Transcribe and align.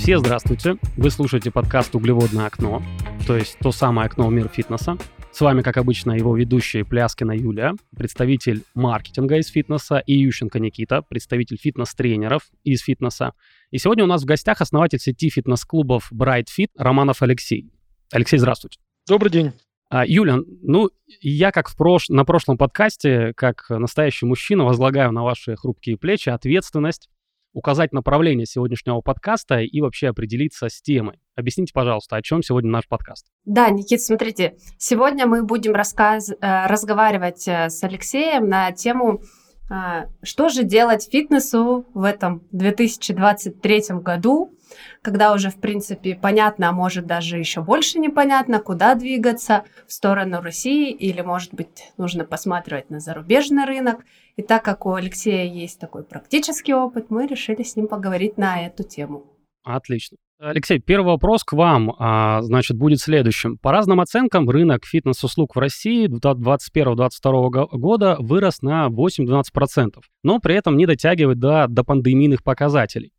Все 0.00 0.16
здравствуйте! 0.16 0.78
Вы 0.96 1.10
слушаете 1.10 1.50
подкаст 1.50 1.94
«Углеводное 1.94 2.46
окно», 2.46 2.82
то 3.26 3.36
есть 3.36 3.58
то 3.58 3.70
самое 3.70 4.06
окно 4.06 4.28
в 4.28 4.32
мир 4.32 4.48
фитнеса. 4.48 4.96
С 5.30 5.42
вами, 5.42 5.60
как 5.60 5.76
обычно, 5.76 6.12
его 6.12 6.34
ведущая 6.34 6.86
Пляскина 6.86 7.32
Юлия, 7.32 7.74
представитель 7.94 8.62
маркетинга 8.74 9.36
из 9.36 9.48
фитнеса, 9.48 9.98
и 9.98 10.14
Ющенко 10.14 10.58
Никита, 10.58 11.02
представитель 11.02 11.58
фитнес-тренеров 11.58 12.44
из 12.64 12.80
фитнеса. 12.80 13.34
И 13.70 13.76
сегодня 13.76 14.04
у 14.04 14.06
нас 14.06 14.22
в 14.22 14.24
гостях 14.24 14.62
основатель 14.62 14.98
сети 14.98 15.28
фитнес-клубов 15.28 16.10
Bright 16.10 16.46
Fit 16.46 16.70
Романов 16.78 17.20
Алексей. 17.20 17.70
Алексей, 18.10 18.38
здравствуйте. 18.38 18.80
Добрый 19.06 19.30
день. 19.30 19.52
А, 19.90 20.06
Юля, 20.06 20.38
ну, 20.62 20.88
я 21.20 21.52
как 21.52 21.68
в 21.68 21.76
прош... 21.76 22.08
на 22.08 22.24
прошлом 22.24 22.56
подкасте, 22.56 23.34
как 23.36 23.66
настоящий 23.68 24.24
мужчина, 24.24 24.64
возлагаю 24.64 25.12
на 25.12 25.24
ваши 25.24 25.56
хрупкие 25.56 25.98
плечи 25.98 26.30
ответственность 26.30 27.10
указать 27.52 27.92
направление 27.92 28.46
сегодняшнего 28.46 29.00
подкаста 29.00 29.60
и 29.60 29.80
вообще 29.80 30.08
определиться 30.08 30.68
с 30.68 30.80
темой. 30.80 31.18
Объясните, 31.34 31.72
пожалуйста, 31.72 32.16
о 32.16 32.22
чем 32.22 32.42
сегодня 32.42 32.70
наш 32.70 32.86
подкаст? 32.86 33.26
Да, 33.44 33.70
Никит, 33.70 34.02
смотрите, 34.02 34.56
сегодня 34.78 35.26
мы 35.26 35.42
будем 35.42 35.72
рассказ... 35.72 36.30
Э, 36.30 36.66
разговаривать 36.66 37.46
э, 37.48 37.70
с 37.70 37.82
Алексеем 37.82 38.48
на 38.48 38.72
тему 38.72 39.22
э, 39.70 40.06
что 40.22 40.48
же 40.48 40.64
делать 40.64 41.08
фитнесу 41.10 41.86
в 41.94 42.04
этом 42.04 42.42
2023 42.52 43.82
году, 44.02 44.52
когда 45.02 45.32
уже, 45.32 45.50
в 45.50 45.60
принципе, 45.60 46.14
понятно, 46.14 46.68
а 46.68 46.72
может 46.72 47.06
даже 47.06 47.38
еще 47.38 47.62
больше 47.62 47.98
непонятно, 47.98 48.60
куда 48.60 48.94
двигаться, 48.94 49.64
в 49.86 49.92
сторону 49.92 50.40
России 50.40 50.92
или, 50.92 51.20
может 51.20 51.54
быть, 51.54 51.92
нужно 51.96 52.24
посматривать 52.24 52.90
на 52.90 53.00
зарубежный 53.00 53.64
рынок. 53.64 54.04
И 54.36 54.42
так 54.42 54.64
как 54.64 54.86
у 54.86 54.94
Алексея 54.94 55.44
есть 55.44 55.78
такой 55.78 56.04
практический 56.04 56.74
опыт, 56.74 57.10
мы 57.10 57.26
решили 57.26 57.62
с 57.62 57.76
ним 57.76 57.88
поговорить 57.88 58.38
на 58.38 58.66
эту 58.66 58.84
тему. 58.84 59.26
Отлично. 59.64 60.16
Алексей, 60.42 60.78
первый 60.78 61.08
вопрос 61.08 61.44
к 61.44 61.52
вам, 61.52 61.94
а, 61.98 62.40
значит, 62.40 62.74
будет 62.78 63.00
следующим. 63.00 63.58
По 63.58 63.72
разным 63.72 64.00
оценкам, 64.00 64.48
рынок 64.48 64.86
фитнес-услуг 64.86 65.54
в 65.54 65.58
России 65.58 66.08
2021-2022 66.08 67.68
года 67.72 68.16
вырос 68.18 68.62
на 68.62 68.88
8-12%, 68.88 70.00
но 70.22 70.38
при 70.38 70.54
этом 70.54 70.78
не 70.78 70.86
дотягивает 70.86 71.38
до, 71.38 71.66
до 71.68 71.84
пандемийных 71.84 72.42
показателей. 72.42 73.12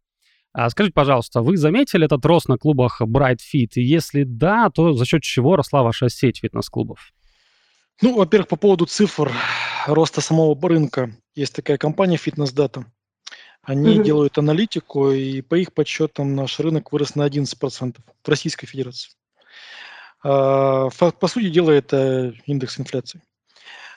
А 0.54 0.70
скажите, 0.70 0.94
пожалуйста, 0.94 1.42
вы 1.42 1.56
заметили 1.56 2.06
этот 2.06 2.26
рост 2.26 2.50
на 2.50 2.58
клубах 2.58 3.02
Bright 3.02 3.38
Fit? 3.38 3.72
И 3.76 3.84
если 3.84 4.24
да, 4.24 4.70
то 4.70 4.94
за 4.94 5.06
счет 5.06 5.24
чего 5.24 5.56
росла 5.56 5.82
ваша 5.82 6.10
сеть 6.10 6.40
фитнес-клубов? 6.40 7.14
Ну, 8.02 8.18
во-первых, 8.18 8.50
по 8.50 8.58
поводу 8.58 8.86
цифр 8.86 9.32
роста 9.88 10.22
самого 10.22 10.58
рынка. 10.68 11.16
Есть 11.36 11.56
такая 11.56 11.78
компания 11.78 12.18
Fitness 12.18 12.54
Data. 12.54 12.84
Они 13.64 13.98
mm-hmm. 14.00 14.04
делают 14.04 14.38
аналитику, 14.38 15.12
и 15.12 15.42
по 15.42 15.56
их 15.56 15.74
подсчетам 15.74 16.36
наш 16.36 16.60
рынок 16.60 16.92
вырос 16.92 17.16
на 17.16 17.28
11% 17.28 17.98
в 18.24 18.28
Российской 18.28 18.66
Федерации. 18.66 19.12
А, 20.24 20.90
по 20.90 21.28
сути 21.28 21.50
дела, 21.50 21.72
это 21.72 22.34
индекс 22.46 22.80
инфляции. 22.80 23.22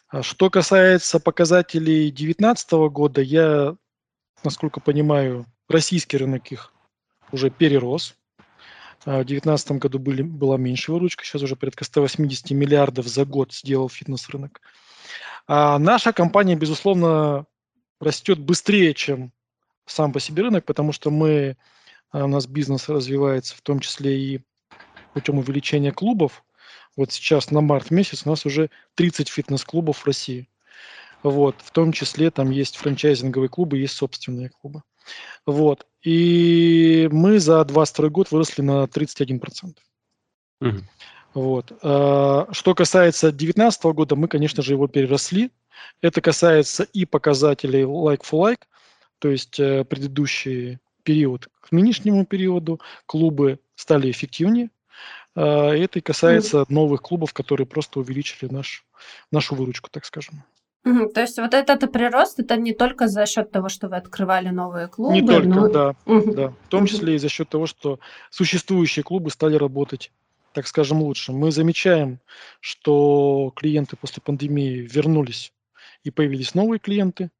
А 0.08 0.22
что 0.22 0.50
касается 0.50 1.18
показателей 1.18 2.10
2019 2.10 2.72
года, 2.92 3.22
я, 3.22 3.74
насколько 4.44 4.80
понимаю, 4.80 5.46
российский 5.68 6.16
рынок 6.16 6.50
их 6.52 6.72
уже 7.32 7.50
перерос. 7.50 8.16
А, 9.04 9.20
в 9.20 9.26
2019 9.26 9.72
году 9.72 9.98
были, 9.98 10.22
была 10.22 10.56
меньше 10.56 10.92
выручка, 10.92 11.24
сейчас 11.24 11.42
уже 11.42 11.56
порядка 11.56 11.84
180 11.84 12.50
миллиардов 12.52 13.06
за 13.06 13.24
год 13.24 13.52
сделал 13.52 13.88
фитнес-рынок. 13.88 14.60
А 15.46 15.78
наша 15.78 16.12
компания, 16.12 16.56
безусловно, 16.56 17.46
растет 18.00 18.38
быстрее, 18.38 18.94
чем 18.94 19.32
сам 19.86 20.12
по 20.12 20.20
себе 20.20 20.44
рынок, 20.44 20.64
потому 20.64 20.92
что 20.92 21.10
мы, 21.10 21.56
а, 22.10 22.24
у 22.24 22.28
нас 22.28 22.46
бизнес 22.46 22.88
развивается 22.88 23.56
в 23.56 23.60
том 23.60 23.80
числе 23.80 24.18
и 24.18 24.40
путем 25.12 25.38
увеличения 25.38 25.92
клубов. 25.92 26.44
Вот 26.96 27.12
сейчас 27.12 27.50
на 27.50 27.60
март 27.60 27.90
месяц 27.90 28.24
у 28.24 28.30
нас 28.30 28.46
уже 28.46 28.70
30 28.94 29.28
фитнес-клубов 29.28 29.98
в 29.98 30.06
России. 30.06 30.48
Вот, 31.22 31.56
в 31.62 31.70
том 31.70 31.92
числе 31.92 32.30
там 32.30 32.50
есть 32.50 32.76
франчайзинговые 32.76 33.48
клубы, 33.48 33.78
есть 33.78 33.96
собственные 33.96 34.50
клубы. 34.50 34.82
Вот. 35.46 35.86
И 36.02 37.08
мы 37.12 37.38
за 37.38 37.64
22 37.64 38.08
год 38.08 38.30
выросли 38.30 38.62
на 38.62 38.84
31%. 38.84 39.76
Угу. 40.60 40.70
Вот. 41.34 41.72
А, 41.82 42.48
что 42.52 42.74
касается 42.74 43.30
2019 43.30 43.84
года, 43.84 44.16
мы, 44.16 44.28
конечно 44.28 44.62
же, 44.62 44.72
его 44.72 44.86
переросли. 44.86 45.50
Это 46.00 46.20
касается 46.20 46.84
и 46.84 47.04
показателей 47.04 47.82
like 47.82 48.22
for 48.22 48.52
like, 48.52 48.62
то 49.18 49.28
есть 49.30 49.58
э, 49.58 49.84
предыдущий 49.84 50.78
период 51.02 51.48
к 51.60 51.72
нынешнему 51.72 52.24
периоду 52.24 52.80
клубы 53.06 53.58
стали 53.74 54.10
эффективнее. 54.10 54.70
А, 55.34 55.70
это 55.72 55.98
и 55.98 56.02
касается 56.02 56.64
новых 56.68 57.02
клубов, 57.02 57.32
которые 57.32 57.66
просто 57.66 58.00
увеличили 58.00 58.50
наш, 58.50 58.84
нашу 59.30 59.54
выручку, 59.54 59.90
так 59.90 60.04
скажем. 60.04 60.44
Угу, 60.84 61.10
то 61.10 61.22
есть 61.22 61.38
вот 61.38 61.54
этот 61.54 61.90
прирост, 61.90 62.38
это 62.40 62.56
не 62.56 62.74
только 62.74 63.08
за 63.08 63.24
счет 63.24 63.50
того, 63.50 63.70
что 63.70 63.88
вы 63.88 63.96
открывали 63.96 64.50
новые 64.50 64.88
клубы? 64.88 65.14
Не 65.14 65.26
только, 65.26 65.48
но... 65.48 65.68
да, 65.68 65.94
угу. 66.04 66.34
да. 66.34 66.48
В 66.48 66.68
том 66.68 66.86
числе 66.86 67.14
и 67.14 67.18
за 67.18 67.30
счет 67.30 67.48
того, 67.48 67.66
что 67.66 67.98
существующие 68.30 69.02
клубы 69.02 69.30
стали 69.30 69.56
работать, 69.56 70.12
так 70.52 70.66
скажем, 70.66 71.02
лучше. 71.02 71.32
Мы 71.32 71.52
замечаем, 71.52 72.20
что 72.60 73.50
клиенты 73.56 73.96
после 73.96 74.22
пандемии 74.22 74.86
вернулись 74.90 75.52
и 76.02 76.10
появились 76.10 76.54
новые 76.54 76.78
клиенты. 76.78 77.30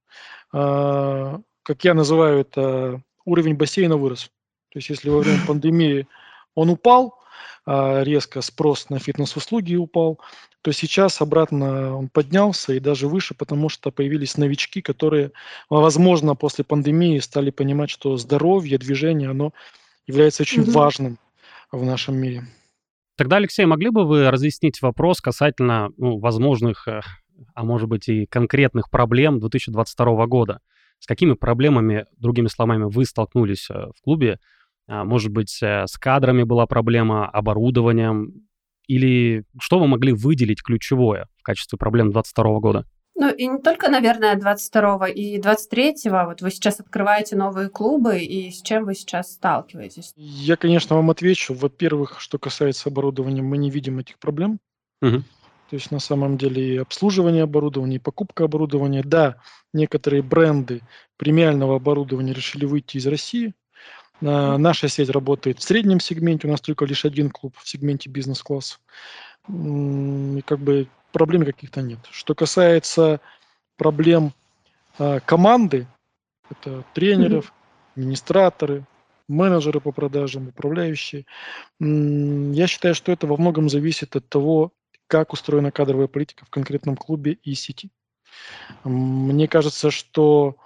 А, 0.52 1.40
как 1.62 1.84
я 1.84 1.92
называю 1.92 2.40
это, 2.40 3.02
уровень 3.26 3.56
бассейна 3.56 3.98
вырос. 3.98 4.30
То 4.70 4.78
есть 4.78 4.88
если 4.88 5.10
во 5.10 5.18
время 5.18 5.40
пандемии 5.46 6.08
он 6.54 6.70
упал, 6.70 7.18
резко 7.66 8.42
спрос 8.42 8.90
на 8.90 8.98
фитнес-услуги 8.98 9.74
упал, 9.74 10.20
то 10.62 10.72
сейчас 10.72 11.20
обратно 11.20 11.96
он 11.96 12.08
поднялся 12.08 12.72
и 12.72 12.80
даже 12.80 13.06
выше, 13.08 13.34
потому 13.34 13.68
что 13.68 13.90
появились 13.90 14.36
новички, 14.36 14.80
которые, 14.80 15.32
возможно, 15.68 16.34
после 16.34 16.64
пандемии 16.64 17.18
стали 17.18 17.50
понимать, 17.50 17.90
что 17.90 18.16
здоровье, 18.16 18.78
движение, 18.78 19.30
оно 19.30 19.52
является 20.06 20.42
очень 20.42 20.62
mm-hmm. 20.62 20.72
важным 20.72 21.18
в 21.70 21.84
нашем 21.84 22.16
мире. 22.16 22.44
Тогда, 23.16 23.36
Алексей, 23.36 23.64
могли 23.64 23.90
бы 23.90 24.06
вы 24.06 24.30
разъяснить 24.30 24.82
вопрос 24.82 25.20
касательно 25.20 25.90
ну, 25.96 26.18
возможных, 26.18 26.88
э, 26.88 27.00
а 27.54 27.62
может 27.62 27.88
быть 27.88 28.08
и 28.08 28.26
конкретных 28.26 28.90
проблем 28.90 29.38
2022 29.38 30.26
года? 30.26 30.60
С 30.98 31.06
какими 31.06 31.34
проблемами, 31.34 32.06
другими 32.16 32.48
словами, 32.48 32.84
вы 32.84 33.04
столкнулись 33.04 33.68
э, 33.70 33.74
в 33.96 34.02
клубе? 34.02 34.38
А, 34.86 35.04
может 35.04 35.32
быть, 35.32 35.58
э, 35.62 35.86
с 35.86 35.96
кадрами 35.98 36.42
была 36.42 36.66
проблема, 36.66 37.28
оборудованием, 37.28 38.46
или 38.86 39.44
что 39.58 39.78
вы 39.78 39.86
могли 39.86 40.12
выделить 40.12 40.62
ключевое 40.62 41.28
в 41.38 41.42
качестве 41.42 41.78
проблем 41.78 42.10
2022 42.10 42.60
года? 42.60 42.84
Ну 43.16 43.32
и 43.32 43.46
не 43.46 43.60
только, 43.60 43.88
наверное, 43.88 44.34
22 44.34 45.08
и 45.08 45.38
23-го. 45.38 46.26
Вот 46.26 46.42
вы 46.42 46.50
сейчас 46.50 46.80
открываете 46.80 47.36
новые 47.36 47.68
клубы, 47.68 48.18
и 48.18 48.50
с 48.50 48.60
чем 48.60 48.84
вы 48.84 48.94
сейчас 48.94 49.32
сталкиваетесь? 49.34 50.12
Я, 50.16 50.56
конечно, 50.56 50.96
вам 50.96 51.10
отвечу. 51.10 51.54
Во-первых, 51.54 52.20
что 52.20 52.38
касается 52.38 52.88
оборудования, 52.88 53.42
мы 53.42 53.56
не 53.56 53.70
видим 53.70 54.00
этих 54.00 54.18
проблем. 54.18 54.58
Угу. 55.00 55.22
То 55.70 55.76
есть 55.76 55.90
на 55.92 56.00
самом 56.00 56.36
деле 56.36 56.74
и 56.74 56.76
обслуживание 56.76 57.44
оборудования, 57.44 57.96
и 57.96 58.00
покупка 58.00 58.44
оборудования. 58.44 59.02
Да, 59.04 59.36
некоторые 59.72 60.22
бренды 60.22 60.82
премиального 61.16 61.76
оборудования 61.76 62.32
решили 62.32 62.64
выйти 62.64 62.96
из 62.96 63.06
России. 63.06 63.54
Наша 64.20 64.88
сеть 64.88 65.10
работает 65.10 65.58
в 65.58 65.62
среднем 65.62 66.00
сегменте, 66.00 66.46
у 66.46 66.50
нас 66.50 66.60
только 66.60 66.84
лишь 66.84 67.04
один 67.04 67.30
клуб 67.30 67.54
в 67.58 67.68
сегменте 67.68 68.08
бизнес-класс. 68.08 68.78
И 69.48 70.42
как 70.46 70.60
бы 70.60 70.88
проблем 71.12 71.44
каких-то 71.44 71.82
нет. 71.82 71.98
Что 72.10 72.34
касается 72.34 73.20
проблем 73.76 74.32
а, 74.98 75.20
команды, 75.20 75.86
это 76.50 76.84
тренеров, 76.94 77.52
администраторы, 77.96 78.84
менеджеры 79.28 79.80
по 79.80 79.92
продажам, 79.92 80.48
управляющие. 80.48 81.24
Я 81.80 82.66
считаю, 82.66 82.94
что 82.94 83.12
это 83.12 83.26
во 83.26 83.36
многом 83.36 83.68
зависит 83.68 84.16
от 84.16 84.28
того, 84.28 84.72
как 85.06 85.32
устроена 85.32 85.70
кадровая 85.70 86.08
политика 86.08 86.44
в 86.44 86.50
конкретном 86.50 86.96
клубе 86.96 87.32
и 87.42 87.54
сети. 87.54 87.90
Мне 88.84 89.48
кажется, 89.48 89.90
что 89.90 90.56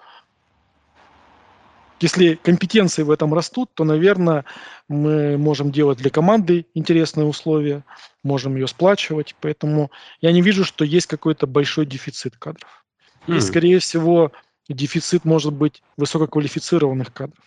если 2.00 2.36
компетенции 2.36 3.02
в 3.02 3.10
этом 3.10 3.34
растут, 3.34 3.70
то, 3.74 3.84
наверное, 3.84 4.44
мы 4.88 5.36
можем 5.36 5.72
делать 5.72 5.98
для 5.98 6.10
команды 6.10 6.66
интересные 6.74 7.26
условия, 7.26 7.84
можем 8.22 8.54
ее 8.54 8.68
сплачивать. 8.68 9.34
Поэтому 9.40 9.90
я 10.20 10.32
не 10.32 10.42
вижу, 10.42 10.64
что 10.64 10.84
есть 10.84 11.06
какой-то 11.06 11.46
большой 11.46 11.86
дефицит 11.86 12.36
кадров. 12.36 12.84
Mm. 13.26 13.36
И, 13.36 13.40
скорее 13.40 13.78
всего, 13.80 14.32
дефицит 14.68 15.24
может 15.24 15.52
быть 15.52 15.82
высококвалифицированных 15.96 17.12
кадров. 17.12 17.44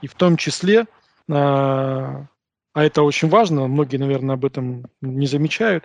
И 0.00 0.06
в 0.06 0.14
том 0.14 0.36
числе, 0.36 0.86
а, 1.30 2.26
а 2.72 2.84
это 2.84 3.02
очень 3.02 3.28
важно, 3.28 3.66
многие, 3.66 3.98
наверное, 3.98 4.34
об 4.34 4.44
этом 4.44 4.86
не 5.00 5.26
замечают, 5.26 5.84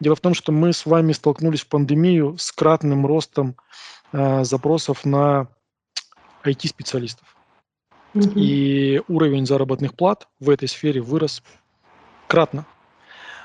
дело 0.00 0.14
в 0.14 0.20
том, 0.20 0.34
что 0.34 0.52
мы 0.52 0.72
с 0.72 0.86
вами 0.86 1.12
столкнулись 1.12 1.62
в 1.62 1.68
пандемию 1.68 2.36
с 2.38 2.52
кратным 2.52 3.04
ростом 3.06 3.56
а, 4.12 4.44
запросов 4.44 5.04
на 5.04 5.48
IT-специалистов. 6.44 7.37
И 8.14 9.02
уровень 9.08 9.46
заработных 9.46 9.94
плат 9.94 10.28
в 10.40 10.50
этой 10.50 10.68
сфере 10.68 11.00
вырос 11.00 11.42
кратно. 12.26 12.66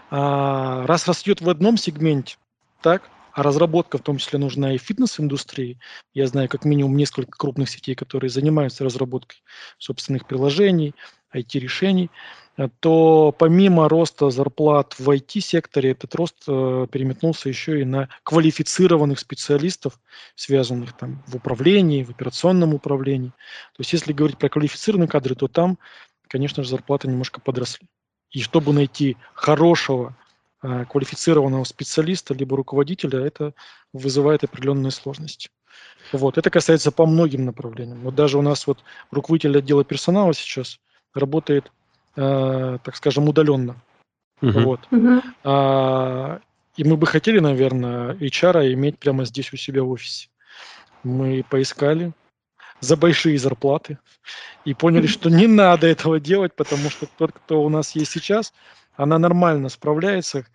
А, 0.09 0.85
раз 0.85 1.07
растет 1.07 1.41
в 1.41 1.49
одном 1.49 1.77
сегменте, 1.77 2.37
так, 2.81 3.09
а 3.33 3.41
разработка 3.41 3.97
в 3.97 4.01
том 4.01 4.17
числе 4.17 4.39
нужна 4.39 4.73
и 4.73 4.77
фитнес-индустрии. 4.77 5.79
Я 6.13 6.27
знаю 6.27 6.49
как 6.49 6.65
минимум 6.65 6.95
несколько 6.95 7.37
крупных 7.37 7.69
сетей, 7.69 7.95
которые 7.95 8.29
занимаются 8.29 8.83
разработкой 8.83 9.39
собственных 9.79 10.27
приложений, 10.27 10.93
IT-решений 11.33 12.11
то 12.79 13.33
помимо 13.37 13.89
роста 13.89 14.29
зарплат 14.29 14.99
в 14.99 15.09
IT-секторе, 15.09 15.91
этот 15.91 16.13
рост 16.13 16.43
э, 16.47 16.87
переметнулся 16.91 17.49
еще 17.49 17.81
и 17.81 17.85
на 17.85 18.09
квалифицированных 18.21 19.19
специалистов, 19.19 19.99
связанных 20.35 20.95
там 20.95 21.23
в 21.25 21.35
управлении, 21.35 22.03
в 22.03 22.11
операционном 22.11 22.75
управлении. 22.75 23.29
То 23.29 23.79
есть 23.79 23.93
если 23.93 24.13
говорить 24.13 24.37
про 24.37 24.49
квалифицированные 24.49 25.07
кадры, 25.07 25.33
то 25.33 25.47
там, 25.47 25.79
конечно 26.27 26.63
же, 26.63 26.69
зарплаты 26.69 27.07
немножко 27.07 27.41
подросли. 27.41 27.87
И 28.29 28.41
чтобы 28.41 28.71
найти 28.71 29.17
хорошего 29.33 30.15
э, 30.61 30.85
квалифицированного 30.85 31.63
специалиста 31.63 32.35
либо 32.35 32.55
руководителя, 32.55 33.19
это 33.25 33.53
вызывает 33.93 34.43
определенные 34.43 34.91
сложности. 34.91 35.49
Вот. 36.11 36.37
Это 36.37 36.51
касается 36.51 36.91
по 36.91 37.07
многим 37.07 37.45
направлениям. 37.45 38.01
Вот 38.01 38.13
даже 38.13 38.37
у 38.37 38.43
нас 38.43 38.67
вот 38.67 38.83
руководитель 39.09 39.57
отдела 39.57 39.83
персонала 39.83 40.35
сейчас 40.35 40.79
работает 41.15 41.71
э, 42.15 42.77
так 42.83 42.95
скажем, 42.95 43.29
удаленно. 43.29 43.75
Uh-huh. 44.41 44.63
Вот. 44.63 44.81
Uh-huh. 44.91 45.21
А, 45.43 46.39
и 46.75 46.83
мы 46.83 46.97
бы 46.97 47.07
хотели, 47.07 47.39
наверное, 47.39 48.13
HR 48.15 48.73
иметь 48.73 48.99
прямо 48.99 49.25
здесь 49.25 49.53
у 49.53 49.57
себя 49.57 49.83
в 49.83 49.89
офисе. 49.89 50.29
Мы 51.03 51.45
поискали 51.49 52.13
за 52.79 52.97
большие 52.97 53.37
зарплаты 53.37 53.97
и 54.65 54.73
поняли, 54.73 55.07
что 55.07 55.29
не 55.29 55.47
надо 55.47 55.87
этого 55.87 56.19
делать, 56.19 56.53
потому 56.55 56.89
что 56.89 57.07
тот, 57.17 57.31
кто 57.31 57.63
у 57.63 57.69
нас 57.69 57.95
есть 57.95 58.11
сейчас, 58.11 58.53
она 58.95 59.17
нормально 59.17 59.69
справляется, 59.69 60.45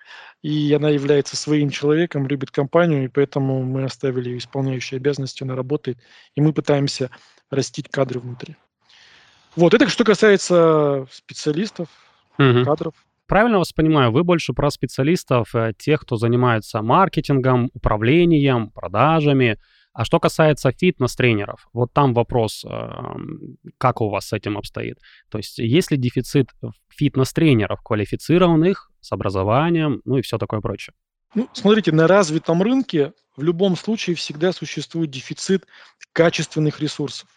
и 0.43 0.73
она 0.73 0.91
является 0.91 1.37
своим 1.37 1.71
человеком, 1.71 2.27
любит 2.27 2.51
компанию, 2.51 3.05
и 3.05 3.09
поэтому 3.09 3.63
мы 3.63 3.85
оставили 3.85 4.31
ее 4.31 4.39
исполняющей 4.39 4.97
обязанности, 4.97 5.43
она 5.43 5.57
работает, 5.57 5.99
и 6.35 6.41
мы 6.41 6.53
пытаемся 6.53 7.11
растить 7.51 7.89
кадры 7.89 8.21
внутри. 8.21 8.57
Вот, 9.59 9.75
это 9.75 9.89
что 9.89 10.05
касается 10.05 11.09
специалистов, 11.11 11.89
угу. 12.39 12.65
кадров. 12.65 12.95
Правильно 13.27 13.59
вас 13.59 13.73
понимаю, 13.73 14.13
вы 14.13 14.23
больше 14.23 14.53
про 14.53 14.71
специалистов, 14.71 15.53
э, 15.53 15.73
тех, 15.77 16.03
кто 16.03 16.15
занимается 16.15 16.81
маркетингом, 16.81 17.69
управлением, 17.75 18.71
продажами. 18.71 19.59
А 19.93 20.05
что 20.05 20.21
касается 20.21 20.71
фитнес-тренеров, 20.71 21.69
вот 21.73 21.93
там 21.93 22.15
вопрос, 22.15 22.65
эм, 22.65 23.57
как 23.79 24.01
у 24.01 24.09
вас 24.09 24.29
с 24.29 24.33
этим 24.33 24.57
обстоит? 24.57 24.99
То 25.29 25.39
есть 25.39 25.59
есть 25.59 25.91
ли 25.91 25.97
дефицит 25.97 26.51
фитнес-тренеров, 26.89 27.83
квалифицированных, 27.83 28.93
с 29.01 29.11
образованием, 29.11 30.03
ну 30.05 30.19
и 30.19 30.23
все 30.23 30.39
такое 30.39 30.61
прочее? 30.61 30.95
Ну, 31.35 31.49
смотрите, 31.53 31.91
на 31.91 32.07
развитом 32.07 32.63
рынке 32.63 33.13
в 33.37 33.43
любом 33.43 33.77
случае 33.77 34.15
всегда 34.15 34.53
существует 34.53 35.11
дефицит 35.11 35.67
качественных 36.13 36.79
ресурсов. 36.79 37.29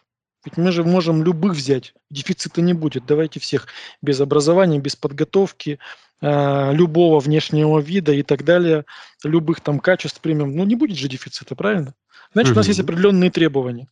Ведь 0.45 0.57
мы 0.57 0.71
же 0.71 0.83
можем 0.83 1.23
любых 1.23 1.53
взять, 1.53 1.93
дефицита 2.09 2.61
не 2.61 2.73
будет. 2.73 3.05
Давайте 3.05 3.39
всех 3.39 3.67
без 4.01 4.19
образования, 4.21 4.79
без 4.79 4.95
подготовки, 4.95 5.77
э, 6.21 6.73
любого 6.73 7.19
внешнего 7.19 7.79
вида 7.79 8.11
и 8.13 8.23
так 8.23 8.43
далее, 8.43 8.85
любых 9.23 9.61
там 9.61 9.79
качеств 9.79 10.19
примем. 10.19 10.55
Ну, 10.55 10.65
не 10.65 10.75
будет 10.75 10.97
же 10.97 11.07
дефицита, 11.07 11.55
правильно? 11.55 11.93
Значит, 12.33 12.51
угу. 12.51 12.57
у 12.57 12.59
нас 12.59 12.67
есть 12.67 12.79
определенные 12.79 13.29
требования. 13.29 13.87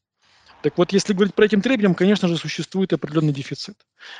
Так 0.61 0.77
вот, 0.77 0.91
если 0.91 1.13
говорить 1.13 1.35
про 1.35 1.45
этим 1.45 1.61
требованиям, 1.61 1.95
конечно 1.95 2.27
же, 2.27 2.35
существует 2.35 2.91
определенный 2.91 3.31
дефицит. 3.31 3.77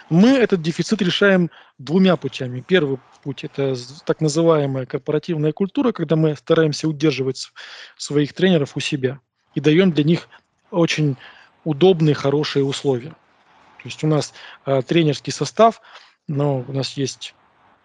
Мы 0.09 0.29
этот 0.29 0.61
дефицит 0.61 1.01
решаем 1.01 1.51
двумя 1.77 2.15
путями. 2.15 2.63
Первый 2.65 2.99
путь– 3.23 3.43
это 3.43 3.75
так 4.05 4.21
называемая 4.21 4.85
корпоративная 4.85 5.51
культура, 5.51 5.91
когда 5.91 6.15
мы 6.15 6.35
стараемся 6.37 6.87
удерживать 6.87 7.51
своих 7.97 8.33
тренеров 8.33 8.77
у 8.77 8.79
себя 8.79 9.19
и 9.53 9.59
даем 9.59 9.91
для 9.91 10.05
них 10.05 10.29
очень 10.71 11.17
удобные, 11.63 12.15
хорошие 12.15 12.63
условия. 12.63 13.09
То 13.09 13.85
есть 13.85 14.03
у 14.03 14.07
нас 14.07 14.33
э, 14.65 14.81
тренерский 14.81 15.31
состав, 15.31 15.81
но 16.27 16.63
у 16.67 16.71
нас 16.71 16.93
есть 16.93 17.33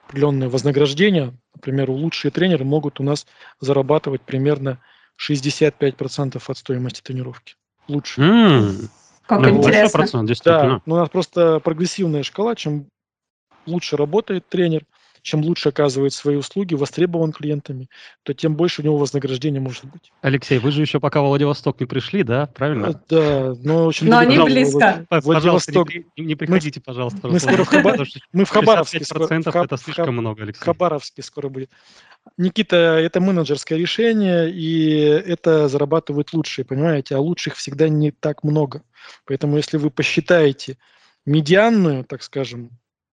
определенное 0.06 0.48
вознаграждение. 0.48 1.34
Например, 1.54 1.90
лучшие 1.90 2.30
тренеры 2.30 2.64
могут 2.64 3.00
у 3.00 3.02
нас 3.02 3.26
зарабатывать 3.60 4.22
примерно 4.22 4.80
65% 5.20 6.42
от 6.46 6.58
стоимости 6.58 7.00
тренировки. 7.00 7.54
Лучше. 7.88 8.20
Mm. 8.20 8.88
Как 9.26 9.40
ну, 9.40 9.48
интересно. 9.50 9.98
Процент, 9.98 10.30
да, 10.44 10.80
но 10.84 10.94
у 10.96 10.98
нас 10.98 11.08
просто 11.08 11.60
прогрессивная 11.60 12.22
шкала. 12.22 12.54
Чем 12.54 12.88
лучше 13.66 13.96
работает 13.96 14.48
тренер, 14.48 14.84
чем 15.24 15.40
лучше 15.40 15.70
оказывает 15.70 16.12
свои 16.12 16.36
услуги, 16.36 16.74
востребован 16.74 17.32
клиентами, 17.32 17.88
то 18.24 18.34
тем 18.34 18.56
больше 18.56 18.82
у 18.82 18.84
него 18.84 18.98
вознаграждение 18.98 19.60
может 19.60 19.86
быть. 19.86 20.12
Алексей, 20.20 20.58
вы 20.58 20.70
же 20.70 20.82
еще 20.82 21.00
пока 21.00 21.22
в 21.22 21.24
Владивосток 21.24 21.80
не 21.80 21.86
пришли, 21.86 22.22
да? 22.22 22.46
Правильно? 22.48 22.88
А, 22.88 23.00
да, 23.08 23.54
но 23.62 23.86
очень... 23.86 24.06
Но 24.06 24.18
они 24.18 24.38
близко. 24.38 25.06
Владивосток. 25.10 25.88
Не, 25.94 26.04
не 26.18 26.34
приходите, 26.34 26.80
мы, 26.80 26.84
пожалуйста. 26.84 27.26
Мы 27.26 27.40
скоро 27.40 27.64
в, 27.64 27.68
Хаба... 27.68 27.96
мы 28.32 28.44
в 28.44 28.50
Хабаровске. 28.50 29.02
Скоро, 29.02 29.26
в 29.26 29.56
это 29.56 29.76
слишком 29.78 30.14
много, 30.14 30.42
Алексей. 30.42 30.60
В 30.60 30.64
Хабаровске 30.64 31.22
скоро 31.22 31.48
будет. 31.48 31.70
Никита, 32.36 32.76
это 32.76 33.18
менеджерское 33.20 33.78
решение, 33.78 34.50
и 34.50 34.98
это 34.98 35.68
зарабатывают 35.68 36.34
лучшие, 36.34 36.66
понимаете? 36.66 37.16
А 37.16 37.20
лучших 37.20 37.56
всегда 37.56 37.88
не 37.88 38.10
так 38.10 38.44
много. 38.44 38.82
Поэтому 39.24 39.56
если 39.56 39.78
вы 39.78 39.90
посчитаете 39.90 40.76
медианную, 41.24 42.04
так 42.04 42.22
скажем, 42.22 42.72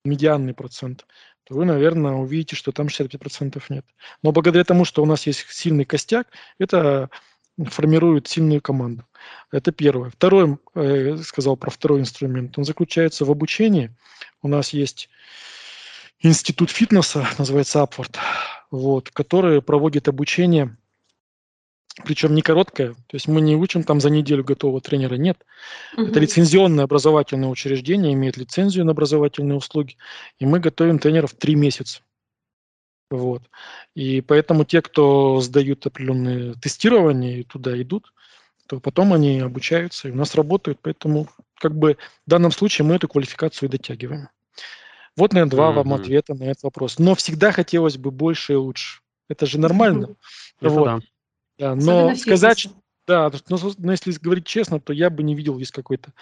медианный 0.04 0.52
процент, 0.52 1.06
то 1.44 1.54
вы, 1.54 1.64
наверное, 1.64 2.12
увидите, 2.12 2.56
что 2.56 2.72
там 2.72 2.86
65% 2.86 3.62
нет. 3.68 3.84
Но 4.22 4.32
благодаря 4.32 4.64
тому, 4.64 4.84
что 4.84 5.02
у 5.02 5.06
нас 5.06 5.26
есть 5.26 5.46
сильный 5.50 5.84
костяк, 5.84 6.28
это 6.58 7.10
формирует 7.66 8.26
сильную 8.26 8.60
команду. 8.60 9.04
Это 9.52 9.70
первое. 9.70 10.10
Второе, 10.10 10.58
э, 10.74 11.16
сказал 11.18 11.56
про 11.56 11.70
второй 11.70 12.00
инструмент, 12.00 12.58
он 12.58 12.64
заключается 12.64 13.24
в 13.24 13.30
обучении. 13.30 13.94
У 14.42 14.48
нас 14.48 14.70
есть 14.70 15.08
институт 16.20 16.70
фитнеса, 16.70 17.26
называется 17.38 17.80
Upward, 17.80 18.16
вот, 18.70 19.10
который 19.10 19.62
проводит 19.62 20.08
обучение 20.08 20.76
причем 22.02 22.34
не 22.34 22.42
короткое, 22.42 22.94
то 22.94 23.14
есть 23.14 23.28
мы 23.28 23.40
не 23.40 23.54
учим 23.54 23.84
там 23.84 24.00
за 24.00 24.10
неделю 24.10 24.42
готового 24.42 24.80
тренера, 24.80 25.14
нет. 25.14 25.38
Угу. 25.96 26.06
Это 26.06 26.20
лицензионное 26.20 26.84
образовательное 26.84 27.48
учреждение, 27.48 28.14
имеет 28.14 28.36
лицензию 28.36 28.84
на 28.84 28.92
образовательные 28.92 29.56
услуги, 29.56 29.96
и 30.38 30.46
мы 30.46 30.58
готовим 30.58 30.98
тренеров 30.98 31.34
три 31.34 31.54
месяца. 31.54 32.00
Вот. 33.10 33.42
И 33.94 34.22
поэтому 34.22 34.64
те, 34.64 34.82
кто 34.82 35.40
сдают 35.40 35.86
определенные 35.86 36.54
тестирования 36.54 37.38
и 37.38 37.44
туда 37.44 37.80
идут, 37.80 38.12
то 38.66 38.80
потом 38.80 39.12
они 39.12 39.38
обучаются 39.40 40.08
и 40.08 40.10
у 40.10 40.16
нас 40.16 40.34
работают, 40.34 40.80
поэтому 40.82 41.28
как 41.60 41.76
бы 41.76 41.96
в 42.26 42.30
данном 42.30 42.50
случае 42.50 42.86
мы 42.86 42.96
эту 42.96 43.06
квалификацию 43.08 43.68
дотягиваем. 43.68 44.30
Вот, 45.16 45.32
наверное, 45.32 45.50
два 45.50 45.70
mm-hmm. 45.70 45.74
вам 45.74 45.94
ответа 45.94 46.34
на 46.34 46.44
этот 46.44 46.64
вопрос. 46.64 46.98
Но 46.98 47.14
всегда 47.14 47.52
хотелось 47.52 47.96
бы 47.96 48.10
больше 48.10 48.54
и 48.54 48.56
лучше. 48.56 49.00
Это 49.28 49.46
же 49.46 49.60
нормально. 49.60 50.16
Mm-hmm. 50.60 50.68
Вот. 50.68 50.84
Да. 50.84 51.00
Да, 51.58 51.74
но 51.74 52.14
сказать, 52.16 52.68
да, 53.06 53.30
но, 53.48 53.58
но 53.78 53.92
если 53.92 54.12
говорить 54.12 54.46
честно, 54.46 54.80
то 54.80 54.92
я 54.92 55.10
бы 55.10 55.22
не 55.22 55.34
видел 55.34 55.56
здесь 55.56 55.70
какой-то 55.70 56.12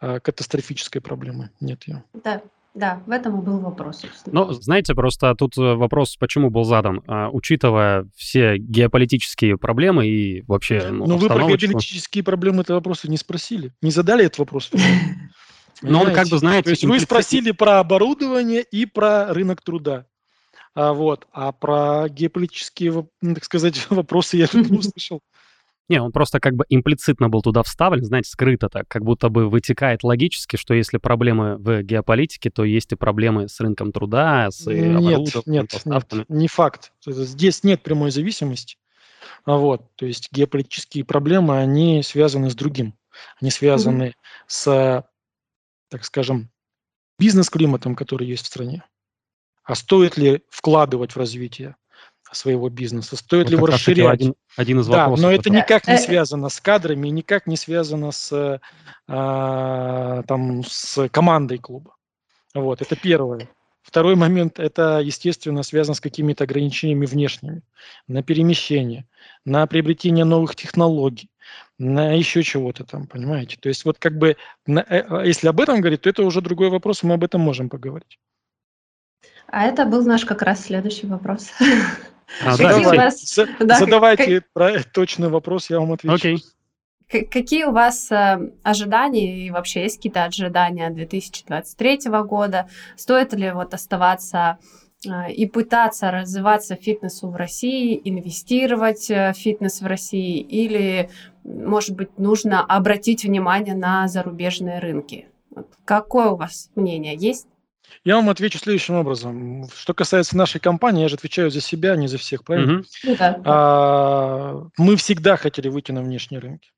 а, 0.00 0.20
катастрофической 0.20 1.00
проблемы. 1.00 1.50
Нет 1.60 1.86
ее. 1.86 2.04
Да, 2.14 2.42
да, 2.74 3.02
в 3.06 3.10
этом 3.10 3.40
и 3.40 3.44
был 3.44 3.58
вопрос. 3.58 4.04
Ну, 4.26 4.52
знаете, 4.52 4.94
просто 4.94 5.34
тут 5.34 5.58
э, 5.58 5.74
вопрос, 5.74 6.16
почему 6.16 6.50
был 6.50 6.62
задан, 6.62 7.02
а, 7.08 7.28
учитывая 7.30 8.06
все 8.14 8.58
геополитические 8.58 9.58
проблемы 9.58 10.06
и 10.06 10.42
вообще 10.46 10.88
ну, 10.90 11.06
Ну, 11.06 11.16
вы 11.16 11.26
про 11.26 11.48
геополитические 11.48 12.22
проблемы 12.22 12.62
это 12.62 12.74
вопросы 12.74 13.08
не 13.08 13.16
спросили, 13.16 13.72
не 13.82 13.90
задали 13.90 14.24
этот 14.24 14.38
вопрос. 14.38 14.70
Но 15.82 16.02
он 16.02 16.12
как 16.12 16.28
бы, 16.28 16.38
знаете... 16.38 16.64
То 16.64 16.70
есть 16.70 16.84
вы 16.84 17.00
спросили 17.00 17.50
про 17.50 17.80
оборудование 17.80 18.62
и 18.62 18.86
про 18.86 19.32
рынок 19.32 19.62
труда. 19.62 20.06
А, 20.74 20.92
вот. 20.92 21.26
а 21.32 21.52
про 21.52 22.08
геополитические, 22.08 23.08
так 23.20 23.44
сказать, 23.44 23.86
вопросы 23.90 24.36
я 24.36 24.46
не 24.52 24.60
услышал. 24.78 25.20
Не, 25.88 26.00
он 26.00 26.12
просто 26.12 26.38
как 26.38 26.54
бы 26.54 26.64
имплицитно 26.68 27.28
был 27.28 27.42
туда 27.42 27.64
вставлен, 27.64 28.04
знаете, 28.04 28.30
скрыто 28.30 28.68
так, 28.68 28.86
как 28.86 29.02
будто 29.02 29.28
бы 29.28 29.50
вытекает 29.50 30.04
логически, 30.04 30.54
что 30.54 30.72
если 30.72 30.98
проблемы 30.98 31.56
в 31.56 31.82
геополитике, 31.82 32.48
то 32.48 32.64
есть 32.64 32.92
и 32.92 32.94
проблемы 32.94 33.48
с 33.48 33.58
рынком 33.58 33.90
труда, 33.90 34.52
с 34.52 34.66
Нет, 34.66 35.46
нет, 35.46 35.82
нет, 35.84 36.28
не 36.28 36.46
факт. 36.46 36.92
Здесь 37.04 37.64
нет 37.64 37.82
прямой 37.82 38.12
зависимости. 38.12 38.76
А 39.44 39.56
вот, 39.56 39.96
то 39.96 40.06
есть 40.06 40.28
геополитические 40.30 41.04
проблемы, 41.04 41.58
они 41.58 42.04
связаны 42.04 42.50
с 42.50 42.54
другим. 42.54 42.94
Они 43.40 43.50
связаны 43.50 44.02
mm-hmm. 44.02 44.14
с, 44.46 45.04
так 45.88 46.04
скажем, 46.04 46.50
бизнес-климатом, 47.18 47.96
который 47.96 48.28
есть 48.28 48.44
в 48.44 48.46
стране 48.46 48.84
а 49.64 49.74
стоит 49.74 50.16
ли 50.16 50.42
вкладывать 50.50 51.12
в 51.12 51.16
развитие, 51.16 51.76
своего 52.32 52.68
бизнеса, 52.68 53.16
стоит 53.16 53.46
Вот 53.46 53.50
ли 53.50 53.56
его 53.56 53.66
расширять. 53.66 54.14
один, 54.14 54.34
один 54.56 54.78
из 54.78 54.86
Да, 54.86 54.98
вопросов. 54.98 55.22
но 55.24 55.30
это 55.32 55.42
который- 55.42 55.56
никак 55.56 55.88
не 55.88 55.94
Э, 55.94 55.96
э. 55.96 56.00
связано 56.00 56.48
с 56.48 56.60
кадрами, 56.60 57.08
никак 57.08 57.48
не 57.48 57.56
связано 57.56 58.12
с, 58.12 58.60
а, 59.08 60.22
там, 60.28 60.62
с 60.64 61.08
командой 61.08 61.58
клуба. 61.58 61.96
Вот, 62.54 62.82
это 62.82 62.94
первое. 62.94 63.48
Второй 63.82 64.14
момент, 64.14 64.60
это, 64.60 65.00
естественно, 65.00 65.62
связано 65.64 65.94
с 65.94 66.00
какими-то 66.00 66.44
ограничениями 66.44 67.06
внешними, 67.06 67.62
на 68.06 68.22
перемещение, 68.22 69.06
на 69.44 69.66
приобретение 69.66 70.24
новых 70.24 70.54
технологий, 70.54 71.30
на 71.78 72.12
еще 72.12 72.42
чего-то 72.44 72.84
там, 72.84 73.06
понимаете? 73.08 73.56
То 73.60 73.68
есть 73.68 73.84
вот 73.84 73.98
как 73.98 74.16
бы, 74.18 74.36
на- 74.66 74.84
э, 74.88 75.04
э, 75.08 75.26
если 75.26 75.48
об 75.48 75.60
этом 75.60 75.80
говорить, 75.80 76.02
то 76.02 76.10
это 76.10 76.22
уже 76.22 76.40
другой 76.42 76.68
вопрос, 76.68 77.02
и 77.02 77.06
мы 77.06 77.14
об 77.14 77.24
этом 77.24 77.40
можем 77.40 77.68
поговорить. 77.68 78.18
А 79.50 79.64
это 79.66 79.84
был 79.84 80.04
наш 80.04 80.24
как 80.24 80.42
раз 80.42 80.64
следующий 80.64 81.06
вопрос. 81.06 81.48
А, 82.44 82.56
да, 82.56 82.78
у 82.78 82.82
вас- 82.94 83.20
За- 83.34 83.48
да, 83.58 83.78
задавайте 83.78 84.42
про- 84.52 84.82
точный 84.84 85.28
вопрос, 85.28 85.68
я 85.70 85.80
вам 85.80 85.92
отвечу. 85.92 86.38
К- 87.10 87.24
Какие 87.28 87.64
у 87.64 87.72
вас 87.72 88.10
э, 88.12 88.38
ожидания 88.62 89.46
и 89.46 89.50
вообще 89.50 89.82
есть 89.82 89.96
какие-то 89.96 90.24
ожидания 90.24 90.90
2023 90.90 92.22
года? 92.22 92.68
Стоит 92.96 93.32
ли 93.32 93.50
вот 93.50 93.74
оставаться 93.74 94.58
э, 95.04 95.32
и 95.32 95.46
пытаться 95.46 96.12
развиваться 96.12 96.76
фитнесу 96.76 97.28
в 97.28 97.34
России, 97.34 98.00
инвестировать 98.04 99.10
э, 99.10 99.32
в 99.32 99.36
фитнес 99.36 99.80
в 99.80 99.86
России, 99.86 100.38
или, 100.38 101.10
может 101.42 101.96
быть, 101.96 102.16
нужно 102.16 102.64
обратить 102.64 103.24
внимание 103.24 103.74
на 103.74 104.06
зарубежные 104.06 104.78
рынки? 104.78 105.26
Вот 105.50 105.66
Какое 105.84 106.28
у 106.30 106.36
вас 106.36 106.70
мнение 106.76 107.16
есть? 107.16 107.48
Я 108.04 108.16
вам 108.16 108.28
отвечу 108.30 108.58
следующим 108.58 108.94
образом. 108.94 109.68
Что 109.74 109.94
касается 109.94 110.36
нашей 110.36 110.60
компании, 110.60 111.02
я 111.02 111.08
же 111.08 111.16
отвечаю 111.16 111.50
за 111.50 111.60
себя, 111.60 111.92
а 111.92 111.96
не 111.96 112.08
за 112.08 112.18
всех, 112.18 112.44
правильно? 112.44 112.72
Мгм. 112.72 112.84
Ну 113.04 113.16
да. 113.16 113.40
А, 113.44 114.66
мы 114.76 114.96
всегда 114.96 115.36
хотели 115.36 115.68
выйти 115.68 115.92
на 115.92 116.02
внешние 116.02 116.40
рынки. 116.40 116.70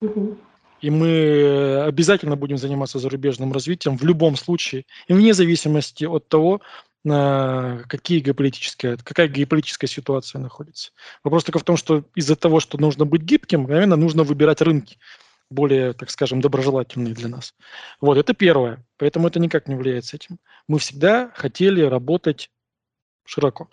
Мгм. 0.00 0.38
И 0.80 0.90
мы 0.90 1.84
обязательно 1.84 2.36
будем 2.36 2.58
заниматься 2.58 2.98
зарубежным 2.98 3.52
развитием 3.52 3.96
в 3.96 4.02
любом 4.02 4.36
случае, 4.36 4.84
и 5.06 5.12
вне 5.12 5.32
зависимости 5.32 6.04
от 6.04 6.28
того, 6.28 6.60
на 7.04 7.82
какие 7.88 8.20
геополитическая, 8.20 8.96
какая 8.96 9.28
геополитическая 9.28 9.88
ситуация 9.88 10.40
находится. 10.40 10.90
Вопрос 11.24 11.44
только 11.44 11.58
в 11.58 11.64
том, 11.64 11.76
что 11.76 12.04
из-за 12.14 12.36
того, 12.36 12.60
что 12.60 12.78
нужно 12.78 13.04
быть 13.04 13.22
гибким, 13.22 13.64
наверное, 13.64 13.96
нужно 13.96 14.22
выбирать 14.24 14.60
рынки 14.60 14.98
более, 15.52 15.92
так 15.92 16.10
скажем, 16.10 16.40
доброжелательные 16.40 17.14
для 17.14 17.28
нас. 17.28 17.54
Вот, 18.00 18.18
это 18.18 18.34
первое. 18.34 18.84
Поэтому 18.98 19.28
это 19.28 19.38
никак 19.40 19.68
не 19.68 19.74
влияет 19.74 20.12
этим. 20.12 20.38
Мы 20.68 20.78
всегда 20.78 21.30
хотели 21.34 21.82
работать 21.82 22.50
широко. 23.24 23.68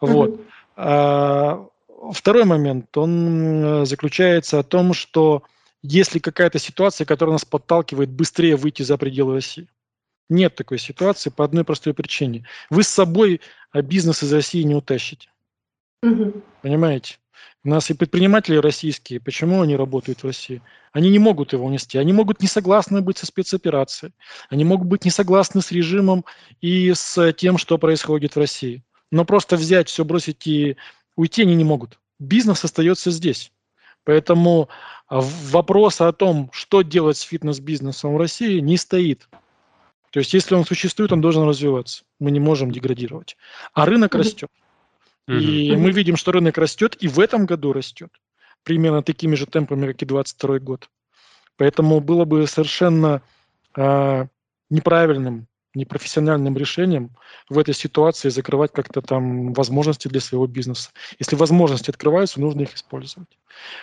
Вот. 0.00 0.30
Мгм. 0.30 0.44
А, 0.76 1.66
Второй 2.12 2.44
момент, 2.44 2.96
он 2.96 3.64
э, 3.64 3.84
заключается 3.84 4.58
о 4.58 4.62
том, 4.62 4.94
что 4.94 5.42
если 5.82 6.18
какая-то 6.18 6.58
ситуация, 6.58 7.04
которая 7.04 7.34
нас 7.34 7.44
подталкивает 7.44 8.10
быстрее 8.10 8.56
выйти 8.56 8.82
за 8.82 8.96
пределы 8.96 9.34
России. 9.34 9.68
Нет 10.30 10.54
такой 10.54 10.78
ситуации 10.78 11.28
по 11.28 11.44
одной 11.44 11.64
простой 11.64 11.92
причине. 11.92 12.46
Вы 12.70 12.84
с 12.84 12.88
собой 12.88 13.40
а, 13.72 13.82
бизнес 13.82 14.22
из 14.22 14.32
России 14.32 14.62
не 14.62 14.74
утащите. 14.74 15.28
Мгм. 16.02 16.42
Понимаете? 16.62 17.18
У 17.62 17.68
нас 17.68 17.90
и 17.90 17.94
предприниматели 17.94 18.56
российские, 18.56 19.20
почему 19.20 19.60
они 19.60 19.76
работают 19.76 20.22
в 20.22 20.26
России? 20.26 20.62
Они 20.92 21.10
не 21.10 21.18
могут 21.18 21.52
его 21.52 21.66
унести. 21.66 21.98
Они 21.98 22.12
могут 22.12 22.40
не 22.40 22.48
согласны 22.48 23.02
быть 23.02 23.18
со 23.18 23.26
спецоперацией. 23.26 24.14
Они 24.48 24.64
могут 24.64 24.88
быть 24.88 25.04
не 25.04 25.10
согласны 25.10 25.60
с 25.60 25.70
режимом 25.70 26.24
и 26.60 26.92
с 26.94 27.32
тем, 27.34 27.58
что 27.58 27.76
происходит 27.76 28.34
в 28.34 28.38
России. 28.38 28.82
Но 29.10 29.24
просто 29.24 29.56
взять, 29.56 29.88
все 29.88 30.04
бросить 30.04 30.46
и 30.46 30.76
уйти 31.16 31.42
они 31.42 31.54
не 31.54 31.64
могут. 31.64 31.98
Бизнес 32.18 32.64
остается 32.64 33.10
здесь. 33.10 33.52
Поэтому 34.04 34.68
а, 35.08 35.20
вопрос 35.20 36.00
о 36.00 36.12
том, 36.12 36.48
что 36.52 36.82
делать 36.82 37.18
с 37.18 37.22
фитнес-бизнесом 37.22 38.14
в 38.14 38.16
России, 38.16 38.60
не 38.60 38.76
стоит. 38.76 39.28
То 40.10 40.18
есть, 40.18 40.34
если 40.34 40.54
он 40.54 40.64
существует, 40.64 41.12
он 41.12 41.20
должен 41.20 41.46
развиваться. 41.46 42.04
Мы 42.18 42.30
не 42.30 42.40
можем 42.40 42.72
деградировать. 42.72 43.36
А 43.74 43.86
рынок 43.86 44.14
растет. 44.14 44.50
Мгм. 45.30 45.38
И 45.38 45.76
мы 45.76 45.92
видим, 45.92 46.16
что 46.16 46.32
рынок 46.32 46.58
растет, 46.58 46.96
и 47.00 47.06
в 47.06 47.20
этом 47.20 47.46
году 47.46 47.72
растет. 47.72 48.10
Примерно 48.64 49.02
такими 49.02 49.36
же 49.36 49.46
темпами, 49.46 49.86
как 49.86 50.02
и 50.02 50.06
2022 50.06 50.58
год. 50.58 50.90
Поэтому 51.56 52.00
было 52.00 52.24
бы 52.24 52.46
совершенно 52.48 53.22
а, 53.76 54.26
неправильным, 54.70 55.46
непрофессиональным 55.74 56.56
решением 56.56 57.10
в 57.48 57.58
этой 57.58 57.74
ситуации 57.74 58.28
закрывать 58.28 58.72
как-то 58.72 59.02
там 59.02 59.52
возможности 59.52 60.08
для 60.08 60.20
своего 60.20 60.48
бизнеса. 60.48 60.90
Если 61.20 61.36
возможности 61.36 61.90
открываются, 61.90 62.40
нужно 62.40 62.62
их 62.62 62.74
использовать. 62.74 63.28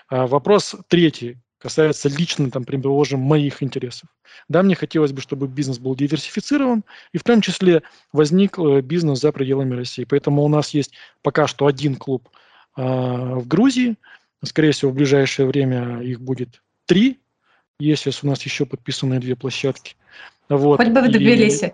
А, 0.09 0.27
вопрос 0.27 0.75
третий 0.89 1.37
касается 1.59 2.09
лично, 2.09 2.51
там, 2.51 2.63
предположим, 2.63 3.19
моих 3.19 3.63
интересов. 3.63 4.09
Да, 4.47 4.63
мне 4.63 4.75
хотелось 4.75 5.11
бы, 5.11 5.21
чтобы 5.21 5.47
бизнес 5.47 5.79
был 5.79 5.95
диверсифицирован, 5.95 6.83
и 7.13 7.17
в 7.17 7.23
том 7.23 7.41
числе 7.41 7.83
возник 8.13 8.57
э, 8.59 8.81
бизнес 8.81 9.19
за 9.19 9.31
пределами 9.31 9.75
России. 9.75 10.03
Поэтому 10.03 10.43
у 10.43 10.47
нас 10.47 10.69
есть 10.71 10.93
пока 11.21 11.47
что 11.47 11.65
один 11.65 11.95
клуб 11.95 12.29
а, 12.75 13.35
в 13.35 13.47
Грузии. 13.47 13.95
Скорее 14.43 14.71
всего, 14.71 14.91
в 14.91 14.93
ближайшее 14.93 15.47
время 15.47 16.01
их 16.01 16.21
будет 16.21 16.61
три. 16.85 17.19
Есть 17.79 18.03
сейчас 18.03 18.23
у 18.23 18.27
нас 18.27 18.43
еще 18.43 18.65
подписанные 18.65 19.19
две 19.19 19.35
площадки. 19.35 19.95
Вот. 20.47 20.77
Хоть 20.77 20.89
бы 20.89 21.01
в 21.01 21.05
И 21.05 21.11
Тбилиси. 21.11 21.73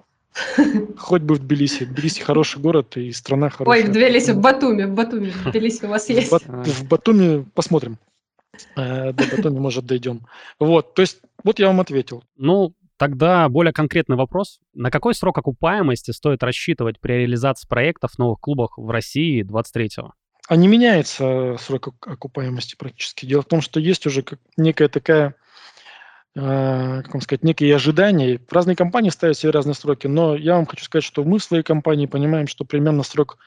Хоть 0.98 1.22
бы 1.22 1.36
в 1.36 1.40
Тбилиси. 1.40 1.86
Тбилиси 1.86 2.22
хороший 2.24 2.62
город 2.62 2.96
и 2.96 3.12
страна 3.12 3.50
хорошая. 3.50 3.84
Ой, 3.84 3.90
в 3.90 3.92
Тбилиси, 3.92 4.32
в 4.32 4.40
Батуми, 4.40 4.84
в 4.84 4.94
Батуми, 4.94 5.30
в 5.30 5.52
Тбилиси 5.52 5.86
у 5.86 5.90
вас 5.90 6.06
В, 6.06 6.10
есть. 6.10 6.32
Бат- 6.32 6.44
в 6.46 6.88
Батуми 6.88 7.46
посмотрим. 7.54 7.98
Э, 8.76 9.12
До 9.14 9.24
Батуми, 9.36 9.60
может, 9.60 9.86
дойдем. 9.86 10.26
Вот, 10.60 10.94
то 10.94 11.02
есть, 11.02 11.22
вот 11.44 11.60
я 11.60 11.68
вам 11.68 11.80
ответил. 11.80 12.24
Ну, 12.36 12.74
тогда 12.98 13.50
более 13.50 13.74
конкретный 13.74 14.16
вопрос. 14.16 14.60
На 14.74 14.92
какой 14.92 15.16
срок 15.16 15.38
окупаемости 15.38 16.12
стоит 16.12 16.44
рассчитывать 16.44 17.00
при 17.00 17.14
реализации 17.14 17.68
проектов 17.68 18.12
в 18.12 18.20
новых 18.20 18.40
клубах 18.40 18.78
в 18.78 18.90
России 18.90 19.44
23-го? 19.44 20.14
А 20.50 20.56
не 20.56 20.68
меняется 20.68 21.56
срок 21.60 21.88
ок- 21.88 22.08
окупаемости 22.08 22.76
практически. 22.76 23.26
Дело 23.26 23.42
в 23.42 23.48
том, 23.48 23.62
что 23.62 23.80
есть 23.80 24.06
уже 24.06 24.24
как 24.24 24.40
некая 24.58 24.90
такая, 24.90 25.36
э, 26.36 27.02
как 27.04 27.14
вам 27.14 27.22
сказать, 27.22 27.44
некие 27.44 27.74
ожидания. 27.76 28.40
Разные 28.50 28.76
компании 28.76 29.10
ставят 29.10 29.38
себе 29.38 29.52
разные 29.52 29.74
сроки, 29.74 30.08
но 30.08 30.36
я 30.36 30.56
вам 30.56 30.66
хочу 30.66 30.84
сказать, 30.84 31.06
что 31.06 31.24
мы 31.24 31.40
в 31.40 31.44
своей 31.44 31.64
компании 31.64 32.08
понимаем, 32.08 32.48
что 32.48 32.66
примерно 32.66 33.04
срок, 33.04 33.38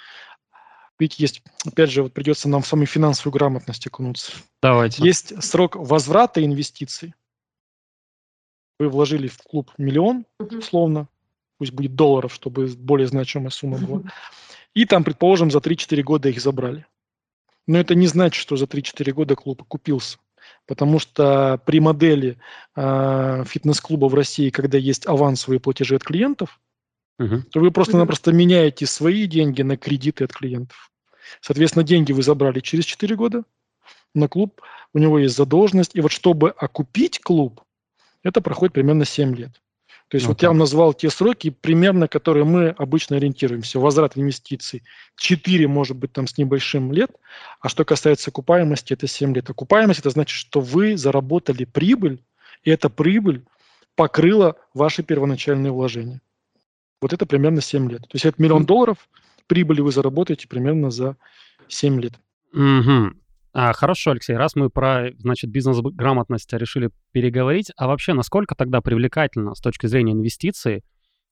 ведь 0.98 1.18
есть, 1.18 1.42
опять 1.64 1.90
же, 1.90 2.02
вот 2.02 2.12
придется 2.12 2.48
нам 2.48 2.62
в 2.62 2.66
самую 2.66 2.86
финансовую 2.86 3.32
грамотность 3.32 3.86
окунуться. 3.86 4.32
Давайте. 4.62 5.04
Есть 5.04 5.42
срок 5.42 5.76
возврата 5.76 6.44
инвестиций. 6.44 7.14
Вы 8.78 8.88
вложили 8.88 9.28
в 9.28 9.38
клуб 9.38 9.70
миллион, 9.78 10.26
условно, 10.38 11.08
пусть 11.58 11.72
будет 11.72 11.94
долларов, 11.94 12.32
чтобы 12.32 12.66
более 12.66 13.06
значимая 13.06 13.50
сумма 13.50 13.78
была. 13.78 14.02
И 14.74 14.84
там, 14.84 15.04
предположим, 15.04 15.50
за 15.50 15.58
3-4 15.58 16.02
года 16.02 16.28
их 16.28 16.40
забрали. 16.40 16.86
Но 17.66 17.78
это 17.78 17.94
не 17.94 18.06
значит, 18.06 18.40
что 18.40 18.56
за 18.56 18.66
3-4 18.66 19.12
года 19.12 19.34
клуб 19.34 19.62
окупился. 19.62 20.18
Потому 20.66 20.98
что 20.98 21.60
при 21.64 21.80
модели 21.80 22.38
э, 22.76 23.44
фитнес-клуба 23.46 24.06
в 24.06 24.14
России, 24.14 24.50
когда 24.50 24.78
есть 24.78 25.06
авансовые 25.06 25.60
платежи 25.60 25.96
от 25.96 26.04
клиентов, 26.04 26.60
Мгм. 27.18 27.42
то 27.44 27.60
вы 27.60 27.70
просто-напросто 27.70 28.32
меняете 28.32 28.86
свои 28.86 29.26
деньги 29.26 29.62
на 29.62 29.76
кредиты 29.76 30.24
от 30.24 30.32
клиентов. 30.32 30.90
Соответственно, 31.40 31.82
деньги 31.82 32.12
вы 32.12 32.22
забрали 32.22 32.60
через 32.60 32.84
4 32.84 33.16
года 33.16 33.42
на 34.14 34.28
клуб, 34.28 34.60
у 34.92 34.98
него 34.98 35.18
есть 35.18 35.36
задолженность. 35.36 35.94
И 35.94 36.00
вот 36.00 36.12
чтобы 36.12 36.50
окупить 36.50 37.20
клуб, 37.20 37.62
это 38.22 38.40
проходит 38.40 38.74
примерно 38.74 39.04
7 39.04 39.34
лет. 39.34 39.60
То 40.08 40.16
есть 40.16 40.26
Ну 40.26 40.32
вот 40.32 40.42
я 40.42 40.46
так. 40.46 40.50
вам 40.50 40.58
назвал 40.58 40.94
те 40.94 41.10
сроки, 41.10 41.50
примерно, 41.50 42.06
которые 42.06 42.44
мы 42.44 42.68
обычно 42.68 43.16
ориентируемся. 43.16 43.80
Возврат 43.80 44.16
инвестиций 44.16 44.84
4, 45.16 45.66
может 45.66 45.96
быть, 45.96 46.12
там 46.12 46.28
с 46.28 46.38
небольшим 46.38 46.92
лет. 46.92 47.10
А 47.60 47.68
что 47.68 47.84
касается 47.84 48.30
окупаемости, 48.30 48.92
это 48.92 49.08
7 49.08 49.34
лет. 49.34 49.50
Окупаемость– 49.50 50.00
это 50.00 50.10
значит, 50.10 50.36
что 50.36 50.60
вы 50.60 50.96
заработали 50.96 51.64
прибыль, 51.64 52.22
и 52.62 52.70
эта 52.70 52.88
прибыль 52.88 53.44
покрыла 53.96 54.54
ваши 54.74 55.02
первоначальные 55.02 55.72
вложения. 55.72 56.20
Вот 57.00 57.12
это 57.12 57.26
примерно 57.26 57.60
7 57.60 57.90
лет. 57.90 58.02
То 58.02 58.14
есть 58.14 58.24
это 58.24 58.42
миллион 58.42 58.64
долларов 58.64 59.08
прибыли 59.46 59.80
вы 59.80 59.92
заработаете 59.92 60.48
примерно 60.48 60.90
за 60.90 61.16
7 61.68 62.00
лет. 62.00 62.14
Мгм. 62.52 63.20
А, 63.52 63.72
хорошо, 63.72 64.10
Алексей, 64.10 64.36
раз 64.36 64.54
мы 64.54 64.68
про, 64.68 65.10
значит, 65.18 65.50
бизнес-грамотность 65.50 66.52
решили 66.52 66.90
переговорить, 67.12 67.72
а 67.76 67.86
вообще 67.86 68.12
насколько 68.12 68.54
тогда 68.54 68.82
привлекательно 68.82 69.54
с 69.54 69.60
точки 69.60 69.86
зрения 69.86 70.12
инвестиций 70.12 70.84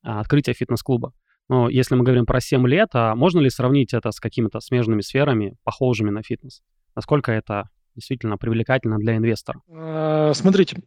а, 0.02 0.21
открытие 0.21 0.54
фитнес-клуба? 0.54 1.12
Ну, 1.50 1.68
если 1.68 1.94
мы 1.94 2.04
говорим 2.04 2.25
про 2.25 2.40
7 2.40 2.66
лет, 2.66 2.88
а 2.94 3.14
можно 3.14 3.40
ли 3.40 3.50
сравнить 3.50 3.92
это 3.92 4.11
с 4.11 4.21
какими-то 4.21 4.61
смежными 4.61 5.02
сферами, 5.02 5.56
похожими 5.64 6.11
на 6.11 6.23
фитнес? 6.23 6.62
Насколько 6.97 7.33
это 7.33 7.68
действительно 7.94 8.38
привлекательно 8.38 8.97
для 8.99 9.16
инвестора? 9.16 9.61
А, 9.71 10.33
Смотрите, 10.33 10.83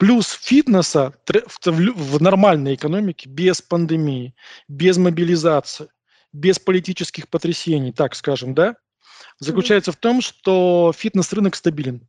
плюс 0.00 0.30
фитнеса 0.32 1.12
в 1.66 2.22
нормальной 2.22 2.74
экономике 2.74 3.28
без 3.28 3.60
пандемии, 3.60 4.34
без 4.66 4.96
мобилизации, 4.96 5.88
без 6.32 6.58
политических 6.58 7.28
потрясений, 7.28 7.92
так 7.92 8.14
скажем, 8.14 8.54
да, 8.54 8.76
заключается 9.40 9.92
в 9.92 9.96
том, 9.96 10.22
что 10.22 10.94
фитнес-рынок 10.96 11.54
стабилен. 11.54 12.08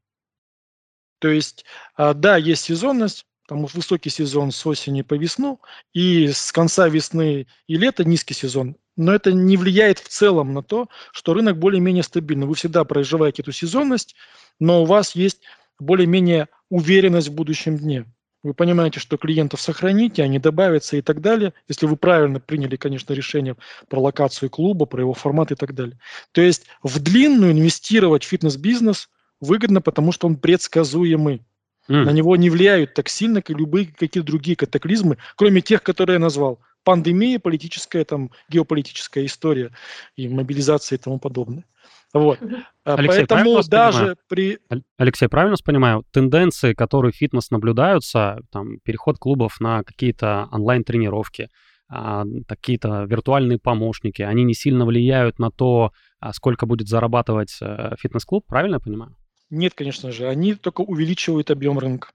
То 1.20 1.28
есть, 1.28 1.66
а, 1.96 2.14
да, 2.14 2.38
есть 2.38 2.64
сезонность, 2.64 3.26
там 3.46 3.66
высокий 3.66 4.10
сезон 4.10 4.54
с 4.54 4.66
осени 4.66 5.02
по 5.02 5.16
весну, 5.16 5.60
и 5.92 6.30
с 6.30 6.54
конца 6.54 6.88
весны 6.88 7.46
и 7.68 7.76
лета 7.76 8.06
низкий 8.06 8.34
сезон. 8.34 8.78
Но 8.96 9.14
это 9.14 9.34
не 9.34 9.58
влияет 9.58 10.00
в 10.00 10.08
целом 10.08 10.54
на 10.54 10.64
то, 10.64 10.88
что 11.12 11.34
рынок 11.34 11.60
более-менее 11.60 12.04
стабильный. 12.04 12.48
Вы 12.48 12.56
всегда 12.56 12.86
проживаете 12.86 13.42
эту 13.42 13.52
сезонность, 13.52 14.16
но 14.60 14.84
у 14.84 14.86
вас 14.86 15.14
есть 15.14 15.42
более-менее 15.82 16.48
уверенность 16.70 17.30
в 17.30 17.34
будущем 17.34 17.78
дне. 17.78 18.06
Вы 18.44 18.56
понимаете, 18.56 19.00
что 19.00 19.18
клиентов 19.18 19.62
сохраните, 19.62 20.24
они 20.24 20.40
добавятся 20.40 20.98
и 20.98 21.02
так 21.02 21.22
далее, 21.22 21.54
если 21.68 21.86
вы 21.86 21.96
правильно 21.96 22.40
приняли, 22.40 22.76
конечно, 22.76 23.14
решение 23.14 23.56
про 23.88 24.00
локацию 24.00 24.50
клуба, 24.50 24.86
про 24.86 25.02
его 25.02 25.14
формат 25.14 25.52
и 25.52 25.56
так 25.56 25.76
далее. 25.76 26.00
То 26.32 26.42
есть 26.42 26.66
в 26.82 27.00
длинную 27.00 27.52
инвестировать 27.52 28.24
в 28.24 28.28
фитнес-бизнес 28.28 29.10
выгодно, 29.40 29.82
потому 29.82 30.12
что 30.12 30.28
он 30.28 30.38
предсказуемый. 30.38 31.44
Mm. 31.88 32.04
На 32.06 32.10
него 32.12 32.36
не 32.36 32.50
влияют 32.50 32.94
так 32.94 33.10
сильно, 33.10 33.42
как 33.42 33.58
любые 33.58 33.88
какие-то 33.88 34.24
другие 34.24 34.56
катаклизмы, 34.56 35.18
кроме 35.36 35.62
тех, 35.62 35.84
которые 35.84 36.16
я 36.16 36.20
назвал. 36.20 36.60
Пандемия, 36.84 37.40
политическая, 37.40 38.04
там, 38.06 38.32
геополитическая 38.50 39.26
история 39.26 39.72
и 40.16 40.28
мобилизация 40.28 40.98
и 40.98 41.02
тому 41.02 41.20
подобное. 41.20 41.66
Вот. 42.14 42.40
Алексей, 42.84 43.26
Поэтому 43.26 43.64
даже 43.64 44.18
при... 44.28 44.60
Алексей, 44.98 45.28
правильно 45.28 45.56
понимаю, 45.64 46.04
тенденции, 46.12 46.74
которые 46.74 47.14
фитнес 47.14 47.52
наблюдаются, 47.52 48.40
там, 48.52 48.80
переход 48.84 49.18
клубов 49.18 49.60
на 49.60 49.84
какие-то 49.84 50.50
онлайн-тренировки, 50.52 51.50
а, 51.94 52.24
какие-то 52.48 53.04
виртуальные 53.04 53.60
помощники, 53.60 54.22
они 54.22 54.44
не 54.44 54.54
сильно 54.54 54.86
влияют 54.86 55.40
на 55.40 55.52
то, 55.52 55.92
а, 56.20 56.34
сколько 56.34 56.66
будет 56.66 56.88
зарабатывать 56.88 57.58
э, 57.62 57.96
фитнес-клуб, 58.00 58.46
правильно 58.48 58.76
я 58.76 58.80
понимаю? 58.80 59.16
Нет, 59.50 59.74
конечно 59.76 60.12
же, 60.12 60.28
они 60.28 60.56
только 60.56 60.82
увеличивают 60.82 61.52
объем 61.52 61.78
рынка, 61.78 62.12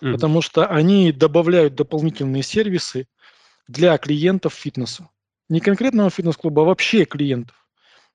mm-hmm. 0.00 0.12
потому 0.12 0.40
что 0.40 0.66
они 0.66 1.10
добавляют 1.10 1.74
дополнительные 1.74 2.44
сервисы 2.44 3.08
для 3.68 3.96
клиентов 3.98 4.54
фитнеса. 4.54 5.08
Не 5.48 5.60
конкретного 5.60 6.10
фитнес-клуба, 6.10 6.62
а 6.62 6.64
вообще 6.66 7.04
клиентов. 7.04 7.56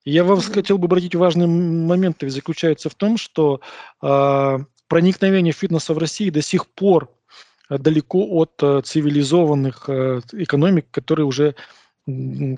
Я 0.04 0.22
вам 0.24 0.40
хотел 0.40 0.76
бы 0.76 0.84
обратить 0.84 1.14
важный 1.14 1.46
момент, 1.46 2.18
заключается 2.20 2.90
в 2.90 2.94
том, 2.94 3.16
что 3.16 3.60
э, 4.02 4.58
проникновение 4.86 5.52
фитнеса 5.52 5.94
в 5.94 5.98
России 5.98 6.28
до 6.28 6.42
сих 6.42 6.66
пор 6.66 7.10
а, 7.68 7.78
далеко 7.78 8.26
от 8.36 8.52
э, 8.62 8.82
цивилизованных 8.84 9.88
э, 9.88 10.20
экономик, 10.32 10.86
которые 10.90 11.24
уже 11.24 11.54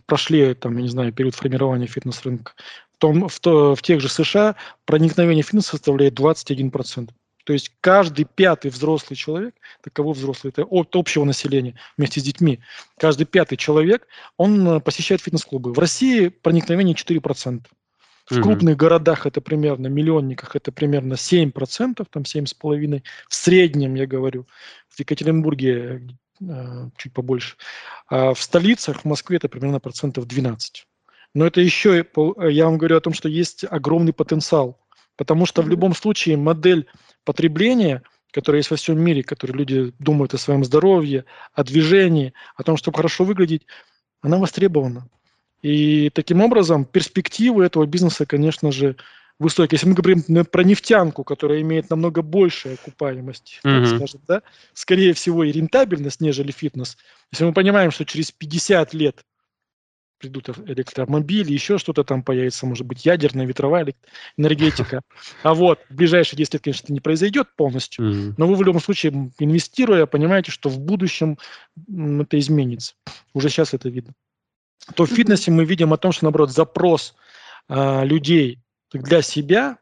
прошли, 0.06 0.54
там, 0.54 0.76
я 0.76 0.82
не 0.82 0.88
знаю, 0.88 1.12
период 1.12 1.36
формирования 1.36 1.86
фитнес-рынка. 1.86 2.54
В, 2.94 2.98
том, 2.98 3.28
в, 3.28 3.38
то, 3.38 3.76
в 3.76 3.82
тех 3.82 4.00
же 4.00 4.08
США 4.08 4.56
проникновение 4.86 5.44
фитнеса 5.44 5.70
составляет 5.70 6.18
21%. 6.18 7.10
То 7.46 7.52
есть 7.52 7.70
каждый 7.80 8.24
пятый 8.24 8.72
взрослый 8.72 9.16
человек, 9.16 9.54
таково 9.80 10.14
взрослый, 10.14 10.50
это 10.50 10.64
от 10.64 10.96
общего 10.96 11.24
населения 11.24 11.76
вместе 11.96 12.18
с 12.18 12.24
детьми, 12.24 12.58
каждый 12.98 13.24
пятый 13.24 13.56
человек, 13.56 14.08
он 14.36 14.68
э, 14.68 14.80
посещает 14.80 15.20
фитнес-клубы. 15.22 15.72
В 15.72 15.78
России 15.78 16.26
проникновение 16.26 16.96
4%. 16.96 17.62
В 18.28 18.32
mm-hmm. 18.32 18.42
крупных 18.42 18.76
городах 18.76 19.26
это 19.26 19.40
примерно, 19.40 19.86
миллионниках 19.86 20.56
это 20.56 20.72
примерно 20.72 21.14
7%, 21.14 22.04
там 22.10 22.24
7,5%. 22.24 23.02
В 23.28 23.34
среднем, 23.34 23.94
я 23.94 24.08
говорю, 24.08 24.48
в 24.88 24.98
Екатеринбурге 24.98 26.02
э, 26.40 26.88
чуть 26.96 27.12
побольше. 27.12 27.54
А 28.08 28.34
в 28.34 28.42
столицах, 28.42 29.02
в 29.02 29.04
Москве 29.04 29.36
это 29.36 29.48
примерно 29.48 29.78
процентов 29.78 30.26
12. 30.26 30.84
Но 31.34 31.46
это 31.46 31.60
еще, 31.60 32.04
я 32.50 32.64
вам 32.64 32.76
говорю 32.76 32.96
о 32.96 33.00
том, 33.00 33.12
что 33.14 33.28
есть 33.28 33.64
огромный 33.70 34.12
потенциал. 34.12 34.80
Потому 35.16 35.46
что 35.46 35.62
в 35.62 35.68
любом 35.68 35.94
случае 35.94 36.36
модель 36.36 36.88
потребления, 37.26 38.02
которое 38.32 38.60
есть 38.60 38.70
во 38.70 38.76
всем 38.76 38.98
мире, 38.98 39.22
которые 39.22 39.58
люди 39.58 39.92
думают 39.98 40.32
о 40.32 40.38
своем 40.38 40.64
здоровье, 40.64 41.26
о 41.52 41.62
движении, 41.64 42.32
о 42.54 42.62
том, 42.62 42.78
чтобы 42.78 42.96
хорошо 42.96 43.24
выглядеть, 43.24 43.66
она 44.22 44.38
востребована. 44.38 45.08
И 45.60 46.10
таким 46.10 46.40
образом 46.40 46.84
перспективы 46.84 47.64
этого 47.64 47.86
бизнеса, 47.86 48.24
конечно 48.24 48.72
же, 48.72 48.96
высокие. 49.38 49.76
Если 49.76 49.88
мы 49.88 49.94
говорим 49.94 50.22
про 50.46 50.64
нефтянку, 50.64 51.24
которая 51.24 51.60
имеет 51.60 51.90
намного 51.90 52.22
большую 52.22 52.74
окупаемость, 52.74 53.60
mm-hmm. 53.64 53.96
скажем, 53.96 54.20
да, 54.26 54.42
скорее 54.72 55.12
всего 55.12 55.44
и 55.44 55.52
рентабельность, 55.52 56.20
нежели 56.20 56.52
фитнес. 56.52 56.96
Если 57.32 57.44
мы 57.44 57.52
понимаем, 57.52 57.90
что 57.90 58.04
через 58.04 58.30
50 58.30 58.94
лет 58.94 59.24
придут 60.18 60.48
электромобили, 60.66 61.52
еще 61.52 61.78
что-то 61.78 62.04
там 62.04 62.22
появится, 62.22 62.66
может 62.66 62.86
быть, 62.86 63.04
ядерная, 63.04 63.46
ветровая 63.46 63.94
энергетика. 64.36 65.02
А 65.42 65.54
вот 65.54 65.80
в 65.90 65.94
ближайшие 65.94 66.38
10 66.38 66.54
лет, 66.54 66.62
конечно, 66.62 66.84
это 66.84 66.92
не 66.92 67.00
произойдет 67.00 67.48
полностью, 67.56 68.34
но 68.36 68.46
вы 68.46 68.56
в 68.56 68.62
любом 68.62 68.80
случае, 68.80 69.32
инвестируя, 69.38 70.06
понимаете, 70.06 70.50
что 70.50 70.68
в 70.68 70.78
будущем 70.78 71.38
это 71.88 72.38
изменится. 72.38 72.94
Уже 73.34 73.48
сейчас 73.48 73.74
это 73.74 73.88
видно. 73.88 74.14
То 74.94 75.04
в 75.04 75.10
фитнесе 75.10 75.50
мы 75.50 75.64
видим 75.64 75.92
о 75.92 75.96
том, 75.96 76.12
что, 76.12 76.24
наоборот, 76.24 76.50
запрос 76.50 77.14
а, 77.68 78.04
людей 78.04 78.60
для 78.92 79.22
себя 79.22 79.78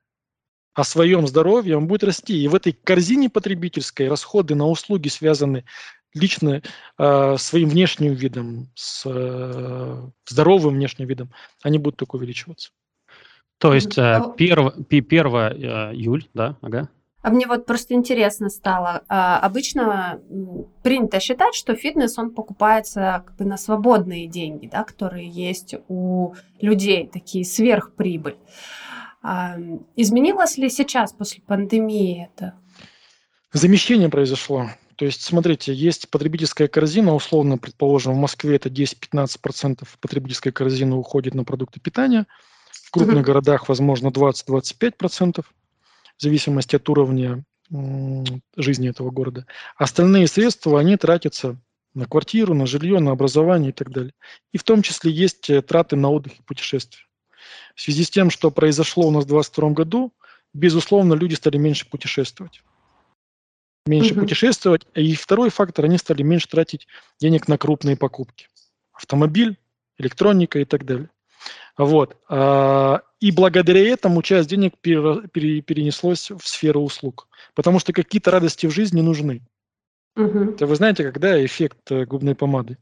о 0.72 0.82
своем 0.82 1.26
здоровье, 1.26 1.76
он 1.76 1.86
будет 1.86 2.04
расти. 2.04 2.42
И 2.42 2.48
в 2.48 2.54
этой 2.54 2.72
корзине 2.72 3.30
потребительской 3.30 4.08
расходы 4.08 4.54
на 4.54 4.66
услуги, 4.66 5.08
связанные 5.08 5.64
лично 6.14 6.62
э, 6.98 7.36
своим 7.36 7.68
внешним 7.68 8.14
видом, 8.14 8.70
с 8.74 9.04
э, 9.06 10.02
здоровым 10.26 10.74
внешним 10.74 11.06
видом, 11.06 11.30
они 11.62 11.78
будут 11.78 11.98
только 11.98 12.16
увеличиваться. 12.16 12.70
То 13.58 13.74
есть 13.74 13.98
э, 13.98 14.22
1, 14.36 14.86
1 14.88 15.26
июль, 15.26 16.28
да, 16.34 16.56
ага. 16.60 16.88
А 17.24 17.30
мне 17.30 17.46
вот 17.46 17.64
просто 17.64 17.94
интересно 17.94 18.50
стало. 18.50 19.02
А, 19.08 19.38
обычно 19.38 20.20
принято 20.82 21.20
считать, 21.20 21.54
что 21.54 21.74
фитнес, 21.74 22.18
он 22.18 22.30
покупается 22.32 23.24
как 23.24 23.36
бы 23.36 23.46
на 23.46 23.56
свободные 23.56 24.26
деньги, 24.26 24.66
да, 24.66 24.84
которые 24.84 25.26
есть 25.26 25.74
у 25.88 26.34
людей, 26.60 27.08
такие 27.10 27.46
сверхприбыль. 27.46 28.36
А, 29.22 29.56
изменилось 29.96 30.58
ли 30.58 30.68
сейчас 30.68 31.14
после 31.14 31.40
пандемии 31.40 32.28
это? 32.30 32.58
Замещение 33.54 34.10
произошло. 34.10 34.66
То 34.96 35.04
есть, 35.04 35.22
смотрите, 35.22 35.72
есть 35.72 36.08
потребительская 36.08 36.68
корзина, 36.68 37.14
условно, 37.14 37.58
предположим, 37.58 38.14
в 38.14 38.18
Москве 38.18 38.56
это 38.56 38.68
10-15% 38.68 39.86
потребительской 40.00 40.52
корзины 40.52 40.94
уходит 40.94 41.34
на 41.34 41.44
продукты 41.44 41.80
питания, 41.80 42.26
в 42.70 42.90
крупных 42.90 43.18
mm-hmm. 43.18 43.22
городах, 43.22 43.68
возможно, 43.68 44.08
20-25%, 44.08 45.42
в 46.16 46.22
зависимости 46.22 46.76
от 46.76 46.88
уровня 46.88 47.44
жизни 48.56 48.88
этого 48.88 49.10
города. 49.10 49.46
Остальные 49.76 50.28
средства, 50.28 50.78
они 50.78 50.96
тратятся 50.96 51.56
на 51.94 52.06
квартиру, 52.06 52.54
на 52.54 52.66
жилье, 52.66 53.00
на 53.00 53.10
образование 53.10 53.70
и 53.70 53.72
так 53.72 53.90
далее. 53.90 54.12
И 54.52 54.58
в 54.58 54.64
том 54.64 54.82
числе 54.82 55.10
есть 55.10 55.48
э, 55.48 55.62
траты 55.62 55.96
на 55.96 56.10
отдых 56.10 56.38
и 56.38 56.42
путешествия. 56.42 57.04
В 57.74 57.80
связи 57.80 58.04
с 58.04 58.10
тем, 58.10 58.30
что 58.30 58.50
произошло 58.50 59.06
у 59.06 59.10
нас 59.10 59.24
в 59.24 59.28
2022 59.28 59.70
году, 59.70 60.12
безусловно, 60.52 61.14
люди 61.14 61.34
стали 61.34 61.56
меньше 61.56 61.88
путешествовать 61.88 62.62
меньше 63.86 64.14
угу. 64.14 64.22
путешествовать. 64.22 64.86
И 64.94 65.14
второй 65.14 65.50
фактор, 65.50 65.84
они 65.84 65.98
стали 65.98 66.22
меньше 66.22 66.48
тратить 66.48 66.86
денег 67.18 67.48
на 67.48 67.58
крупные 67.58 67.96
покупки. 67.96 68.48
Автомобиль, 68.92 69.58
электроника 69.98 70.58
и 70.58 70.64
так 70.64 70.84
далее. 70.84 71.10
Вот. 71.76 72.16
А, 72.28 73.02
и 73.20 73.30
благодаря 73.30 73.80
этому 73.80 74.22
часть 74.22 74.48
денег 74.48 74.78
перенеслось 74.78 76.30
в 76.30 76.46
сферу 76.46 76.82
услуг. 76.82 77.28
Потому 77.54 77.78
что 77.78 77.92
какие-то 77.92 78.30
радости 78.30 78.66
в 78.66 78.70
жизни 78.70 79.00
нужны. 79.00 79.42
Угу. 80.16 80.50
Это 80.50 80.66
вы 80.66 80.76
знаете, 80.76 81.02
когда 81.02 81.44
эффект 81.44 81.90
э, 81.90 82.04
губной 82.04 82.36
помады? 82.36 82.78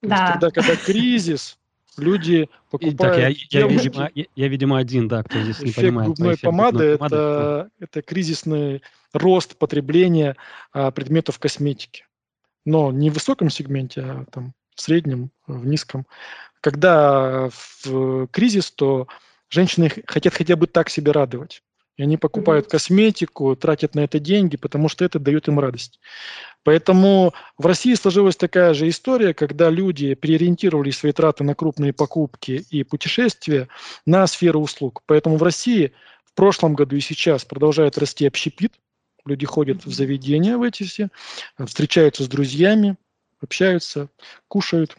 Да. 0.00 0.16
есть, 0.16 0.32
тогда, 0.32 0.50
когда 0.50 0.76
кризис, 0.86 1.58
люди 1.98 2.48
покупают 2.70 2.98
так, 2.98 3.18
я, 3.18 3.28
я, 3.28 3.66
видимо, 3.66 4.10
я, 4.14 4.24
я, 4.34 4.48
видимо, 4.48 4.78
один, 4.78 5.06
да, 5.08 5.22
кто 5.22 5.40
здесь 5.40 5.56
эффект 5.56 5.76
не 5.76 5.82
понимает. 5.82 6.08
Губной 6.08 6.38
помады, 6.38 6.84
это, 6.84 6.98
помады 6.98 7.70
это 7.80 8.02
кризисный 8.02 8.82
рост 9.14 9.56
потребления 9.56 10.36
а, 10.72 10.90
предметов 10.90 11.38
косметики. 11.38 12.06
Но 12.64 12.92
не 12.92 13.10
в 13.10 13.14
высоком 13.14 13.50
сегменте, 13.50 14.00
а 14.02 14.24
там 14.30 14.54
в 14.74 14.80
среднем, 14.80 15.30
в 15.46 15.66
низком. 15.66 16.06
Когда 16.60 17.50
в 17.50 18.26
кризис, 18.28 18.70
то 18.70 19.06
женщины 19.48 19.90
хотят 20.06 20.34
хотя 20.34 20.56
бы 20.56 20.66
так 20.66 20.88
себе 20.88 21.12
радовать. 21.12 21.62
И 21.96 22.02
они 22.02 22.16
покупают 22.16 22.66
косметику, 22.66 23.54
тратят 23.54 23.94
на 23.94 24.00
это 24.00 24.18
деньги, 24.18 24.56
потому 24.56 24.88
что 24.88 25.04
это 25.04 25.20
дает 25.20 25.46
им 25.46 25.60
радость. 25.60 26.00
Поэтому 26.64 27.34
в 27.56 27.66
России 27.66 27.94
сложилась 27.94 28.36
такая 28.36 28.74
же 28.74 28.88
история, 28.88 29.32
когда 29.32 29.70
люди 29.70 30.14
переориентировали 30.14 30.90
свои 30.90 31.12
траты 31.12 31.44
на 31.44 31.54
крупные 31.54 31.92
покупки 31.92 32.64
и 32.68 32.82
путешествия 32.82 33.68
на 34.06 34.26
сферу 34.26 34.60
услуг. 34.60 35.02
Поэтому 35.06 35.36
в 35.36 35.42
России 35.44 35.92
в 36.24 36.34
прошлом 36.34 36.74
году 36.74 36.96
и 36.96 37.00
сейчас 37.00 37.44
продолжает 37.44 37.96
расти 37.96 38.26
общепит. 38.26 38.72
Люди 39.26 39.46
ходят 39.46 39.84
в 39.84 39.92
заведения 39.92 40.56
в 40.56 40.62
эти 40.62 40.82
все, 40.82 41.08
встречаются 41.58 42.24
с 42.24 42.28
друзьями, 42.28 42.96
общаются, 43.40 44.08
кушают. 44.48 44.96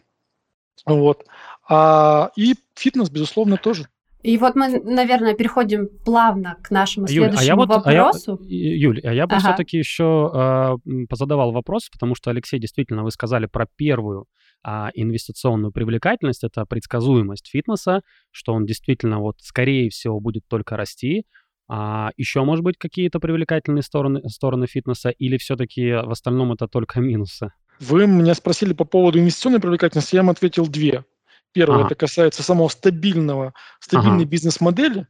Вот. 0.84 1.24
А, 1.68 2.30
и 2.36 2.54
фитнес, 2.74 3.10
безусловно, 3.10 3.56
тоже. 3.56 3.88
И 4.22 4.38
вот 4.38 4.56
мы, 4.56 4.80
наверное, 4.80 5.34
переходим 5.34 5.88
плавно 6.04 6.56
к 6.62 6.72
нашему 6.72 7.06
Юль, 7.06 7.30
следующему 7.30 7.40
а 7.40 7.44
я 7.44 7.56
вот, 7.56 7.68
вопросу. 7.68 8.38
А 8.40 8.44
я, 8.44 8.76
Юль, 8.76 9.00
а 9.04 9.14
я 9.14 9.26
бы 9.28 9.36
ага. 9.36 9.48
все-таки 9.48 9.78
еще 9.78 10.78
э, 10.88 11.06
позадавал 11.08 11.52
вопрос, 11.52 11.88
потому 11.90 12.16
что, 12.16 12.30
Алексей, 12.30 12.58
действительно, 12.58 13.04
вы 13.04 13.12
сказали 13.12 13.46
про 13.46 13.66
первую 13.76 14.26
а 14.68 14.90
инвестиционную 14.94 15.70
привлекательность, 15.70 16.42
это 16.42 16.66
предсказуемость 16.66 17.46
фитнеса, 17.46 18.00
что 18.32 18.52
он 18.52 18.66
действительно 18.66 19.20
вот 19.20 19.36
скорее 19.40 19.90
всего 19.90 20.18
будет 20.18 20.42
только 20.48 20.76
расти. 20.76 21.24
А 21.68 22.10
еще, 22.16 22.44
может 22.44 22.64
быть, 22.64 22.78
какие-то 22.78 23.18
привлекательные 23.18 23.82
стороны, 23.82 24.28
стороны 24.28 24.66
фитнеса 24.66 25.10
или 25.10 25.36
все-таки 25.36 25.92
в 25.92 26.10
остальном 26.10 26.52
это 26.52 26.68
только 26.68 27.00
минусы? 27.00 27.52
Вы 27.80 28.06
меня 28.06 28.34
спросили 28.34 28.72
по 28.72 28.84
поводу 28.84 29.18
инвестиционной 29.18 29.60
привлекательности, 29.60 30.14
я 30.14 30.22
вам 30.22 30.30
ответил 30.30 30.66
две. 30.66 31.04
Первое, 31.52 31.78
ага. 31.78 31.86
это 31.86 31.94
касается 31.94 32.42
самого 32.42 32.68
стабильного, 32.68 33.54
стабильной 33.80 34.22
ага. 34.22 34.30
бизнес-модели, 34.30 35.06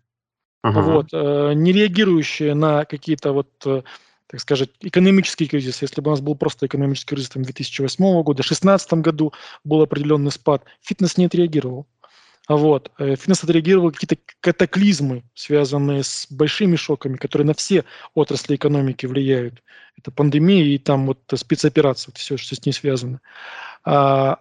ага. 0.62 0.80
вот, 0.80 1.08
э, 1.12 1.52
не 1.54 1.72
реагирующая 1.72 2.54
на 2.54 2.84
какие-то 2.84 3.32
вот, 3.32 3.50
э, 3.66 3.82
так 4.28 4.40
сказать, 4.40 4.70
экономический 4.80 5.46
кризис. 5.46 5.82
Если 5.82 6.00
бы 6.00 6.08
у 6.08 6.12
нас 6.12 6.20
был 6.20 6.36
просто 6.36 6.66
экономический 6.66 7.14
кризис 7.14 7.30
там, 7.30 7.42
2008 7.42 8.22
года, 8.22 8.42
в 8.42 8.46
2016 8.46 8.92
году 8.94 9.32
был 9.64 9.82
определенный 9.82 10.30
спад, 10.30 10.64
фитнес 10.82 11.16
не 11.16 11.26
отреагировал. 11.26 11.86
Вот. 12.48 12.92
Э, 12.98 13.16
фитнес 13.16 13.42
отреагировал 13.42 13.90
какие-то 13.90 14.16
катаклизмы, 14.40 15.24
связанные 15.34 16.04
с 16.04 16.26
большими 16.30 16.76
шоками, 16.76 17.16
которые 17.16 17.46
на 17.46 17.54
все 17.54 17.84
отрасли 18.14 18.56
экономики 18.56 19.06
влияют. 19.06 19.62
Это 19.98 20.10
пандемия 20.10 20.64
и 20.64 20.78
там 20.78 21.06
вот 21.06 21.18
спецоперация, 21.34 22.12
вот 22.12 22.18
все, 22.18 22.36
что 22.36 22.54
с 22.54 22.64
ней 22.64 22.72
связано. 22.72 23.20
А, 23.84 24.40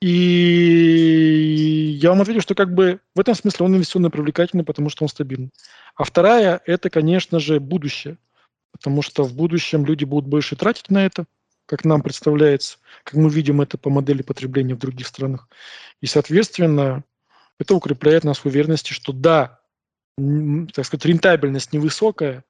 и 0.00 1.98
я 2.00 2.10
вам 2.10 2.22
ответил, 2.22 2.40
что 2.40 2.54
как 2.54 2.74
бы 2.74 3.00
в 3.14 3.20
этом 3.20 3.34
смысле 3.34 3.66
он 3.66 3.76
инвестиционно 3.76 4.10
привлекательный, 4.10 4.64
потому 4.64 4.88
что 4.88 5.04
он 5.04 5.08
стабильный. 5.08 5.50
А 5.94 6.04
вторая– 6.04 6.60
это, 6.66 6.88
конечно 6.88 7.38
же, 7.38 7.60
будущее. 7.60 8.16
Потому 8.72 9.02
что 9.02 9.24
в 9.24 9.34
будущем 9.34 9.84
люди 9.84 10.04
будут 10.04 10.28
больше 10.28 10.56
тратить 10.56 10.90
на 10.90 11.04
это, 11.04 11.26
как 11.66 11.84
нам 11.84 12.02
представляется, 12.02 12.78
как 13.04 13.14
мы 13.14 13.28
видим 13.28 13.60
это 13.60 13.76
по 13.76 13.90
модели 13.90 14.22
потребления 14.22 14.74
в 14.74 14.78
других 14.78 15.06
странах. 15.06 15.48
И, 16.00 16.06
соответственно, 16.06 17.04
это 17.60 17.74
укрепляет 17.74 18.24
нас 18.24 18.38
в 18.38 18.46
уверенности, 18.46 18.92
что 18.92 19.12
да, 19.12 19.60
так 20.16 20.86
сказать, 20.86 21.04
рентабельность 21.04 21.72
невысокая, 21.72 22.42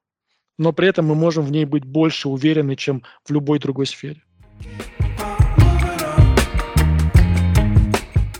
но 0.57 0.71
при 0.71 0.87
этом 0.87 1.05
мы 1.05 1.15
можем 1.15 1.45
в 1.45 1.51
ней 1.51 1.65
быть 1.65 1.83
больше 1.83 2.29
уверены, 2.29 2.75
чем 2.75 3.03
в 3.25 3.31
любой 3.31 3.59
другой 3.59 3.87
сфере. 3.87 4.23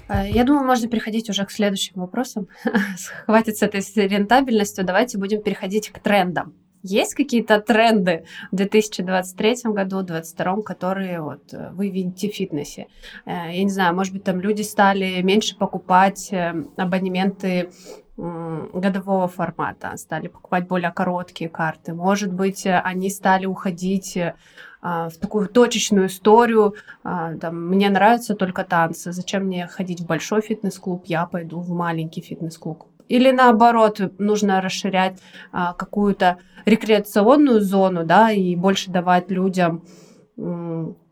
Э, 0.08 0.30
я 0.30 0.44
думаю, 0.46 0.66
можно 0.66 0.88
переходить 0.88 1.30
уже 1.30 1.46
к 1.46 1.52
следующим 1.52 1.96
вопросам. 1.96 2.48
Хватит 3.26 3.58
с 3.58 3.62
этой 3.62 3.82
рентабельностью. 4.08 4.86
Давайте 4.86 5.18
будем 5.18 5.42
переходить 5.42 5.90
к 5.90 6.00
трендам. 6.00 6.61
Есть 6.84 7.14
какие-то 7.14 7.60
тренды 7.60 8.26
в 8.52 8.56
2023 8.56 9.72
году, 9.72 10.02
2022, 10.02 10.62
которые 10.64 11.22
вот 11.22 11.54
э, 11.54 11.72
вы 11.74 11.90
видите 11.90 12.30
в 12.30 12.36
фитнесе? 12.36 12.88
Э, 13.26 13.52
я 13.52 13.64
не 13.64 13.70
знаю, 13.70 13.96
может 13.96 14.14
быть, 14.14 14.24
там 14.24 14.40
люди 14.40 14.62
стали 14.62 15.22
меньше 15.22 15.58
покупать 15.58 16.32
абонементы 16.78 17.70
годового 18.18 19.28
формата, 19.28 19.96
стали 19.98 20.28
покупать 20.28 20.68
более 20.68 20.92
короткие 20.92 21.50
карты. 21.50 21.94
Может 21.94 22.32
быть, 22.32 22.68
они 22.68 23.10
стали 23.10 23.48
уходить 23.48 24.16
а, 24.82 25.10
в 25.10 25.18
такую 25.18 25.48
точечную 25.48 26.08
историю. 26.08 26.76
А, 27.04 27.36
там, 27.36 27.68
мне 27.68 27.90
нравятся 27.90 28.36
только 28.36 28.64
танцы. 28.64 29.12
Зачем 29.12 29.46
мне 29.46 29.68
ходить 29.68 30.02
в 30.02 30.08
большой 30.08 30.42
фитнес-клуб? 30.42 31.04
Я 31.06 31.28
пойду 31.28 31.60
в 31.60 31.70
маленький 31.70 32.22
фитнес-клуб. 32.22 32.86
Или 33.12 33.32
наоборот, 33.32 34.00
нужно 34.20 34.62
расширять 34.62 35.20
а, 35.52 35.74
какую-то 35.74 36.38
рекреационную 36.66 37.60
зону, 37.60 38.06
да, 38.06 38.32
и 38.32 38.56
больше 38.56 38.90
давать 38.90 39.30
людям 39.30 39.84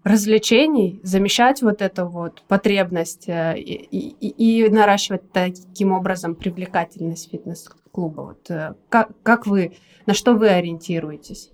развлечений, 0.03 1.01
замещать 1.03 1.61
вот 1.61 1.81
эту 1.81 2.07
вот 2.07 2.41
потребность 2.47 3.27
э, 3.27 3.59
и, 3.59 3.73
и, 3.73 4.63
и 4.63 4.69
наращивать 4.69 5.31
таким 5.31 5.91
образом 5.91 6.35
привлекательность 6.35 7.29
фитнес-клуба. 7.29 8.21
Вот, 8.21 8.49
э, 8.49 8.75
как, 8.87 9.11
как 9.21 9.45
вы, 9.45 9.75
на 10.05 10.13
что 10.13 10.33
вы 10.33 10.49
ориентируетесь? 10.49 11.51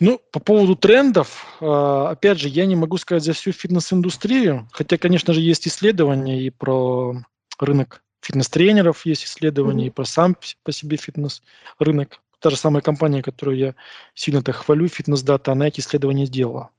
Ну, 0.00 0.20
по 0.32 0.40
поводу 0.40 0.74
трендов, 0.74 1.46
а, 1.60 2.10
опять 2.10 2.40
же, 2.40 2.48
я 2.48 2.64
не 2.66 2.76
могу 2.76 2.96
сказать 2.96 3.24
за 3.24 3.34
всю 3.34 3.52
фитнес-индустрию, 3.52 4.68
хотя, 4.72 4.96
конечно 4.96 5.34
же, 5.34 5.40
есть 5.40 5.68
исследования 5.68 6.40
и 6.40 6.50
про 6.50 7.14
рынок 7.60 8.02
фитнес-тренеров, 8.22 9.04
есть 9.04 9.24
исследования 9.24 9.84
mm-hmm. 9.84 9.88
и 9.88 9.90
про 9.90 10.04
сам 10.04 10.36
по 10.62 10.72
себе 10.72 10.96
фитнес-рынок. 10.96 12.20
Та 12.38 12.50
же 12.50 12.56
самая 12.56 12.80
компания, 12.80 13.22
которую 13.22 13.56
я 13.58 13.74
сильно 14.14 14.42
так 14.42 14.56
хвалю, 14.56 14.88
фитнес-дата, 14.88 15.52
она 15.52 15.68
эти 15.68 15.80
исследования 15.80 16.26
сделала. 16.26 16.70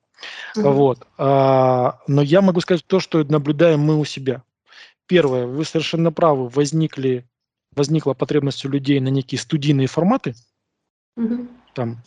Mm-hmm. 0.55 0.71
Вот. 0.71 1.07
А, 1.17 1.99
но 2.07 2.21
я 2.21 2.41
могу 2.41 2.61
сказать 2.61 2.85
то, 2.85 2.99
что 2.99 3.23
наблюдаем 3.23 3.79
мы 3.79 3.99
у 3.99 4.05
себя. 4.05 4.43
Первое, 5.05 5.45
вы 5.45 5.65
совершенно 5.65 6.11
правы, 6.11 6.47
возникли, 6.47 7.27
возникла 7.75 8.13
потребность 8.13 8.65
у 8.65 8.69
людей 8.69 8.99
на 8.99 9.09
некие 9.09 9.39
студийные 9.39 9.87
форматы, 9.87 10.33
mm-hmm. 11.19 11.47
там 11.73 12.01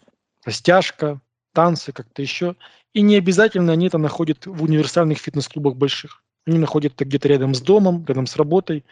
растяжка, 0.44 1.20
танцы, 1.52 1.92
как-то 1.92 2.22
еще. 2.22 2.56
И 2.94 3.02
не 3.02 3.16
обязательно 3.16 3.72
они 3.72 3.88
это 3.88 3.98
находят 3.98 4.46
в 4.46 4.62
универсальных 4.62 5.18
фитнес-клубах 5.18 5.76
больших. 5.76 6.22
Они 6.46 6.58
находят 6.58 6.94
это 6.94 7.04
где-то 7.04 7.28
рядом 7.28 7.54
с 7.54 7.60
домом, 7.60 8.04
рядом 8.06 8.26
с 8.26 8.36
работой 8.36 8.84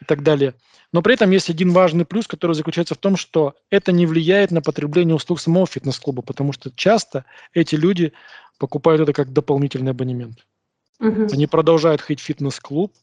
и 0.00 0.04
так 0.04 0.22
далее. 0.22 0.54
Но 0.92 1.02
при 1.02 1.14
этом 1.14 1.30
есть 1.30 1.50
один 1.50 1.72
важный 1.72 2.04
плюс, 2.04 2.26
который 2.26 2.52
заключается 2.52 2.94
в 2.94 2.98
том, 2.98 3.16
что 3.16 3.54
это 3.70 3.90
не 3.92 4.06
влияет 4.06 4.50
на 4.50 4.62
потребление 4.62 5.14
услуг 5.14 5.40
самого 5.40 5.66
фитнес-клуба, 5.66 6.22
потому 6.22 6.52
что 6.52 6.70
часто 6.70 7.24
эти 7.52 7.74
люди 7.74 8.12
покупают 8.58 9.02
это 9.02 9.12
как 9.12 9.32
дополнительный 9.32 9.90
абонемент. 9.90 10.46
Угу. 11.00 11.28
Они 11.32 11.46
продолжают 11.46 12.00
ходить 12.00 12.20
в 12.20 12.24
фитнес-клуб, 12.24 12.94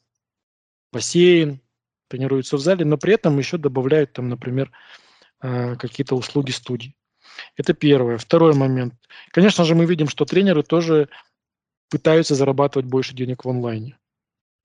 бассейн, 0.94 1.60
тренируются 2.08 2.58
в 2.58 2.62
зале, 2.62 2.86
но 2.86 2.98
при 2.98 3.14
этом 3.14 3.38
еще 3.38 3.58
добавляют 3.58 4.14
там, 4.14 4.30
например, 4.30 4.72
э, 5.42 5.76
какие-то 5.76 6.16
услуги 6.16 6.52
студий. 6.52 6.96
Это 7.56 7.74
первое. 7.74 8.18
Второй 8.18 8.54
момент. 8.54 8.94
Конечно 9.32 9.64
же, 9.64 9.76
мы 9.76 9.86
видим, 9.86 10.08
что 10.08 10.26
тренеры 10.26 10.64
тоже 10.64 11.10
пытаются 11.90 12.36
зарабатывать 12.36 12.86
больше 12.86 13.14
денег 13.14 13.46
в 13.46 13.50
онлайне. 13.50 13.98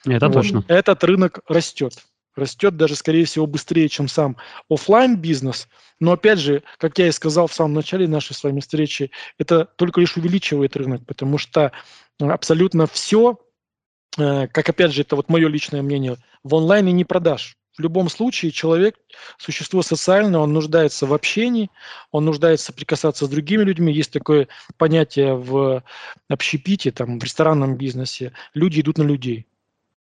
Это 0.05 0.29
вот. 0.29 0.35
точно. 0.35 0.65
Этот 0.69 1.03
рынок 1.05 1.41
растет. 1.49 2.07
Растет 2.37 2.77
даже, 2.77 2.95
скорее 2.95 3.25
всего, 3.25 3.47
быстрее, 3.47 3.89
чем 3.89 4.09
сам 4.09 4.37
офлайн 4.69 5.17
бизнес. 5.17 5.69
Но 5.99 6.13
опять 6.13 6.39
же, 6.39 6.63
как 6.77 6.99
я 6.99 7.09
и 7.09 7.13
сказал 7.13 7.47
в 7.47 7.55
самом 7.55 7.73
начале 7.73 8.07
нашей 8.07 8.35
с 8.35 8.45
вами 8.45 8.61
встречи, 8.61 9.11
это 9.39 9.65
только 9.65 10.01
лишь 10.01 10.17
увеличивает 10.19 10.77
рынок, 10.77 11.07
потому 11.07 11.39
что 11.39 11.73
абсолютно 12.21 12.87
все, 12.87 13.39
э, 14.19 14.49
как 14.49 14.69
опять 14.69 14.93
же, 14.93 15.01
это 15.01 15.17
вот 15.17 15.31
мое 15.31 15.49
личное 15.49 15.81
мнение, 15.81 16.19
в 16.45 16.55
онлайне 16.55 16.93
не 16.93 17.07
продашь. 17.07 17.57
В 17.79 17.81
любом 17.81 18.09
случае 18.09 18.53
человек– 18.53 18.97
существо 19.39 19.83
социальное, 19.83 20.41
он 20.41 20.53
нуждается 20.53 21.07
в 21.07 21.13
общении, 21.13 21.71
он 22.11 22.25
нуждается 22.25 22.73
прикасаться 22.73 23.27
с 23.27 23.29
другими 23.29 23.65
людьми. 23.65 23.93
Есть 23.93 24.13
такое 24.13 24.49
понятие 24.79 25.35
в 25.35 25.83
общепите, 26.29 26.91
там, 26.91 27.19
в 27.19 27.25
ресторанном 27.25 27.77
бизнесе. 27.77 28.33
Люди 28.55 28.81
идут 28.81 28.97
на 28.97 29.03
людей. 29.03 29.47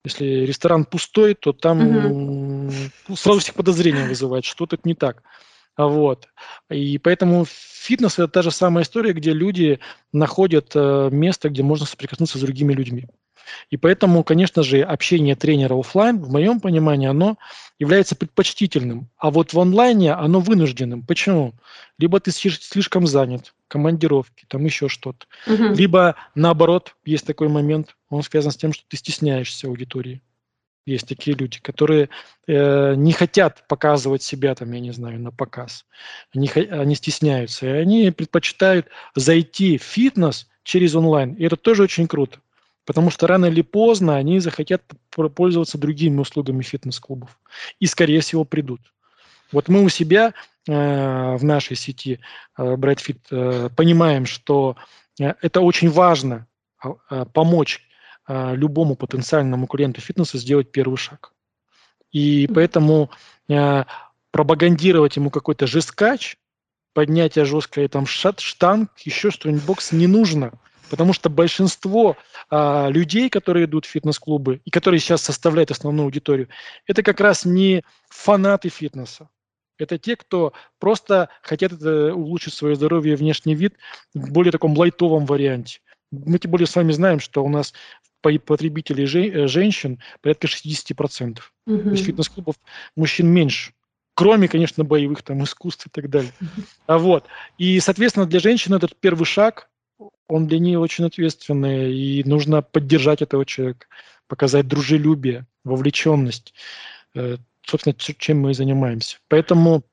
Если 0.04 0.46
ресторан 0.46 0.84
пустой, 0.86 1.34
то 1.34 1.52
там 1.52 2.68
угу. 2.68 3.16
сразу 3.16 3.40
всех 3.40 3.54
подозрения 3.54 4.06
вызывает, 4.06 4.44
что 4.44 4.66
тут 4.66 4.86
не 4.86 4.94
так. 4.94 5.22
Вот. 5.76 6.28
И 6.70 6.98
поэтому 6.98 7.44
фитнес– 7.46 8.14
это 8.18 8.28
та 8.28 8.42
же 8.42 8.50
самая 8.50 8.84
история, 8.84 9.12
где 9.12 9.32
люди 9.32 9.78
находят 10.12 10.72
э, 10.74 11.08
место, 11.12 11.48
где 11.48 11.62
можно 11.62 11.86
соприкоснуться 11.86 12.38
с 12.38 12.40
другими 12.40 12.72
людьми. 12.72 13.06
И 13.70 13.76
поэтому, 13.76 14.22
конечно 14.22 14.62
же, 14.62 14.82
общение 14.82 15.34
тренера 15.36 15.78
офлайн, 15.78 16.18
в 16.18 16.30
моем 16.30 16.60
понимании, 16.60 17.08
оно 17.08 17.36
является 17.78 18.14
предпочтительным. 18.14 19.08
А 19.16 19.30
вот 19.30 19.52
в 19.52 19.60
онлайне 19.60 20.12
оно 20.12 20.40
вынужденным. 20.40 21.02
Почему? 21.04 21.54
Либо 21.98 22.20
ты 22.20 22.30
слишком 22.30 23.06
занят, 23.06 23.54
командировки, 23.68 24.44
там 24.48 24.64
еще 24.64 24.88
что-то. 24.88 25.26
Угу. 25.46 25.74
Либо 25.74 26.16
наоборот, 26.34 26.94
есть 27.04 27.26
такой 27.26 27.48
момент, 27.48 27.96
он 28.10 28.22
связан 28.22 28.50
с 28.50 28.56
тем, 28.56 28.72
что 28.72 28.84
ты 28.88 28.96
стесняешься 28.96 29.68
аудитории. 29.68 30.20
Есть 30.86 31.06
такие 31.06 31.36
люди, 31.36 31.60
которые 31.60 32.08
э, 32.46 32.94
не 32.96 33.12
хотят 33.12 33.64
показывать 33.68 34.22
себя, 34.22 34.54
там, 34.54 34.72
я 34.72 34.80
не 34.80 34.90
знаю, 34.90 35.20
на 35.20 35.30
показ. 35.30 35.86
Они, 36.34 36.48
они 36.48 36.94
стесняются. 36.94 37.66
И 37.66 37.68
они 37.68 38.10
предпочитают 38.10 38.88
зайти 39.14 39.78
в 39.78 39.82
фитнес 39.82 40.48
через 40.64 40.94
онлайн. 40.96 41.34
И 41.34 41.44
это 41.44 41.56
тоже 41.56 41.84
очень 41.84 42.08
круто. 42.08 42.40
Потому 42.86 43.10
что 43.10 43.26
рано 43.26 43.46
или 43.46 43.62
поздно 43.62 44.16
они 44.16 44.40
захотят 44.40 44.82
пользоваться 45.10 45.78
другими 45.78 46.18
услугами 46.18 46.62
фитнес-клубов. 46.62 47.38
И, 47.78 47.86
скорее 47.86 48.20
всего, 48.20 48.44
придут. 48.44 48.80
Вот 49.52 49.68
мы 49.68 49.84
у 49.84 49.88
себя 49.88 50.32
э, 50.66 50.72
в 51.36 51.44
нашей 51.44 51.76
сети 51.76 52.20
э, 52.56 52.62
BrightFit 52.62 53.18
э, 53.30 53.68
понимаем, 53.76 54.26
что 54.26 54.76
э, 55.20 55.34
это 55.42 55.60
очень 55.60 55.90
важно 55.90 56.46
э, 56.82 57.26
помочь 57.32 57.80
а, 57.80 57.89
любому 58.54 58.94
потенциальному 58.96 59.66
клиенту 59.66 60.00
фитнеса 60.00 60.38
сделать 60.38 60.70
первый 60.70 60.96
шаг. 60.96 61.32
И 62.12 62.48
поэтому 62.52 63.10
а, 63.50 63.86
пропагандировать 64.30 65.16
ему 65.16 65.30
какой-то 65.30 65.66
жесткач, 65.66 66.36
поднятие 66.92 67.44
жесткое, 67.44 67.88
там 67.88 68.06
шат, 68.06 68.40
штанг, 68.40 68.90
еще 68.98 69.30
что-нибудь, 69.30 69.64
бокс 69.64 69.92
не 69.92 70.06
нужно. 70.06 70.52
Потому 70.90 71.12
что 71.12 71.30
большинство 71.30 72.16
а, 72.48 72.88
людей, 72.88 73.30
которые 73.30 73.66
идут 73.66 73.86
в 73.86 73.90
фитнес-клубы 73.90 74.60
и 74.64 74.70
которые 74.70 74.98
сейчас 74.98 75.22
составляют 75.22 75.70
основную 75.70 76.06
аудиторию, 76.06 76.48
это 76.86 77.02
как 77.02 77.20
раз 77.20 77.44
не 77.44 77.84
фанаты 78.08 78.68
фитнеса. 78.70 79.28
Это 79.78 79.98
те, 79.98 80.16
кто 80.16 80.52
просто 80.78 81.30
хотят 81.42 81.72
это, 81.72 82.12
улучшить 82.14 82.54
свое 82.54 82.74
здоровье 82.74 83.14
и 83.14 83.16
внешний 83.16 83.54
вид 83.54 83.76
в 84.14 84.30
более 84.30 84.52
таком 84.52 84.76
лайтовом 84.76 85.26
варианте. 85.26 85.80
Мы 86.10 86.38
тем 86.40 86.50
более 86.50 86.66
с 86.66 86.74
вами 86.74 86.90
знаем, 86.90 87.20
что 87.20 87.44
у 87.44 87.48
нас 87.48 87.72
потребителей 88.20 89.04
э, 89.30 89.46
женщин 89.46 89.98
порядка 90.20 90.46
60%. 90.46 91.38
Угу. 91.66 91.78
То 91.82 91.90
есть 91.90 92.04
фитнес-клубов 92.04 92.56
мужчин 92.96 93.28
меньше. 93.28 93.72
Кроме, 94.14 94.48
конечно, 94.48 94.84
боевых 94.84 95.22
там 95.22 95.42
искусств 95.44 95.86
и 95.86 95.90
так 95.90 96.10
далее. 96.10 96.32
А 96.86 96.98
вот. 96.98 97.26
И, 97.58 97.80
соответственно, 97.80 98.26
для 98.26 98.40
женщины 98.40 98.76
этот 98.76 98.94
первый 98.96 99.24
шаг, 99.24 99.70
он 100.28 100.46
для 100.46 100.58
нее 100.58 100.78
очень 100.78 101.06
ответственный, 101.06 101.94
и 101.94 102.22
нужно 102.24 102.62
поддержать 102.62 103.22
этого 103.22 103.46
человека, 103.46 103.86
показать 104.26 104.68
дружелюбие, 104.68 105.46
вовлеченность. 105.64 106.54
Э, 107.14 107.36
собственно, 107.62 107.94
чем 107.94 108.40
мы 108.40 108.50
и 108.50 108.54
занимаемся. 108.54 109.18
Поэтому 109.28 109.84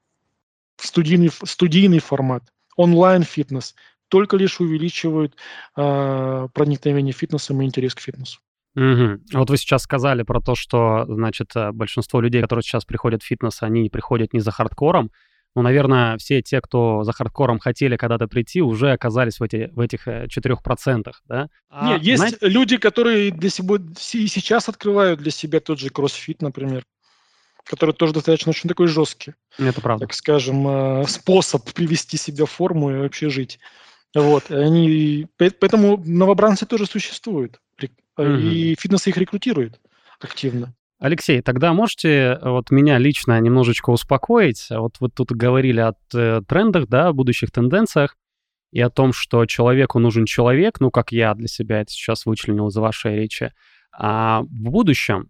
студийный, 0.78 1.30
студийный 1.30 2.00
формат, 2.00 2.44
онлайн-фитнес 2.76 3.76
только 4.10 4.38
лишь 4.38 4.60
увеличивают 4.60 5.36
э, 5.76 6.48
проникновение 6.54 7.14
фитнесом 7.14 7.62
и 7.62 7.66
интерес 7.66 7.96
к 7.96 8.00
фитнесу. 8.00 8.40
Угу. 8.76 9.22
Вот 9.34 9.50
вы 9.50 9.58
сейчас 9.58 9.84
сказали 9.84 10.22
про 10.24 10.40
то, 10.40 10.54
что, 10.56 11.06
значит, 11.08 11.48
э, 11.56 11.72
большинство 11.72 12.22
людей, 12.22 12.42
которые 12.42 12.64
сейчас 12.64 12.86
приходят 12.86 13.24
в 13.24 13.26
фитнес, 13.26 13.64
они 13.64 13.90
приходят 13.90 14.34
не 14.34 14.40
за 14.40 14.52
хардкором. 14.52 15.12
Ну, 15.56 15.64
наверное, 15.64 16.18
все 16.18 16.44
те, 16.44 16.62
кто 16.62 17.04
за 17.04 17.14
хардкором 17.14 17.58
хотели 17.58 17.98
когда-то 17.98 18.28
прийти, 18.28 18.62
уже 18.62 18.92
оказались 18.92 19.40
в, 19.40 19.44
эти, 19.44 19.72
в 19.74 19.80
этих 19.80 20.08
4%, 20.08 21.08
э, 21.08 21.12
да? 21.26 21.48
А, 21.70 21.88
Нет, 21.88 22.04
есть 22.04 22.18
знаете... 22.20 22.38
люди, 22.42 22.78
которые 22.78 23.32
для 23.32 23.50
себя 23.50 23.78
и 23.78 24.28
сейчас 24.28 24.70
открывают 24.70 25.20
для 25.20 25.32
себя 25.32 25.60
тот 25.60 25.80
же 25.80 25.90
кроссфит, 25.90 26.42
например 26.42 26.84
который 27.70 27.94
тоже 27.94 28.14
достаточно 28.14 28.52
очень 28.52 28.70
такой 28.70 28.88
жесткий. 28.88 29.34
Это 29.58 29.82
правда. 29.82 30.06
Так 30.06 30.14
скажем, 30.14 30.68
э, 30.68 31.04
способ 31.08 31.70
привести 31.74 32.16
себя 32.16 32.46
в 32.46 32.52
форму 32.52 32.92
и 32.92 32.98
вообще 32.98 33.30
жить. 33.30 33.60
Вот, 34.22 34.52
они, 34.52 35.28
поэтому 35.38 36.02
новобранцы 36.06 36.66
тоже 36.66 36.86
существуют, 36.86 37.60
mm-hmm. 37.80 38.42
и 38.42 38.76
фитнес 38.80 39.06
их 39.08 39.18
рекрутирует 39.18 39.80
активно. 40.20 40.74
Алексей, 41.00 41.42
тогда 41.42 41.74
можете 41.74 42.10
э, 42.10 42.50
вот 42.50 42.72
меня 42.72 42.98
лично 42.98 43.40
немножечко 43.40 43.92
успокоить? 43.92 44.68
Вот 44.72 44.96
вы 45.00 45.10
тут 45.10 45.32
говорили 45.32 45.80
о 45.80 45.94
э, 46.16 46.42
трендах, 46.48 46.88
да, 46.88 47.14
будущих 47.14 47.52
тенденциях 47.52 48.18
и 48.72 48.82
о 48.82 48.90
том, 48.90 49.14
что 49.14 49.46
человеку 49.46 50.00
нужен 50.00 50.26
человек, 50.26 50.80
ну, 50.80 50.90
как 50.90 51.12
я 51.12 51.36
для 51.36 51.48
себя 51.48 51.82
это 51.82 51.92
сейчас 51.92 52.26
вычленил 52.26 52.70
из 52.70 52.76
вашей 52.78 53.16
речи. 53.16 53.54
А 53.96 54.42
в 54.42 54.72
будущем 54.72 55.30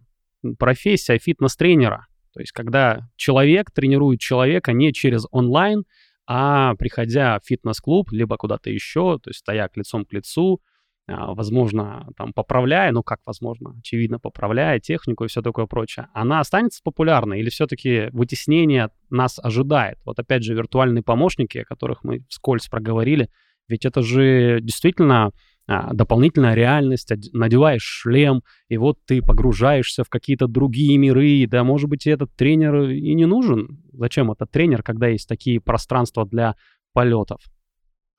профессия 0.58 1.18
фитнес-тренера, 1.18 2.06
то 2.32 2.40
есть 2.40 2.52
когда 2.52 3.06
человек 3.16 3.70
тренирует 3.70 4.20
человека 4.20 4.72
не 4.72 4.94
через 4.94 5.26
онлайн, 5.30 5.84
а 6.30 6.74
приходя 6.74 7.40
в 7.40 7.46
фитнес-клуб, 7.46 8.12
либо 8.12 8.36
куда-то 8.36 8.68
еще, 8.68 9.18
то 9.18 9.30
есть 9.30 9.40
стоя 9.40 9.70
лицом 9.74 10.04
к 10.04 10.12
лицу, 10.12 10.60
а, 11.06 11.32
возможно, 11.32 12.06
там, 12.18 12.34
поправляя, 12.34 12.92
ну 12.92 13.02
как 13.02 13.20
возможно, 13.24 13.74
очевидно, 13.78 14.18
поправляя 14.18 14.78
технику 14.78 15.24
и 15.24 15.28
все 15.28 15.40
такое 15.40 15.64
прочее, 15.64 16.08
она 16.12 16.40
останется 16.40 16.82
популярной 16.84 17.40
или 17.40 17.48
все-таки 17.48 18.10
вытеснение 18.12 18.90
нас 19.08 19.40
ожидает? 19.42 19.96
Вот 20.04 20.18
опять 20.18 20.44
же, 20.44 20.52
виртуальные 20.52 21.02
помощники, 21.02 21.58
о 21.58 21.64
которых 21.64 22.04
мы 22.04 22.26
вскользь 22.28 22.68
проговорили, 22.68 23.30
ведь 23.66 23.86
это 23.86 24.02
же 24.02 24.60
действительно 24.60 25.30
а, 25.70 25.92
дополнительная 25.92 26.54
реальность, 26.54 27.12
надеваешь 27.34 27.82
шлем, 27.82 28.42
и 28.70 28.78
вот 28.78 28.98
ты 29.04 29.20
погружаешься 29.20 30.02
в 30.02 30.08
какие-то 30.08 30.46
другие 30.46 30.96
миры, 30.96 31.46
да, 31.46 31.62
может 31.62 31.90
быть, 31.90 32.06
этот 32.06 32.34
тренер 32.34 32.88
и 32.88 33.12
не 33.12 33.26
нужен. 33.26 33.82
Зачем 33.92 34.32
этот 34.32 34.50
тренер, 34.50 34.82
когда 34.82 35.08
есть 35.08 35.28
такие 35.28 35.60
пространства 35.60 36.24
для 36.24 36.56
полетов? 36.94 37.42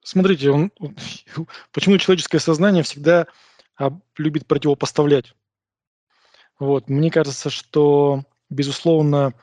Смотрите, 0.03 0.51
он, 0.51 0.71
почему 1.73 1.97
человеческое 1.97 2.37
сознание 2.37 2.83
всегда 2.83 3.25
а, 3.79 3.97
любит 4.15 4.45
противопоставлять. 4.45 5.33
Вот, 6.59 6.87
мне 6.87 7.09
кажется, 7.09 7.49
что, 7.49 8.25
безусловно, 8.51 9.33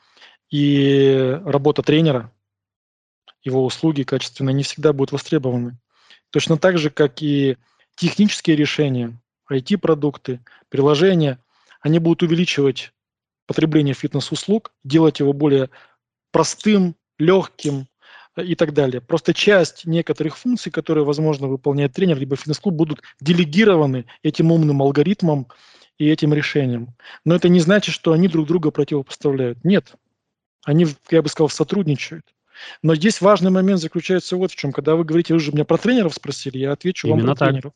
и 0.49 1.40
работа 1.45 1.83
тренера, 1.83 2.33
его 3.42 3.64
услуги 3.64 4.05
качественно 4.05 4.51
не 4.51 4.62
всегда 4.62 4.92
будут 4.92 5.11
востребованы. 5.11 5.81
Точно 6.31 6.57
так 6.57 6.79
же, 6.79 6.90
как 6.90 7.21
и 7.21 7.57
технические 7.96 8.56
решения, 8.56 9.18
IT-продукты, 9.50 10.40
приложения, 10.68 11.38
они 11.80 11.98
будут 11.98 12.22
увеличивать 12.22 12.92
потребление 13.46 13.94
фитнес-услуг, 13.94 14.72
делать 14.85 15.20
его 15.20 15.32
более 15.32 15.70
простым, 16.32 16.96
легким 17.18 17.87
э, 18.37 18.44
и 18.44 18.54
так 18.54 18.74
далее. 18.74 19.00
Просто 19.00 19.32
часть 19.32 19.87
некоторых 19.87 20.37
функций, 20.37 20.70
которые, 20.72 21.04
возможно, 21.04 21.48
выполняет 21.48 21.92
тренер, 21.92 22.18
либо 22.18 22.37
фитнес-клуб, 22.37 22.74
будут 22.74 23.02
делегированы 23.20 24.06
этим 24.22 24.52
умным 24.52 24.82
алгоритмом 24.82 25.48
и 25.98 26.09
этим 26.09 26.35
решением. 26.35 26.94
Но 27.24 27.35
это 27.35 27.48
не 27.48 27.61
значит, 27.61 27.94
что 27.94 28.12
они 28.12 28.28
друг 28.28 28.46
друга 28.46 28.70
противопоставляют. 28.70 29.64
Нет. 29.64 29.94
Они, 30.64 30.87
я 31.11 31.22
бы 31.22 31.28
сказал, 31.28 31.48
сотрудничают. 31.48 32.24
Но 32.83 32.95
здесь 32.95 33.21
важный 33.21 33.51
момент 33.51 33.81
заключается 33.81 34.37
вот 34.37 34.53
в 34.53 34.57
чем. 34.57 34.73
Когда 34.73 34.97
вы 34.97 35.05
говорите, 35.05 35.35
вы 35.35 35.40
же 35.40 35.53
меня 35.53 35.64
про 35.64 35.79
тренеров 35.79 36.14
спросили, 36.14 36.59
я 36.59 36.73
отвечу 36.73 37.09
Именно 37.09 37.19
вам 37.19 37.27
про 37.27 37.38
так. 37.38 37.49
тренеров. 37.49 37.73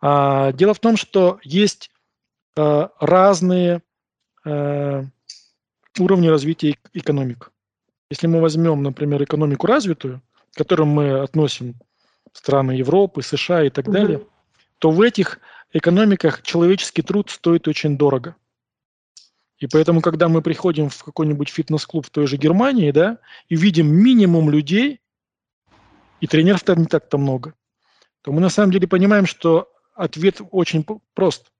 А, 0.00 0.52
дело 0.52 0.74
в 0.74 0.80
том, 0.80 0.96
что 0.96 1.38
есть 1.42 1.90
а, 2.56 2.90
разные 3.00 3.82
а, 4.44 5.04
уровни 5.98 6.28
развития 6.28 6.76
экономик. 6.92 7.50
Если 8.10 8.26
мы 8.26 8.40
возьмем, 8.40 8.82
например, 8.82 9.22
экономику 9.22 9.66
развитую, 9.66 10.22
к 10.52 10.58
которой 10.58 10.86
мы 10.86 11.20
относим 11.20 11.76
страны 12.32 12.72
Европы, 12.72 13.22
США 13.22 13.64
и 13.64 13.70
так 13.70 13.86
угу. 13.86 13.92
далее, 13.92 14.22
то 14.78 14.90
в 14.90 15.00
этих 15.00 15.38
экономиках 15.72 16.42
человеческий 16.42 17.02
труд 17.02 17.30
стоит 17.30 17.68
очень 17.68 17.96
дорого. 17.96 18.36
И 19.62 19.68
поэтому, 19.68 20.00
когда 20.00 20.28
мы 20.28 20.42
приходим 20.42 20.88
в 20.88 21.04
какой-нибудь 21.04 21.48
фитнес-клуб 21.48 22.06
в 22.06 22.10
той 22.10 22.26
же 22.26 22.36
Германии, 22.36 22.90
да, 22.90 23.18
и 23.48 23.54
видим 23.54 23.86
минимум 23.86 24.50
людей, 24.50 25.00
и 26.20 26.26
тренеров 26.26 26.64
там 26.64 26.80
не 26.80 26.86
так-то 26.86 27.16
много, 27.16 27.54
то 28.22 28.32
мы 28.32 28.40
на 28.40 28.48
самом 28.48 28.72
деле 28.72 28.88
понимаем, 28.88 29.24
что 29.24 29.72
ответ 29.94 30.40
очень 30.50 30.84
прост. 31.14 31.52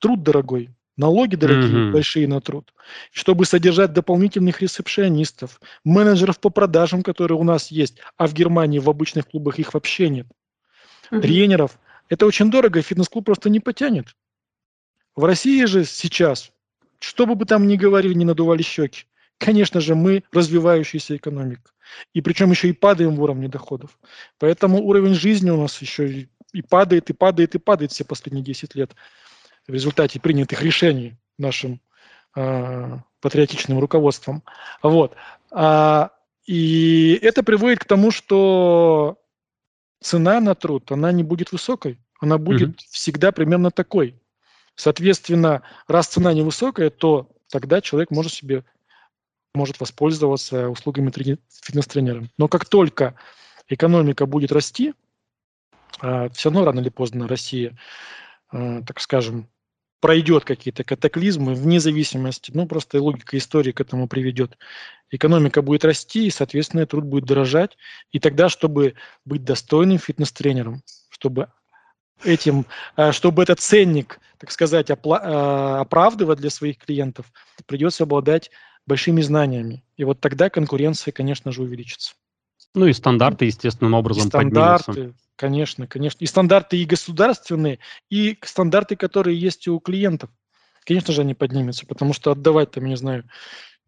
Труд 0.00 0.24
дорогой, 0.24 0.74
налоги 0.96 1.36
дорогие, 1.36 1.70
mm-hmm. 1.70 1.92
большие 1.92 2.26
на 2.26 2.40
труд. 2.40 2.74
Чтобы 3.12 3.44
содержать 3.44 3.92
дополнительных 3.92 4.60
ресепшионистов, 4.60 5.60
менеджеров 5.84 6.40
по 6.40 6.50
продажам, 6.50 7.04
которые 7.04 7.38
у 7.38 7.44
нас 7.44 7.70
есть, 7.70 7.98
а 8.16 8.26
в 8.26 8.34
Германии 8.34 8.80
в 8.80 8.90
обычных 8.90 9.28
клубах 9.28 9.60
их 9.60 9.74
вообще 9.74 10.08
нет, 10.08 10.26
mm-hmm. 11.12 11.20
тренеров, 11.20 11.78
это 12.08 12.26
очень 12.26 12.50
дорого, 12.50 12.80
и 12.80 12.82
фитнес-клуб 12.82 13.24
просто 13.24 13.50
не 13.50 13.60
потянет. 13.60 14.16
В 15.14 15.24
России 15.24 15.64
же 15.66 15.84
сейчас 15.84 16.50
что 17.06 17.26
бы 17.26 17.34
вы 17.34 17.44
там 17.44 17.68
ни 17.68 17.76
говорили, 17.76 18.14
не 18.14 18.24
надували 18.24 18.62
щеки. 18.62 19.04
Конечно 19.38 19.80
же, 19.80 19.94
мы 19.94 20.22
развивающаяся 20.32 21.16
экономика. 21.16 21.70
И 22.14 22.22
причем 22.22 22.50
еще 22.50 22.68
и 22.68 22.72
падаем 22.72 23.16
в 23.16 23.22
уровне 23.22 23.48
доходов. 23.48 23.98
Поэтому 24.38 24.82
уровень 24.82 25.14
жизни 25.14 25.50
у 25.50 25.60
нас 25.60 25.80
еще 25.82 26.28
и 26.52 26.62
падает, 26.62 27.10
и 27.10 27.12
падает, 27.12 27.54
и 27.54 27.58
падает 27.58 27.92
все 27.92 28.04
последние 28.04 28.44
10 28.44 28.74
лет 28.74 28.94
в 29.66 29.72
результате 29.72 30.18
принятых 30.18 30.62
решений 30.62 31.16
нашим 31.38 31.80
э, 32.36 32.98
патриотичным 33.20 33.78
руководством. 33.78 34.42
Вот. 34.82 35.14
А, 35.50 36.10
и 36.46 37.18
это 37.20 37.42
приводит 37.42 37.80
к 37.80 37.84
тому, 37.84 38.10
что 38.12 39.18
цена 40.00 40.40
на 40.40 40.54
труд, 40.54 40.90
она 40.92 41.12
не 41.12 41.22
будет 41.22 41.52
высокой. 41.52 41.98
Она 42.20 42.38
будет 42.38 42.70
mm 42.70 42.84
всегда 42.90 43.32
примерно 43.32 43.70
такой. 43.70 44.14
Соответственно, 44.76 45.62
раз 45.86 46.08
цена 46.08 46.32
невысокая, 46.32 46.90
то 46.90 47.30
тогда 47.48 47.80
человек 47.80 48.10
может 48.10 48.32
себе 48.32 48.64
может 49.54 49.78
воспользоваться 49.78 50.68
услугами 50.68 51.12
фитнес-тренера. 51.12 52.28
Но 52.38 52.48
как 52.48 52.64
только 52.64 53.14
экономика 53.68 54.26
будет 54.26 54.50
расти, 54.50 54.94
а, 56.00 56.28
все 56.30 56.50
равно 56.50 56.64
рано 56.64 56.80
или 56.80 56.88
поздно 56.88 57.28
Россия, 57.28 57.78
а, 58.50 58.82
так 58.82 59.00
скажем, 59.00 59.48
пройдет 60.00 60.44
какие-то 60.44 60.84
катаклизмы 60.84 61.54
вне 61.54 61.80
зависимости, 61.80 62.50
ну 62.52 62.66
просто 62.66 63.00
логика 63.02 63.38
истории 63.38 63.72
к 63.72 63.80
этому 63.80 64.06
приведет. 64.06 64.58
Экономика 65.10 65.62
будет 65.62 65.84
расти, 65.84 66.26
и, 66.26 66.30
соответственно, 66.30 66.86
труд 66.86 67.04
будет 67.04 67.24
дорожать. 67.24 67.78
И 68.10 68.18
тогда, 68.18 68.48
чтобы 68.48 68.96
быть 69.24 69.44
достойным 69.44 69.98
фитнес-тренером, 69.98 70.82
чтобы 71.08 71.52
этим, 72.22 72.66
э, 72.96 73.12
чтобы 73.12 73.42
этот 73.42 73.60
ценник, 73.60 74.20
так 74.38 74.50
сказать, 74.50 74.90
э, 74.90 74.94
оправдывать 74.94 76.38
для 76.38 76.50
своих 76.50 76.78
клиентов, 76.78 77.26
придется 77.66 78.04
обладать 78.04 78.50
большими 78.86 79.20
знаниями. 79.20 79.84
И 79.96 80.04
вот 80.04 80.20
тогда 80.20 80.50
конкуренция, 80.50 81.12
конечно 81.12 81.52
же, 81.52 81.62
увеличится. 81.62 82.14
Ну 82.74 82.86
и 82.86 82.92
стандарты 82.92 83.46
естественным 83.46 83.94
образом 83.94 84.24
и 84.24 84.26
стандарты, 84.26 84.86
поднимутся. 84.86 85.18
конечно, 85.36 85.86
конечно. 85.86 86.24
И 86.24 86.26
стандарты 86.26 86.76
и 86.76 86.84
государственные, 86.84 87.78
и 88.10 88.36
стандарты, 88.42 88.96
которые 88.96 89.38
есть 89.38 89.68
у 89.68 89.78
клиентов. 89.78 90.30
Конечно 90.84 91.14
же, 91.14 91.22
они 91.22 91.34
поднимутся, 91.34 91.86
потому 91.86 92.12
что 92.12 92.32
отдавать 92.32 92.72
там, 92.72 92.84
я 92.84 92.90
не 92.90 92.96
знаю, 92.96 93.24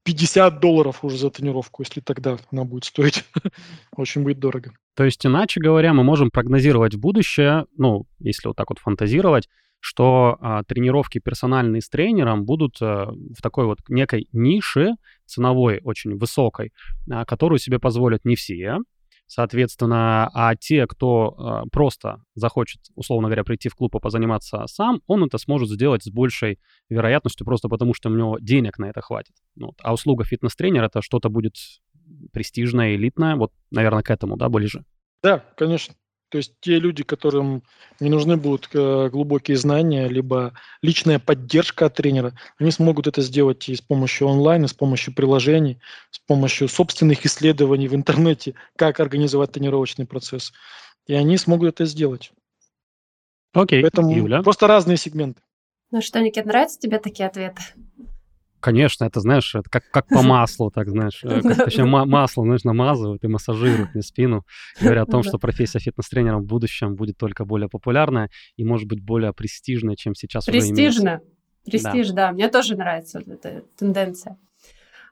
50 0.07 0.61
долларов 0.61 1.05
уже 1.05 1.19
за 1.19 1.31
тренировку, 1.31 1.83
если 1.83 2.01
тогда 2.01 2.39
она 2.53 2.65
будет 2.65 2.85
стоить, 2.85 3.25
очень 3.97 4.23
будет 4.23 4.39
дорого. 4.39 4.73
То 4.95 5.05
есть, 5.05 5.27
иначе 5.27 5.61
говоря, 5.61 5.93
мы 5.93 6.05
можем 6.05 6.31
прогнозировать 6.31 6.95
будущее, 6.95 7.67
ну, 7.77 8.07
если 8.21 8.47
вот 8.47 8.57
так 8.57 8.71
вот 8.71 8.79
фантазировать, 8.79 9.49
что 9.81 10.39
а, 10.41 10.63
тренировки 10.63 11.19
персональные 11.19 11.83
с 11.83 11.89
тренером 11.89 12.45
будут 12.45 12.77
а, 12.81 13.11
в 13.11 13.43
такой 13.43 13.67
вот 13.67 13.79
некой 13.89 14.29
нише 14.33 14.95
ценовой, 15.27 15.81
очень 15.83 16.17
высокой, 16.17 16.73
а, 17.11 17.25
которую 17.25 17.59
себе 17.59 17.81
позволят 17.81 18.25
не 18.25 18.37
все, 18.37 18.79
Соответственно, 19.27 20.31
а 20.33 20.55
те, 20.55 20.87
кто 20.87 21.65
э, 21.67 21.69
просто 21.71 22.23
захочет, 22.35 22.81
условно 22.95 23.29
говоря, 23.29 23.43
прийти 23.45 23.69
в 23.69 23.75
клуб 23.75 23.95
и 23.97 23.99
позаниматься 23.99 24.65
сам, 24.67 25.03
он 25.07 25.25
это 25.25 25.39
сможет 25.39 25.69
сделать 25.69 26.05
с 26.05 26.11
большей 26.11 26.61
вероятностью 26.89 27.45
просто 27.45 27.69
потому, 27.69 27.93
что 27.93 28.09
у 28.09 28.15
него 28.15 28.39
денег 28.41 28.79
на 28.79 28.87
это 28.87 29.01
хватит. 29.01 29.35
Вот. 29.57 29.75
А 29.83 29.93
услуга 29.93 30.25
фитнес-тренера 30.25 30.87
это 30.87 31.03
что-то 31.03 31.29
будет 31.29 31.55
престижное, 32.33 32.95
элитное, 32.95 33.37
вот, 33.37 33.53
наверное, 33.71 34.03
к 34.03 34.11
этому, 34.11 34.37
да, 34.37 34.49
ближе. 34.49 34.85
Да, 35.23 35.45
конечно. 35.57 35.95
То 36.29 36.39
есть 36.39 36.55
те 36.61 36.79
люди, 36.79 37.05
которым 37.05 37.63
не 38.01 38.11
нужны 38.11 38.37
будут 38.37 38.69
э, 38.73 39.09
глубокие 39.11 39.57
знания, 39.57 40.09
либо 40.09 40.55
личная 40.83 41.21
поддержка 41.21 41.87
от 41.87 41.95
тренера, 41.95 42.35
они 42.59 42.73
смогут 42.73 43.07
это 43.07 43.23
сделать 43.23 43.69
и 43.69 43.77
с 43.77 43.81
помощью 43.81 44.27
онлайн, 44.27 44.65
и 44.65 44.69
с 44.69 44.75
помощью 44.75 45.15
приложений, 45.15 45.79
с 46.11 46.19
помощью 46.19 46.69
собственных 46.69 47.25
исследований 47.25 47.87
в 47.87 47.95
интернете, 47.95 48.55
как 48.75 48.99
организовать 48.99 49.53
тренировочный 49.53 50.07
процесс. 50.07 50.53
И 51.07 51.15
они 51.15 51.37
смогут 51.39 51.69
это 51.69 51.85
сделать. 51.85 52.33
Окей, 53.53 53.83
Поэтому 53.83 54.15
Юля. 54.15 54.43
просто 54.43 54.67
разные 54.67 54.97
сегменты. 54.97 55.41
Ну 55.93 56.03
что, 56.03 56.21
Никит, 56.21 56.45
нравятся 56.45 56.81
тебе 56.81 56.99
такие 56.99 57.29
ответы? 57.29 57.63
Конечно, 58.67 59.05
это, 59.05 59.21
знаешь, 59.21 59.55
это 59.55 59.71
как, 59.71 59.85
как 59.93 60.09
по 60.09 60.23
маслу, 60.23 60.73
так, 60.73 60.89
знаешь, 60.89 61.21
э, 61.23 61.41
как, 61.41 61.67
точнее, 61.67 61.85
ма- 61.85 62.05
масло, 62.05 62.43
знаешь, 62.43 62.65
намазывают 62.65 63.23
и 63.23 63.29
массажируют 63.29 63.95
мне 63.95 64.03
спину, 64.03 64.45
говоря 64.81 65.03
о 65.03 65.07
том, 65.07 65.23
Да. 65.23 65.29
что 65.29 65.39
профессия 65.39 65.79
фитнес-тренера 65.79 66.39
в 66.39 66.45
будущем 66.45 66.97
будет 66.97 67.17
только 67.17 67.45
более 67.45 67.69
популярная 67.69 68.29
и, 68.57 68.65
может 68.65 68.89
быть, 68.89 69.01
более 69.01 69.33
престижная, 69.33 69.95
чем 69.95 70.17
сейчас. 70.17 70.47
Престижно. 70.47 71.21
Престиж, 71.65 72.11
да. 72.11 72.33
Мне 72.33 72.49
тоже 72.49 72.77
нравится 72.77 73.23
вот 73.25 73.29
эта 73.29 73.63
тенденция. 73.79 74.37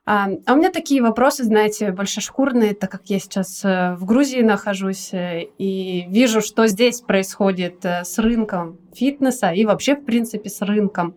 А, 0.05 0.27
а 0.45 0.53
у 0.53 0.57
меня 0.57 0.69
такие 0.69 1.01
вопросы, 1.01 1.45
знаете, 1.45 1.93
большошкурные, 1.93 2.75
так 2.75 2.91
как 2.91 3.03
я 3.05 3.19
сейчас 3.19 3.63
э, 3.63 3.95
в 3.95 4.03
Грузии 4.03 4.41
нахожусь 4.41 5.13
э, 5.13 5.43
и 5.57 6.07
вижу, 6.09 6.41
что 6.41 6.67
здесь 6.67 6.99
происходит 6.99 7.85
с 7.85 8.19
рынком 8.19 8.79
фитнеса 8.93 9.51
и 9.51 9.63
вообще, 9.63 9.95
в 9.95 10.03
принципе, 10.03 10.49
с 10.49 10.59
рынком. 10.59 11.15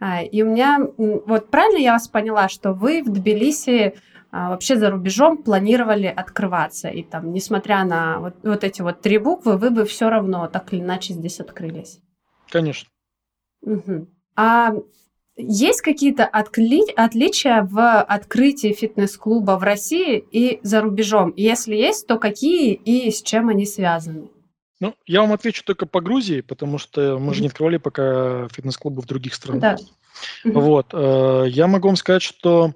А, 0.00 0.22
И 0.22 0.42
у 0.42 0.46
меня, 0.46 0.78
вот 0.98 1.50
правильно 1.50 1.78
я 1.78 1.92
вас 1.92 2.08
поняла, 2.08 2.48
что 2.48 2.72
вы 2.72 3.02
в 3.02 3.10
Тбилиси 3.10 3.94
а, 4.30 4.50
вообще 4.50 4.76
за 4.76 4.90
рубежом 4.90 5.38
планировали 5.38 6.06
открываться, 6.06 6.88
и 6.88 7.02
там, 7.02 7.32
несмотря 7.32 7.84
на 7.84 8.20
вот, 8.20 8.34
вот 8.42 8.64
эти 8.64 8.82
вот 8.82 9.00
три 9.00 9.18
буквы, 9.18 9.56
вы 9.56 9.70
бы 9.70 9.84
все 9.84 10.10
равно 10.10 10.46
так 10.48 10.72
или 10.72 10.80
иначе 10.80 11.14
здесь 11.14 11.40
открылись. 11.40 12.00
Конечно. 12.50 12.88
Мгм. 13.62 14.08
А 14.36 14.74
есть 15.36 15.80
какие-то 15.80 16.28
откли- 16.30 16.92
отличия 16.94 17.62
в 17.62 18.00
открытии 18.02 18.72
фитнес-клуба 18.72 19.58
в 19.58 19.62
России 19.62 20.18
и 20.30 20.60
за 20.62 20.80
рубежом? 20.80 21.32
Если 21.36 21.74
есть, 21.74 22.06
то 22.06 22.18
какие 22.18 22.72
и 22.74 23.10
с 23.10 23.22
чем 23.22 23.48
они 23.48 23.66
связаны? 23.66 24.28
Ну, 24.80 24.94
я 25.06 25.22
вам 25.22 25.32
отвечу 25.32 25.64
только 25.64 25.86
по 25.86 26.00
Грузии, 26.00 26.42
потому 26.42 26.78
что 26.78 27.18
мы 27.18 27.34
же 27.34 27.40
не 27.40 27.48
открывали 27.48 27.78
пока 27.78 28.48
фитнес-клубы 28.48 29.00
в 29.00 29.06
других 29.06 29.34
странах. 29.34 29.60
Да. 29.60 29.76
Вот. 30.44 30.88
э, 30.92 31.46
Я 31.48 31.66
могу 31.66 31.88
вам 31.88 31.96
сказать, 31.96 32.22
что 32.22 32.74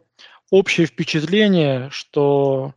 общее 0.50 0.86
впечатление, 0.86 1.88
что 1.90 2.74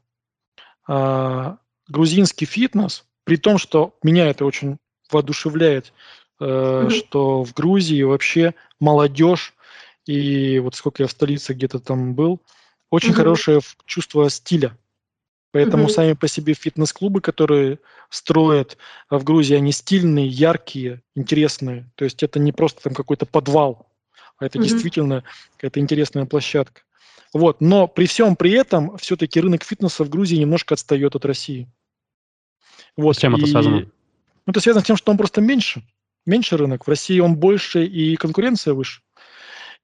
а, 0.88 1.58
грузинский 1.88 2.46
фитнес, 2.46 3.06
при 3.24 3.38
том, 3.38 3.58
что 3.58 3.96
меня 4.04 4.30
это 4.30 4.46
очень 4.46 4.78
воодушевляет, 5.12 5.94
э, 6.40 6.90
что 6.90 7.44
в 7.44 7.54
Грузии 7.54 8.02
вообще 8.04 8.54
молодежь, 8.80 9.54
и 10.06 10.60
вот 10.60 10.76
сколько 10.76 11.04
я 11.04 11.08
в 11.08 11.12
столице 11.12 11.54
где-то 11.54 11.80
там 11.80 12.14
был, 12.16 12.42
очень 12.90 13.14
хорошее 13.14 13.62
чувство 13.86 14.30
стиля. 14.30 14.78
Поэтому 15.54 15.84
Мгм. 15.84 15.92
сами 15.92 16.14
по 16.14 16.28
себе 16.28 16.56
фитнес-клубы, 16.56 17.22
которые 17.22 17.78
строят 18.10 18.76
а, 19.08 19.20
в 19.20 19.24
Грузии, 19.24 19.56
они 19.56 19.72
стильные, 19.72 20.28
яркие, 20.28 21.02
интересные. 21.16 21.90
То 21.96 22.06
есть 22.06 22.24
это 22.24 22.40
не 22.40 22.52
просто 22.52 22.82
там 22.82 22.94
какой-то 22.96 23.28
подвал, 23.28 23.88
а 24.40 24.46
это 24.48 24.58
Мгм. 24.58 24.68
действительно 24.68 25.24
какая-то 25.58 25.80
интересная 25.80 26.26
площадка. 26.26 26.82
Вот. 27.34 27.62
Но 27.62 27.88
при 27.88 28.08
всем 28.08 28.36
при 28.36 28.52
этом 28.52 28.98
все-таки 28.98 29.40
рынок 29.40 29.64
фитнеса 29.64 30.04
в 30.04 30.10
Грузии 30.10 30.38
немножко 30.38 30.74
отстает 30.74 31.16
от 31.16 31.24
России. 31.26 31.68
Вот. 32.98 33.16
С 33.16 33.20
чем 33.20 33.36
это 33.36 33.46
и- 33.46 33.50
связано? 33.50 33.80
Ну, 34.46 34.52
это 34.52 34.60
связано 34.60 34.84
с 34.84 34.88
тем, 34.88 34.98
что 34.98 35.12
он 35.12 35.18
просто 35.18 35.40
меньше. 35.40 35.84
Меньше 36.26 36.58
рынок. 36.58 36.86
В 36.86 36.90
России 36.90 37.20
он 37.20 37.36
больше 37.36 37.86
и 37.86 38.16
конкуренция 38.16 38.74
выше. 38.74 39.02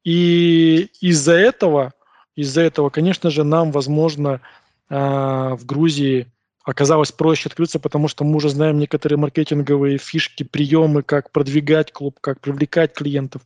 И 0.03 0.89
из-за 1.01 1.33
этого, 1.33 1.93
из-за 2.35 2.61
этого, 2.61 2.89
конечно 2.89 3.29
же, 3.29 3.43
нам, 3.43 3.71
возможно, 3.71 4.41
в 4.89 5.59
Грузии 5.65 6.31
оказалось 6.63 7.11
проще 7.11 7.49
открыться, 7.49 7.79
потому 7.79 8.07
что 8.07 8.23
мы 8.23 8.37
уже 8.37 8.49
знаем 8.49 8.77
некоторые 8.77 9.17
маркетинговые 9.17 9.97
фишки, 9.97 10.43
приемы, 10.43 11.03
как 11.03 11.31
продвигать 11.31 11.91
клуб, 11.91 12.17
как 12.21 12.39
привлекать 12.41 12.93
клиентов. 12.93 13.41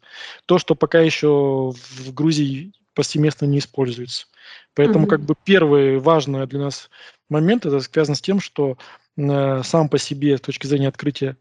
То, 0.45 0.57
что 0.57 0.75
пока 0.75 0.99
еще 0.99 1.73
в 1.73 2.13
Грузии 2.13 2.73
повсеместно 2.93 3.45
не 3.45 3.59
используется. 3.59 4.27
Поэтому 4.75 5.01
Мгм. 5.01 5.09
как 5.09 5.21
бы 5.21 5.35
первый 5.43 5.99
важный 5.99 6.45
для 6.47 6.59
нас 6.59 6.89
момент 7.29 7.65
это 7.65 7.79
связано 7.79 8.15
с 8.15 8.21
тем, 8.21 8.39
что 8.39 8.77
э, 9.17 9.61
сам 9.63 9.89
по 9.89 9.97
себе 9.97 10.37
с 10.37 10.41
точки 10.41 10.67
зрения 10.67 10.87
открытия 10.87 11.37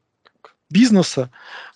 бизнеса 0.71 1.31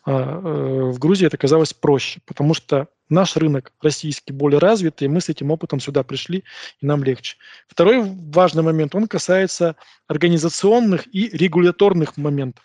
э, 0.06 0.10
э, 0.10 0.90
в 0.92 0.98
Грузии 0.98 1.26
это 1.26 1.36
оказалось 1.36 1.74
проще, 1.74 2.20
потому 2.26 2.54
что 2.54 2.88
наш 3.08 3.36
рынок 3.36 3.72
российский 3.80 4.32
более 4.32 4.58
развитый, 4.58 5.06
и 5.06 5.08
мы 5.08 5.20
с 5.20 5.28
этим 5.28 5.50
опытом 5.50 5.80
сюда 5.80 6.02
пришли, 6.02 6.44
и 6.80 6.86
нам 6.86 7.04
легче. 7.04 7.36
Второй 7.68 8.02
важный 8.02 8.62
момент, 8.62 8.94
он 8.94 9.06
касается 9.06 9.76
организационных 10.08 11.06
и 11.14 11.28
регуляторных 11.28 12.16
моментов. 12.16 12.64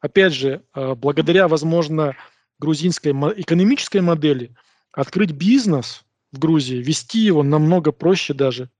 Опять 0.00 0.32
же, 0.32 0.62
э, 0.74 0.94
благодаря, 0.94 1.48
возможно, 1.48 2.16
грузинской 2.58 3.12
экономической 3.12 4.00
модели, 4.00 4.54
открыть 4.92 5.32
бизнес 5.32 6.04
в 6.32 6.38
Грузии, 6.38 6.76
вести 6.76 7.20
его 7.20 7.42
намного 7.42 7.92
проще 7.92 8.34
даже, 8.34 8.70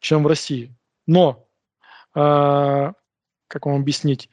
чем 0.00 0.24
в 0.24 0.26
России. 0.26 0.74
Но, 1.06 1.46
а, 2.14 2.92
как 3.48 3.66
вам 3.66 3.80
объяснить, 3.80 4.30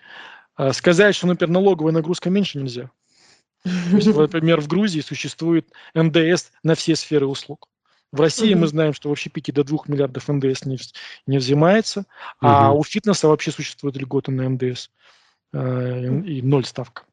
А, 0.60 0.74
сказать, 0.74 1.16
что, 1.16 1.28
например, 1.28 1.54
налоговая 1.54 1.94
нагрузка 1.94 2.32
меньше 2.32 2.58
нельзя. 2.58 2.90
То 3.92 3.98
есть, 3.98 4.08
например, 4.14 4.62
в 4.62 4.68
Грузии 4.68 5.02
существует 5.02 5.72
НДС 5.94 6.52
на 6.64 6.76
все 6.76 6.96
сферы 6.96 7.28
услуг. 7.28 7.68
В 8.12 8.22
России 8.22 8.54
мы 8.54 8.62
Мгм. 8.62 8.68
знаем, 8.68 8.94
что 8.94 9.10
вообще 9.10 9.30
5 9.30 9.52
до 9.52 9.64
2 9.64 9.88
миллиардов 9.88 10.28
НДС 10.30 10.66
не, 10.66 10.78
не 11.26 11.38
взимается, 11.38 12.06
а 12.40 12.72
Мгм. 12.72 12.80
у 12.80 12.84
фитнеса 12.84 13.28
вообще 13.28 13.52
существуют 13.52 13.98
льготы 13.98 14.32
на 14.32 14.48
НДС 14.50 14.90
э, 15.54 16.22
и 16.24 16.42
ноль 16.42 16.66
ставка. 16.66 17.04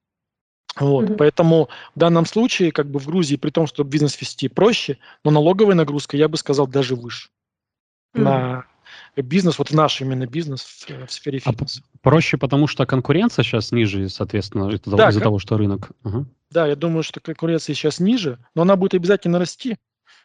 Вот, 0.76 1.06
Мгм. 1.06 1.16
поэтому 1.16 1.68
в 1.94 1.98
данном 1.98 2.26
случае, 2.26 2.72
как 2.72 2.90
бы 2.90 2.98
в 2.98 3.06
Грузии, 3.06 3.36
при 3.36 3.50
том, 3.50 3.66
что 3.66 3.84
бизнес 3.84 4.20
вести 4.20 4.48
проще, 4.48 4.98
но 5.24 5.30
налоговая 5.30 5.74
нагрузка, 5.74 6.16
я 6.16 6.28
бы 6.28 6.36
сказал, 6.36 6.66
даже 6.66 6.96
выше 6.96 7.30
Мгм. 8.14 8.24
на 8.24 8.66
бизнес, 9.22 9.58
вот 9.58 9.70
наш 9.72 10.00
именно 10.00 10.26
бизнес 10.26 10.62
в, 10.62 11.10
сфере 11.10 11.40
А 11.44 11.50
фитнеса. 11.52 11.82
Проще, 12.02 12.36
потому 12.36 12.66
что 12.66 12.84
конкуренция 12.86 13.42
сейчас 13.42 13.72
ниже, 13.72 14.08
соответственно, 14.08 14.70
из-за 14.70 14.96
Да, 14.96 15.08
из-за 15.10 15.20
кон- 15.20 15.24
того, 15.24 15.38
что 15.38 15.56
рынок. 15.56 15.90
Ага. 16.02 16.26
Да, 16.50 16.66
я 16.66 16.76
думаю, 16.76 17.02
что 17.02 17.20
конкуренция 17.20 17.74
сейчас 17.74 18.00
ниже, 18.00 18.38
но 18.54 18.62
она 18.62 18.76
будет 18.76 18.94
обязательно 18.94 19.38
расти. 19.38 19.76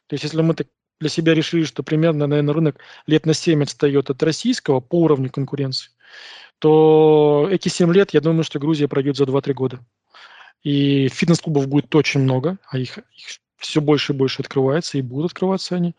То 0.07 0.13
есть, 0.13 0.23
если 0.23 0.41
мы 0.41 0.53
так 0.53 0.67
для 0.99 1.09
себя 1.09 1.33
решили, 1.33 1.63
что 1.63 1.81
примерно, 1.83 2.27
наверное, 2.27 2.53
рынок 2.53 2.77
лет 3.07 3.25
на 3.25 3.33
7 3.33 3.63
отстает 3.63 4.09
от 4.09 4.21
российского 4.23 4.79
по 4.81 5.01
уровню 5.01 5.29
конкуренции, 5.29 5.91
то 6.59 7.47
эти 7.49 7.69
7 7.69 7.93
лет, 7.93 8.13
я 8.13 8.21
думаю, 8.21 8.43
что 8.43 8.59
Грузия 8.59 8.87
пройдет 8.87 9.15
за 9.15 9.23
2-3 9.23 9.53
года. 9.53 9.79
И 10.61 11.07
фитнес-клубов 11.07 11.67
будет 11.67 11.93
очень 11.95 12.19
много, 12.19 12.57
а 12.69 12.77
их, 12.77 12.97
их 12.97 13.39
все 13.59 13.81
больше 13.81 14.13
и 14.13 14.15
больше 14.15 14.41
открывается, 14.41 14.97
и 14.97 15.01
будут 15.01 15.31
открываться 15.31 15.75
они. 15.75 15.95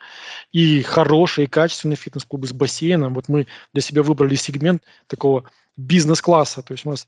И 0.50 0.82
хорошие, 0.82 1.46
качественные 1.46 1.96
фитнес-клубы 1.96 2.46
с 2.46 2.52
бассейном. 2.52 3.14
Вот 3.14 3.28
мы 3.28 3.46
для 3.72 3.82
себя 3.82 4.02
выбрали 4.02 4.34
сегмент 4.34 4.82
такого 5.06 5.44
бизнес-класса. 5.76 6.62
То 6.62 6.72
есть 6.72 6.86
у 6.86 6.90
нас 6.90 7.06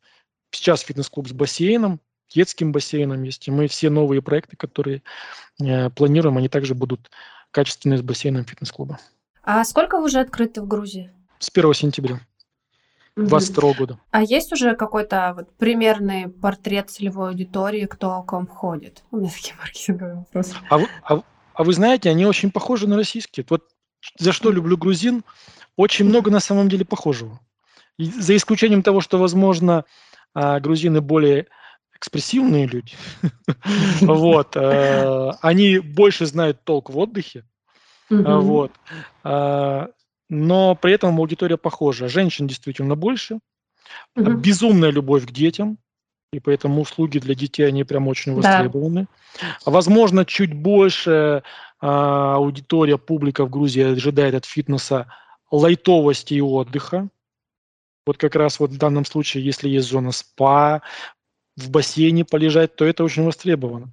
сейчас 0.50 0.82
фитнес-клуб 0.82 1.28
с 1.28 1.32
бассейном, 1.32 2.00
детским 2.34 2.72
бассейном 2.72 3.22
есть. 3.22 3.48
И 3.48 3.50
мы 3.50 3.66
все 3.66 3.90
новые 3.90 4.22
проекты, 4.22 4.56
которые 4.56 5.02
э, 5.60 5.90
планируем, 5.90 6.38
они 6.38 6.48
также 6.48 6.74
будут 6.74 7.10
качественные 7.50 7.98
с 7.98 8.02
бассейном 8.02 8.44
фитнес-клуба. 8.44 8.98
А 9.42 9.64
сколько 9.64 9.96
уже 9.96 10.20
открыты 10.20 10.62
в 10.62 10.68
Грузии? 10.68 11.10
С 11.38 11.50
1 11.52 11.74
сентября. 11.74 12.20
22 13.16 13.72
года. 13.74 13.98
А 14.10 14.22
есть 14.22 14.52
уже 14.52 14.74
какой-то 14.74 15.34
вот 15.36 15.56
примерный 15.56 16.28
портрет 16.28 16.90
целевой 16.90 17.30
аудитории, 17.30 17.86
кто 17.86 18.22
к 18.22 18.32
вам 18.32 18.46
ходит? 18.46 19.02
У 19.10 19.18
меня 19.18 19.30
такие 19.30 19.54
маркетинговые 19.58 20.14
вопросы. 20.16 20.56
А 20.70 20.78
вы, 20.78 20.88
а, 21.04 21.22
а 21.54 21.64
вы 21.64 21.72
знаете, 21.74 22.10
они 22.10 22.24
очень 22.24 22.50
похожи 22.50 22.88
на 22.88 22.96
российские. 22.96 23.44
Вот 23.48 23.64
за 24.18 24.32
что 24.32 24.50
люблю 24.50 24.76
грузин, 24.76 25.24
очень 25.76 26.06
много 26.06 26.30
на 26.30 26.40
самом 26.40 26.68
деле 26.68 26.84
похожего. 26.84 27.40
И 27.98 28.04
за 28.06 28.34
исключением 28.34 28.82
того, 28.82 29.00
что, 29.00 29.18
возможно, 29.18 29.84
а, 30.34 30.58
грузины 30.60 31.00
более 31.00 31.46
экспрессивные 31.94 32.66
люди, 32.66 32.94
вот, 34.00 34.56
э, 34.56 35.30
они 35.40 35.78
больше 35.78 36.26
знают 36.26 36.64
толк 36.64 36.90
в 36.90 36.98
отдыхе, 36.98 37.44
вот, 38.10 38.72
а, 39.22 39.90
но 40.32 40.74
при 40.74 40.94
этом 40.94 41.18
аудитория 41.18 41.58
похожа. 41.58 42.08
Женщин 42.08 42.46
действительно 42.46 42.96
больше, 42.96 43.38
угу. 44.16 44.32
безумная 44.32 44.90
любовь 44.90 45.26
к 45.26 45.30
детям, 45.30 45.76
и 46.32 46.40
поэтому 46.40 46.80
услуги 46.80 47.18
для 47.18 47.34
детей, 47.34 47.64
они 47.64 47.84
прям 47.84 48.08
очень 48.08 48.32
востребованы. 48.32 49.08
Да. 49.38 49.70
Возможно, 49.70 50.24
чуть 50.24 50.54
больше 50.54 51.42
а, 51.80 52.36
аудитория, 52.36 52.96
публика 52.96 53.44
в 53.44 53.50
Грузии 53.50 53.82
ожидает 53.82 54.34
от 54.34 54.46
фитнеса 54.46 55.12
лайтовости 55.50 56.32
и 56.32 56.40
отдыха. 56.40 57.10
Вот 58.06 58.16
как 58.16 58.34
раз 58.34 58.58
вот 58.58 58.70
в 58.70 58.78
данном 58.78 59.04
случае, 59.04 59.44
если 59.44 59.68
есть 59.68 59.86
зона 59.86 60.12
спа, 60.12 60.80
в 61.58 61.68
бассейне 61.68 62.24
полежать, 62.24 62.74
то 62.74 62.86
это 62.86 63.04
очень 63.04 63.24
востребовано. 63.24 63.92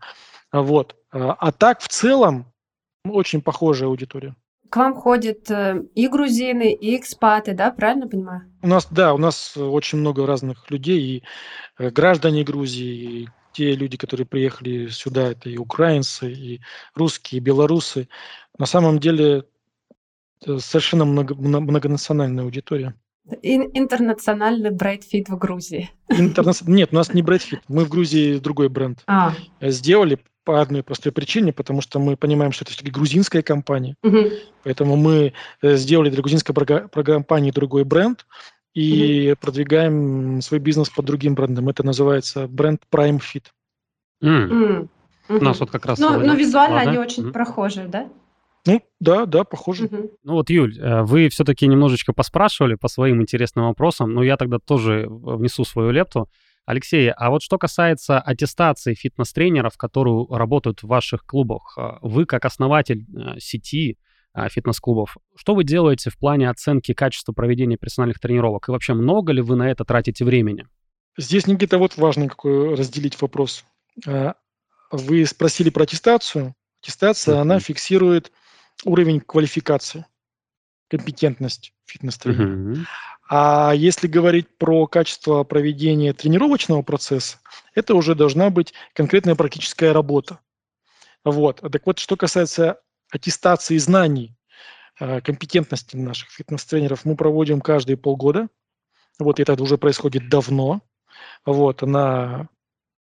Вот. 0.53 0.95
А, 1.11 1.33
а 1.33 1.51
так 1.51 1.81
в 1.81 1.89
целом 1.89 2.45
очень 3.03 3.41
похожая 3.41 3.89
аудитория. 3.89 4.37
К 4.69 4.77
вам 4.77 4.93
ходят 4.93 5.49
э, 5.49 5.83
и 5.95 6.07
грузины, 6.07 6.73
и 6.73 6.95
экспаты, 6.95 7.53
да, 7.53 7.71
правильно 7.71 8.07
понимаю? 8.07 8.41
У 8.61 8.67
нас, 8.67 8.87
да, 8.91 9.13
у 9.13 9.17
нас 9.17 9.57
очень 9.57 9.99
много 9.99 10.25
разных 10.25 10.69
людей, 10.69 11.01
и 11.01 11.23
э, 11.77 11.89
граждане 11.89 12.43
Грузии, 12.43 13.23
и 13.23 13.29
те 13.53 13.73
люди, 13.73 13.97
которые 13.97 14.27
приехали 14.27 14.87
сюда, 14.87 15.31
это 15.31 15.49
и 15.49 15.57
украинцы, 15.57 16.31
и 16.31 16.61
русские, 16.93 17.39
и 17.39 17.43
белорусы. 17.43 18.07
На 18.57 18.65
самом 18.65 18.99
деле 18.99 19.45
совершенно 20.59 21.05
много, 21.05 21.35
многонациональная 21.35 22.43
аудитория. 22.43 22.93
Интернациональный 23.41 24.71
Bright 24.71 25.10
Fit 25.10 25.29
в 25.29 25.37
Грузии. 25.37 25.91
Интерна... 26.09 26.53
Нет, 26.65 26.89
у 26.91 26.95
нас 26.95 27.13
не 27.13 27.21
Bright 27.21 27.45
Fit. 27.45 27.61
Мы 27.67 27.85
в 27.85 27.89
Грузии 27.89 28.39
другой 28.39 28.69
бренд 28.69 29.03
а. 29.07 29.33
сделали 29.61 30.19
по 30.49 30.59
одной 30.59 30.81
простой 30.81 31.11
причине, 31.11 31.53
потому 31.53 31.79
что 31.79 31.99
мы 31.99 32.17
понимаем, 32.17 32.51
что 32.51 32.63
это 32.63 32.71
все-таки 32.71 32.89
грузинская 32.89 33.43
компания. 33.43 33.95
Угу. 34.01 34.17
Поэтому 34.63 34.95
мы 34.95 35.33
э, 35.61 35.75
сделали 35.75 36.09
для 36.09 36.23
грузинской 36.23 36.55
компании 37.05 37.51
другой 37.51 37.83
бренд 37.83 38.25
и 38.73 39.33
угу. 39.33 39.41
продвигаем 39.41 40.41
свой 40.41 40.59
бизнес 40.59 40.89
под 40.89 41.05
другим 41.05 41.35
брендом. 41.35 41.69
Это 41.69 41.85
называется 41.85 42.47
бренд 42.47 42.81
Prime 42.91 43.19
Fit. 43.19 43.43
Mm. 44.23 44.49
Mm. 44.49 44.89
У 45.29 45.43
нас 45.43 45.59
вот 45.59 45.69
как 45.69 45.85
раз... 45.85 45.99
Но, 45.99 46.17
но 46.17 46.33
визуально 46.33 46.77
Ладно. 46.77 46.89
они 46.89 46.99
очень 46.99 47.27
mm. 47.27 47.31
прохожие, 47.31 47.87
да? 47.87 48.09
Ну, 48.65 48.81
да, 48.99 49.27
да, 49.27 49.43
похоже. 49.43 49.85
Угу. 49.85 50.11
Ну 50.23 50.33
вот, 50.33 50.49
Юль, 50.49 50.79
э, 50.79 51.03
вы 51.03 51.29
все-таки 51.29 51.67
немножечко 51.67 52.11
поспрашивали 52.11 52.73
по 52.73 52.87
своим 52.87 53.21
интересным 53.21 53.65
вопросам, 53.65 54.15
но 54.15 54.23
я 54.23 54.35
тогда 54.35 54.57
тоже 54.57 55.05
внесу 55.07 55.63
свою 55.63 55.91
лепту. 55.91 56.27
Алексей, 56.69 57.09
а 57.09 57.31
вот 57.31 57.41
что 57.41 57.57
касается 57.57 58.19
аттестации 58.19 58.93
фитнес-тренеров, 58.93 59.75
которые 59.75 60.27
работают 60.29 60.83
в 60.83 60.87
ваших 60.87 61.25
клубах, 61.25 61.75
а, 61.75 61.97
вы 62.03 62.27
как 62.27 62.45
основатель 62.45 63.07
э, 63.09 63.39
сети 63.39 63.97
а, 64.33 64.49
фитнес-клубов, 64.49 65.17
что 65.35 65.55
вы 65.55 65.63
делаете 65.63 66.11
в 66.11 66.19
плане 66.19 66.47
оценки 66.47 66.93
качества 66.93 67.33
проведения 67.33 67.75
персональных 67.75 68.19
тренировок? 68.19 68.69
И 68.69 68.71
вообще 68.71 68.93
много 68.93 69.33
ли 69.33 69.41
вы 69.41 69.55
на 69.55 69.71
это 69.71 69.83
тратите 69.83 70.23
времени? 70.23 70.67
Здесь, 71.17 71.47
Никита, 71.47 71.79
вот 71.79 71.97
важный 71.97 72.27
какой 72.27 72.75
разделить 72.75 73.19
вопрос. 73.19 73.65
Вы 74.05 75.25
спросили 75.25 75.71
про 75.71 75.85
аттестацию. 75.85 76.53
Аттестация, 76.83 77.33
mm-hmm. 77.33 77.41
она 77.41 77.59
фиксирует 77.59 78.31
уровень 78.85 79.21
квалификации, 79.21 80.05
компетентность 80.87 81.73
фитнес-тренера. 81.87 82.45
Mm-hmm. 82.45 82.85
А 83.31 83.73
если 83.75 84.07
говорить 84.07 84.47
про 84.57 84.87
качество 84.87 85.43
проведения 85.43 86.13
тренировочного 86.13 86.81
процесса, 86.81 87.37
это 87.75 87.93
уже 87.93 88.15
должна 88.15 88.49
быть 88.49 88.73
конкретная 88.93 89.35
практическая 89.35 89.93
работа. 89.93 90.39
Вот. 91.23 91.61
Так 91.61 91.85
вот, 91.85 91.99
что 91.99 92.17
касается 92.17 92.81
аттестации 93.11 93.77
знаний, 93.77 94.35
э, 94.99 95.21
компетентности 95.21 95.95
наших 95.95 96.31
фитнес-тренеров, 96.31 97.05
мы 97.05 97.15
проводим 97.15 97.61
каждые 97.61 97.97
полгода. 97.97 98.47
Вот 99.19 99.39
это 99.39 99.61
уже 99.61 99.77
происходит 99.77 100.27
давно. 100.29 100.81
Вот, 101.45 101.83
она 101.83 102.49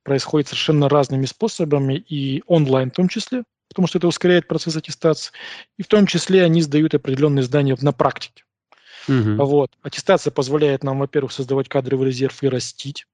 происходит 0.05 0.49
совершенно 0.49 0.89
разными 0.89 1.27
способами, 1.27 1.95
и 1.95 2.45
онлайн 2.47 2.91
в 2.91 2.95
том 2.95 3.09
числе, 3.09 3.43
потому 3.68 3.89
что 3.89 3.99
это 3.99 4.07
ускоряет 4.07 4.47
процесс 4.47 4.77
аттестации, 4.77 5.33
и 5.79 5.83
в 5.83 5.89
том 5.89 6.07
числе 6.07 6.45
они 6.45 6.62
сдают 6.62 6.95
определенные 6.95 7.43
знания 7.43 7.77
на 7.81 7.93
практике. 7.93 8.45
Угу. 9.09 9.45
Вот. 9.45 9.73
Аттестация 9.83 10.31
позволяет 10.31 10.85
нам, 10.85 10.99
во-первых, 10.99 11.33
создавать 11.33 11.69
кадровый 11.69 12.09
резерв 12.09 12.43
и 12.43 12.49
растить 12.49 13.07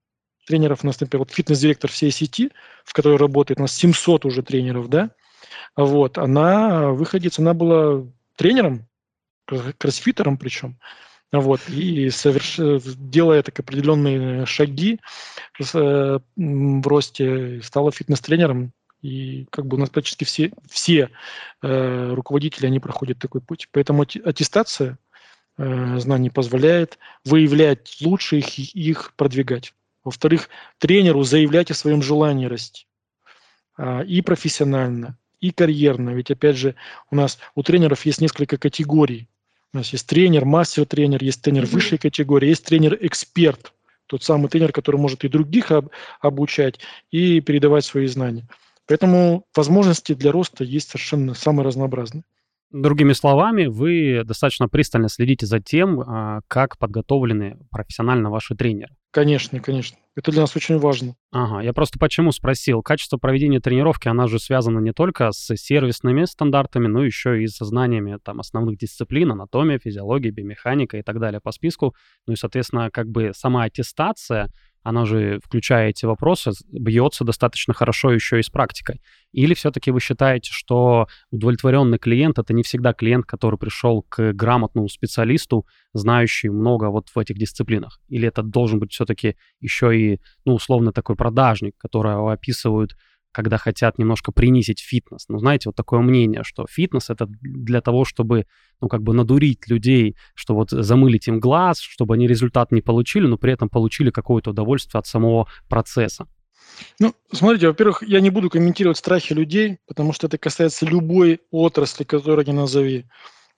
тренеров. 0.46 0.80
У 0.82 0.86
нас, 0.86 1.00
например, 1.00 1.20
вот 1.20 1.30
фитнес-директор 1.32 1.90
всей 1.90 2.10
сети, 2.10 2.50
в 2.84 2.92
которой 2.92 3.18
работает 3.18 3.58
у 3.58 3.62
нас 3.62 3.72
700 3.74 4.24
уже 4.24 4.42
тренеров, 4.42 4.88
да, 4.88 5.10
вот, 5.76 6.18
она 6.18 6.90
выходит, 6.90 7.38
она 7.38 7.54
была 7.54 8.04
тренером, 8.36 8.86
кроссфитером 9.78 10.36
причем, 10.36 10.78
вот, 11.30 11.60
и 11.68 12.10
соверш... 12.10 12.56
делая 12.58 13.42
так 13.42 13.60
определенные 13.60 14.46
шаги 14.46 14.98
в 15.58 16.88
росте, 16.88 17.60
стала 17.62 17.92
фитнес-тренером, 17.92 18.72
и 19.02 19.46
как 19.50 19.66
бы 19.66 19.76
у 19.76 19.80
нас 19.80 19.90
практически 19.90 20.24
все, 20.24 20.50
все 20.68 21.10
э, 21.62 22.12
руководители, 22.14 22.66
они 22.66 22.80
проходят 22.80 23.18
такой 23.20 23.40
путь. 23.40 23.68
Поэтому 23.70 24.02
аттестация 24.02 24.92
Э, 24.92 25.07
знаний 25.58 26.30
позволяет 26.30 26.98
выявлять 27.24 27.98
лучших 28.00 28.58
и 28.58 28.62
их 28.62 29.12
продвигать. 29.16 29.74
Во-вторых, 30.04 30.48
тренеру 30.78 31.22
заявлять 31.24 31.70
о 31.70 31.74
своем 31.74 32.00
желании 32.00 32.46
расти. 32.46 32.86
А, 33.76 34.00
и 34.00 34.20
профессионально, 34.22 35.16
и 35.40 35.50
карьерно. 35.50 36.10
Ведь, 36.10 36.30
опять 36.30 36.56
же, 36.56 36.74
у 37.10 37.16
нас 37.16 37.38
у 37.54 37.62
тренеров 37.62 38.04
есть 38.06 38.20
несколько 38.20 38.58
категорий. 38.58 39.28
У 39.72 39.76
нас 39.76 39.92
есть 39.92 40.06
тренер, 40.06 40.44
мастер-тренер, 40.44 41.22
есть 41.22 41.42
тренер 41.42 41.66
высшей 41.66 41.98
категории, 41.98 42.48
есть 42.48 42.64
тренер-эксперт. 42.64 43.72
Тот 44.06 44.24
самый 44.24 44.48
тренер, 44.48 44.72
который 44.72 44.96
может 44.96 45.24
и 45.24 45.28
других 45.28 45.70
об, 45.70 45.90
обучать, 46.20 46.80
и 47.10 47.40
передавать 47.40 47.84
свои 47.84 48.06
знания. 48.06 48.48
Поэтому 48.86 49.46
возможности 49.54 50.14
для 50.14 50.32
роста 50.32 50.64
есть 50.64 50.88
совершенно 50.88 51.34
самые 51.34 51.66
разнообразные. 51.66 52.24
Другими 52.70 53.14
словами, 53.14 53.66
вы 53.66 54.22
достаточно 54.24 54.68
пристально 54.68 55.08
следите 55.08 55.46
за 55.46 55.58
тем, 55.58 56.00
а, 56.00 56.40
как 56.48 56.76
подготовлены 56.76 57.58
профессионально 57.70 58.30
ваши 58.30 58.54
тренеры. 58.54 58.94
Конечно, 59.10 59.58
конечно. 59.60 59.96
Это 60.16 60.32
для 60.32 60.42
нас 60.42 60.54
очень 60.54 60.78
важно. 60.78 61.14
Ага, 61.30 61.62
я 61.62 61.72
просто 61.72 61.98
почему 61.98 62.30
спросил. 62.30 62.82
Качество 62.82 63.16
проведения 63.16 63.60
тренировки, 63.60 64.08
она 64.08 64.26
же 64.26 64.38
связана 64.38 64.80
не 64.80 64.92
только 64.92 65.32
с 65.32 65.56
сервисными 65.56 66.24
стандартами, 66.24 66.88
но 66.88 67.04
еще 67.04 67.42
и 67.42 67.46
со 67.46 67.64
знаниями 67.64 68.18
там 68.22 68.40
основных 68.40 68.76
дисциплин, 68.76 69.32
анатомия, 69.32 69.78
физиология, 69.78 70.30
биомеханика 70.30 70.98
и 70.98 71.02
так 71.02 71.20
далее 71.20 71.40
по 71.40 71.52
списку. 71.52 71.94
Ну 72.26 72.34
и, 72.34 72.36
соответственно, 72.36 72.90
как 72.90 73.08
бы 73.08 73.30
сама 73.34 73.62
аттестация, 73.62 74.50
она 74.82 75.04
же, 75.04 75.40
включая 75.44 75.90
эти 75.90 76.04
вопросы, 76.06 76.52
бьется 76.70 77.24
достаточно 77.24 77.74
хорошо 77.74 78.12
еще 78.12 78.38
и 78.38 78.42
с 78.42 78.48
практикой. 78.48 79.00
Или 79.32 79.54
все-таки 79.54 79.90
вы 79.90 80.00
считаете, 80.00 80.50
что 80.52 81.06
удовлетворенный 81.30 81.98
клиент— 81.98 82.38
это 82.40 82.54
не 82.54 82.62
всегда 82.62 82.92
клиент, 82.92 83.26
который 83.26 83.58
пришел 83.58 84.02
к 84.08 84.32
грамотному 84.32 84.88
специалисту, 84.88 85.66
знающий 85.92 86.48
много 86.48 86.86
вот 86.86 87.08
в 87.08 87.18
этих 87.18 87.36
дисциплинах? 87.36 88.00
Или 88.08 88.28
это 88.28 88.42
должен 88.42 88.78
быть 88.78 88.92
все-таки 88.92 89.36
еще 89.60 89.98
и, 89.98 90.20
ну, 90.44 90.54
условно, 90.54 90.92
такой 90.92 91.16
продажник, 91.16 91.76
которого 91.76 92.32
описывают 92.32 92.96
когда 93.32 93.58
хотят 93.58 93.98
немножко 93.98 94.32
принизить 94.32 94.80
фитнес. 94.80 95.26
Ну, 95.28 95.38
знаете, 95.38 95.68
вот 95.68 95.76
такое 95.76 96.00
мнение, 96.00 96.42
что 96.44 96.66
фитнес 96.68 97.10
это 97.10 97.26
для 97.28 97.80
того, 97.80 98.04
чтобы, 98.04 98.46
ну, 98.80 98.88
как 98.88 99.02
бы 99.02 99.14
надурить 99.14 99.68
людей, 99.68 100.16
что 100.34 100.54
вот 100.54 100.70
замылить 100.70 101.28
им 101.28 101.40
глаз, 101.40 101.80
чтобы 101.80 102.14
они 102.14 102.26
результат 102.26 102.72
не 102.72 102.80
получили, 102.80 103.26
но 103.26 103.38
при 103.38 103.52
этом 103.52 103.68
получили 103.68 104.10
какое-то 104.10 104.50
удовольствие 104.50 104.98
от 104.98 105.06
самого 105.06 105.46
процесса. 105.68 106.26
Ну, 107.00 107.14
смотрите, 107.32 107.68
во-первых, 107.68 108.02
я 108.02 108.20
не 108.20 108.30
буду 108.30 108.50
комментировать 108.50 108.98
страхи 108.98 109.32
людей, 109.32 109.78
потому 109.86 110.12
что 110.12 110.26
это 110.26 110.38
касается 110.38 110.86
любой 110.86 111.40
отрасли, 111.50 112.04
которую 112.04 112.46
не 112.46 112.52
назови. 112.52 113.06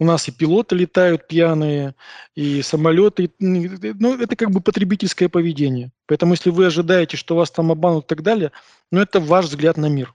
У 0.01 0.05
нас 0.05 0.27
и 0.29 0.33
пилоты 0.33 0.75
летают 0.75 1.29
пьяные, 1.29 1.95
и 2.35 2.63
самолеты. 2.63 3.31
Ну, 3.39 4.19
это 4.19 4.35
как 4.35 4.51
бы 4.51 4.61
потребительское 4.61 5.29
поведение. 5.29 5.93
Поэтому 6.07 6.33
если 6.33 6.49
вы 6.49 6.67
ожидаете, 6.67 7.19
что 7.19 7.37
вас 7.37 7.51
там 7.51 7.71
обманут 7.71 8.07
и 8.07 8.09
так 8.09 8.23
далее, 8.23 8.51
ну, 8.91 9.01
это 9.01 9.21
ваш 9.21 9.45
взгляд 9.45 9.77
на 9.77 9.87
мир. 9.87 10.15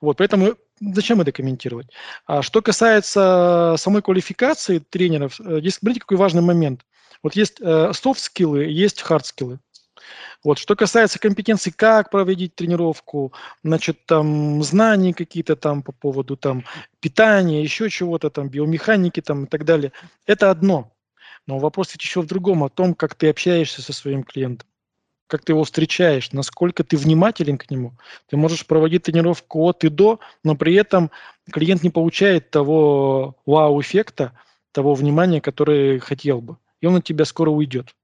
Вот, 0.00 0.16
поэтому 0.16 0.54
зачем 0.80 1.20
это 1.20 1.30
комментировать? 1.30 1.88
А 2.26 2.40
что 2.40 2.62
касается 2.62 3.74
самой 3.78 4.00
квалификации 4.00 4.78
тренеров, 4.78 5.38
э, 5.40 5.60
здесь, 5.60 5.74
смотрите, 5.74 6.00
какой 6.00 6.16
важный 6.16 6.42
момент. 6.42 6.80
Вот 7.22 7.36
есть 7.36 7.58
софт-скиллы, 7.58 8.64
есть 8.64 9.02
хард-скиллы. 9.02 9.58
Вот. 10.44 10.58
Что 10.58 10.76
касается 10.76 11.18
компетенций, 11.18 11.72
как 11.72 12.10
проводить 12.10 12.54
тренировку, 12.54 13.32
значит, 13.62 14.06
там, 14.06 14.62
знаний 14.62 15.12
какие-то 15.12 15.56
там 15.56 15.82
по 15.82 15.92
поводу 15.92 16.36
там, 16.36 16.64
питания, 17.00 17.62
еще 17.62 17.88
чего-то 17.90 18.30
там, 18.30 18.48
биомеханики 18.48 19.20
там 19.20 19.44
и 19.44 19.46
так 19.46 19.64
далее, 19.64 19.92
это 20.26 20.50
одно. 20.50 20.92
Но 21.46 21.58
вопрос 21.58 21.92
ведь 21.92 22.02
еще 22.02 22.22
в 22.22 22.26
другом, 22.26 22.64
о 22.64 22.68
том, 22.68 22.94
как 22.94 23.14
ты 23.14 23.28
общаешься 23.28 23.82
со 23.82 23.92
своим 23.92 24.22
клиентом, 24.22 24.68
как 25.26 25.44
ты 25.44 25.52
его 25.52 25.64
встречаешь, 25.64 26.32
насколько 26.32 26.84
ты 26.84 26.96
внимателен 26.96 27.58
к 27.58 27.70
нему. 27.70 27.94
Ты 28.28 28.36
можешь 28.36 28.66
проводить 28.66 29.04
тренировку 29.04 29.60
от 29.62 29.84
и 29.84 29.88
до, 29.88 30.20
но 30.44 30.54
при 30.54 30.74
этом 30.74 31.10
клиент 31.50 31.82
не 31.82 31.90
получает 31.90 32.50
того 32.50 33.36
вау-эффекта, 33.46 34.32
того 34.72 34.94
внимания, 34.94 35.40
которое 35.40 35.98
хотел 35.98 36.40
бы. 36.40 36.56
И 36.80 36.86
он 36.86 36.96
от 36.96 37.04
тебя 37.04 37.24
скоро 37.24 37.50
уйдет. 37.50 37.94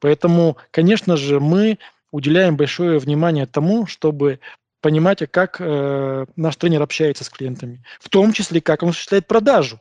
Поэтому, 0.00 0.56
конечно 0.70 1.16
же, 1.16 1.40
мы 1.40 1.78
уделяем 2.10 2.56
большое 2.56 2.98
внимание 2.98 3.46
тому, 3.46 3.86
чтобы 3.86 4.40
понимать, 4.80 5.22
а 5.22 5.26
как 5.26 5.56
э, 5.60 6.26
наш 6.36 6.56
тренер 6.56 6.82
общается 6.82 7.24
с 7.24 7.30
клиентами, 7.30 7.82
в 8.00 8.08
том 8.08 8.32
числе, 8.32 8.60
как 8.60 8.82
он 8.82 8.90
осуществляет 8.90 9.26
продажу. 9.26 9.80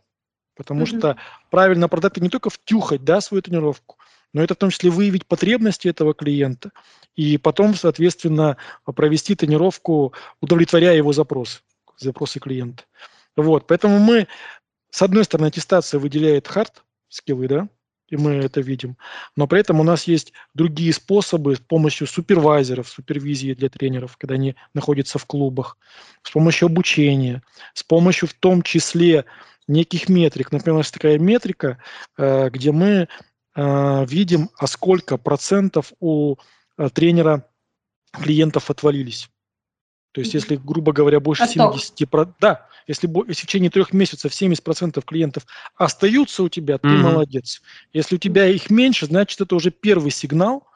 Потому 0.56 0.84
mm-hmm. 0.84 0.98
что 0.98 1.18
правильно 1.50 1.90
продать 1.90 2.14
это 2.14 2.22
не 2.22 2.30
только 2.30 2.50
втюхать 2.50 3.04
да, 3.04 3.20
свою 3.20 3.42
тренировку, 3.42 3.98
но 4.34 4.44
это 4.44 4.54
в 4.54 4.58
том 4.58 4.70
числе 4.70 4.90
выявить 4.90 5.26
потребности 5.26 5.88
этого 5.88 6.14
клиента 6.14 6.72
и 7.16 7.38
потом, 7.38 7.76
соответственно, 7.76 8.58
провести 8.86 9.36
тренировку, 9.36 10.14
удовлетворяя 10.40 10.96
его 10.96 11.14
запросы, 11.14 11.60
запросы 11.98 12.40
клиента. 12.40 12.84
Вот, 13.36 13.68
поэтому 13.68 14.00
мы, 14.00 14.28
с 14.90 15.02
одной 15.02 15.24
стороны, 15.24 15.48
аттестация 15.48 16.00
выделяет 16.00 16.48
хард 16.48 16.84
скиллы, 17.10 17.48
да, 17.48 17.68
и 18.12 18.18
мы 18.18 18.34
это 18.34 18.62
видим. 18.62 18.98
Но 19.36 19.48
при 19.48 19.62
этом 19.62 19.80
у 19.80 19.84
нас 19.84 20.04
есть 20.04 20.34
другие 20.54 20.94
способы 20.94 21.56
с 21.56 21.60
помощью 21.60 22.06
супервайзеров, 22.06 22.88
супервизии 22.88 23.54
для 23.54 23.70
тренеров, 23.70 24.18
когда 24.18 24.36
они 24.36 24.56
находятся 24.74 25.18
в 25.18 25.26
клубах, 25.26 25.78
с 26.22 26.30
помощью 26.30 26.68
обучения, 26.68 27.42
с 27.74 27.84
помощью 27.84 28.28
в 28.28 28.34
том 28.34 28.62
числе 28.62 29.26
неких 29.68 30.10
метрик. 30.10 30.52
Например, 30.52 30.76
у 30.76 30.78
нас 30.80 30.92
такая 30.92 31.18
метрика, 31.18 31.80
э, 32.18 32.50
где 32.50 32.72
мы 32.72 33.08
э, 33.56 34.06
видим, 34.06 34.50
а 34.58 34.68
сколько 34.68 35.18
процентов 35.18 35.94
у 36.00 36.36
э, 36.78 36.90
тренера 36.90 37.48
клиентов 38.12 38.70
отвалились. 38.70 39.30
То 40.12 40.20
есть, 40.20 40.34
если, 40.34 40.58
грубо 40.58 40.92
говоря, 40.92 41.20
больше 41.20 41.44
70%, 41.44 42.34
да, 42.40 42.68
если, 42.88 43.10
если 43.28 43.44
в 43.44 43.46
течение 43.46 43.70
трех 43.70 43.94
месяцев 43.94 44.32
70% 44.32 45.02
клиентов 45.06 45.46
остаются 45.76 46.44
у 46.44 46.50
тебя, 46.50 46.78
ты 46.78 46.88
mm-hmm. 46.88 46.98
молодец. 46.98 47.62
Если 47.94 48.16
у 48.16 48.18
тебя 48.18 48.48
их 48.48 48.70
меньше, 48.70 49.06
значит, 49.06 49.40
это 49.40 49.56
уже 49.56 49.72
первый 49.72 50.12
сигнал 50.12 50.68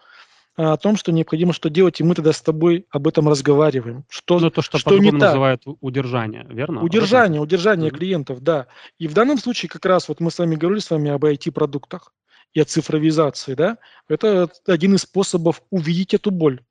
а, 0.55 0.73
о 0.73 0.77
том, 0.77 0.95
что 0.95 1.11
необходимо 1.11 1.51
что 1.51 1.69
делать, 1.69 1.99
и 1.99 2.03
мы 2.03 2.15
тогда 2.15 2.31
с 2.31 2.41
тобой 2.41 2.85
об 2.91 3.07
этом 3.07 3.27
разговариваем. 3.27 4.05
Что, 4.07 4.39
ну, 4.39 4.49
то, 4.49 4.61
что, 4.61 4.77
что 4.77 4.97
не 4.97 5.11
называют 5.11 5.63
удержание, 5.81 6.45
верно? 6.49 6.81
Удержание, 6.81 7.41
удержание 7.41 7.89
mm-hmm. 7.89 7.97
клиентов, 7.97 8.41
да. 8.41 8.67
И 8.99 9.09
в 9.09 9.13
данном 9.13 9.37
случае 9.37 9.69
как 9.69 9.85
раз 9.85 10.07
вот 10.07 10.21
мы 10.21 10.31
с 10.31 10.39
вами 10.39 10.55
говорили 10.55 10.79
с 10.79 10.89
вами 10.89 11.11
об 11.11 11.25
IT-продуктах 11.25 12.13
и 12.53 12.61
о 12.61 12.65
цифровизации, 12.65 13.53
да. 13.55 13.79
Это 14.07 14.49
один 14.65 14.95
из 14.95 15.01
способов 15.01 15.61
увидеть 15.71 16.13
эту 16.13 16.31
боль, 16.31 16.61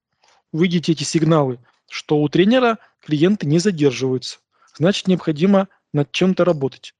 увидеть 0.51 0.89
эти 0.89 1.03
сигналы 1.03 1.59
что 1.95 2.19
у 2.19 2.29
тренера 2.29 2.79
клиенты 3.07 3.47
не 3.47 3.61
задерживаются. 3.61 4.39
Значит, 4.77 5.07
необходимо 5.07 5.69
над 5.93 6.11
чем-то 6.11 6.45
работать. 6.45 6.93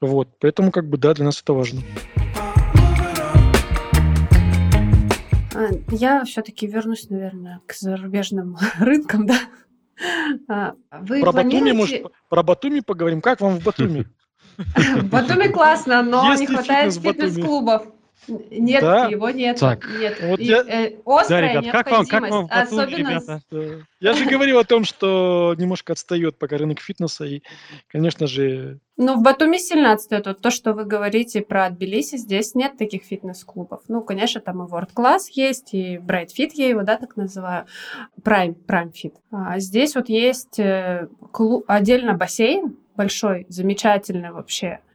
Вот, 0.00 0.28
поэтому 0.38 0.70
как 0.70 0.88
бы 0.88 0.96
да, 0.96 1.12
для 1.12 1.24
нас 1.24 1.42
это 1.42 1.54
важно. 1.54 1.82
А, 5.56 5.70
я 5.90 6.24
все-таки 6.24 6.68
вернусь, 6.68 7.10
наверное, 7.10 7.60
к 7.66 7.74
зарубежным 7.74 8.56
рынкам, 8.78 9.26
да. 9.26 9.40
А, 10.48 10.74
вы 10.92 11.20
про 11.20 11.32
планируете... 11.32 11.58
Батуми, 11.58 11.72
может, 11.72 12.02
про 12.28 12.42
Батуми 12.44 12.80
поговорим. 12.80 13.20
Как 13.20 13.40
вам 13.40 13.58
в 13.58 13.64
Батуми? 13.64 14.06
В 14.56 15.08
Батуми 15.10 15.48
классно, 15.48 16.02
но 16.04 16.32
не 16.34 16.46
хватает 16.46 16.94
фитнес-клубов. 16.94 17.88
Нет, 18.26 18.80
да? 18.80 19.06
его 19.06 19.30
нет. 19.30 19.58
Так. 19.58 19.86
нет. 19.98 20.18
Вот 20.22 20.40
и, 20.40 20.44
я... 20.44 20.62
э, 20.66 20.96
острая 21.04 21.54
да, 21.54 21.60
ребят, 21.60 21.72
как 21.72 21.90
вам, 21.90 22.06
как 22.06 22.30
вам 22.30 22.48
особенно... 22.50 22.96
ребята? 22.96 23.40
Я 24.00 24.14
же 24.14 24.26
говорил 24.26 24.58
о 24.58 24.64
том, 24.64 24.84
что 24.84 25.54
немножко 25.58 25.92
отстает 25.92 26.38
пока 26.38 26.58
рынок 26.58 26.80
фитнеса, 26.80 27.24
и, 27.24 27.42
конечно 27.88 28.26
же... 28.26 28.80
Ну, 28.96 29.16
в 29.16 29.22
Батуми 29.22 29.58
сильно 29.58 29.92
отстает. 29.92 30.26
Вот 30.26 30.40
то, 30.40 30.50
что 30.50 30.72
вы 30.72 30.84
говорите 30.84 31.40
про 31.40 31.70
Тбилиси, 31.70 32.16
здесь 32.16 32.54
нет 32.54 32.76
таких 32.76 33.04
фитнес-клубов. 33.04 33.82
Ну, 33.88 34.02
конечно, 34.02 34.40
там 34.40 34.62
и 34.62 34.68
World 34.68 34.90
Class 34.94 35.20
есть, 35.32 35.72
и 35.72 35.96
Bright 35.96 36.28
Fit, 36.36 36.50
я 36.54 36.68
его, 36.68 36.82
да, 36.82 36.96
так 36.96 37.16
называю, 37.16 37.66
Prime, 38.22 38.56
Prime 38.66 38.92
Fit. 38.92 39.14
А 39.30 39.58
здесь 39.60 39.94
вот 39.94 40.08
есть 40.08 40.58
э, 40.58 41.08
клуб, 41.32 41.64
отдельно 41.68 42.14
бассейн, 42.14 42.76
большой, 42.96 43.46
замечательный 43.48 44.32
вообще, 44.32 44.66
а, 44.66 44.87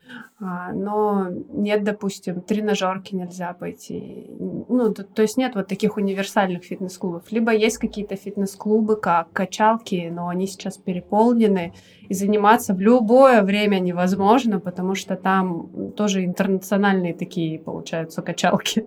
но 0.74 1.28
нет, 1.52 1.84
допустим, 1.84 2.42
тренажерки 2.42 3.16
нельзя 3.16 3.54
пойти. 3.54 4.28
Ну, 4.70 4.94
то, 4.94 5.04
то 5.04 5.22
есть 5.22 5.38
нет 5.38 5.56
вот 5.56 5.68
таких 5.68 5.98
универсальных 5.98 6.64
фитнес-клубов. 6.64 7.32
Либо 7.32 7.54
есть 7.54 7.78
какие-то 7.78 8.16
фитнес-клубы, 8.16 8.96
как 8.96 9.32
качалки, 9.32 10.10
но 10.12 10.28
они 10.28 10.48
сейчас 10.48 10.78
переполнены, 10.78 11.74
и 12.10 12.14
заниматься 12.14 12.74
в 12.74 12.82
любое 12.82 13.42
время 13.42 13.80
невозможно, 13.80 14.60
потому 14.60 14.96
что 14.96 15.16
там 15.16 15.92
тоже 15.96 16.26
интернациональные 16.26 17.14
такие, 17.14 17.60
получаются, 17.60 18.22
качалки. 18.22 18.86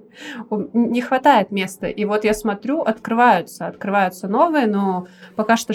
Не 0.75 1.01
хватает 1.01 1.51
места. 1.51 1.87
И 1.87 2.05
вот 2.05 2.25
я 2.25 2.35
смотрю, 2.35 2.83
открываются, 2.83 3.67
открываются 3.67 4.29
новые, 4.29 4.67
но 4.67 5.07
пока 5.35 5.57
что 5.57 5.73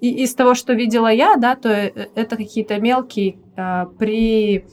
из 0.00 0.34
того, 0.34 0.54
что 0.54 0.72
видела 0.72 1.12
я, 1.12 1.36
да, 1.36 1.54
то 1.54 1.68
э, 1.68 1.90
это 2.14 2.36
какие-то 2.36 2.80
мелкие 2.80 3.36
а, 3.56 3.86
при 3.98 4.64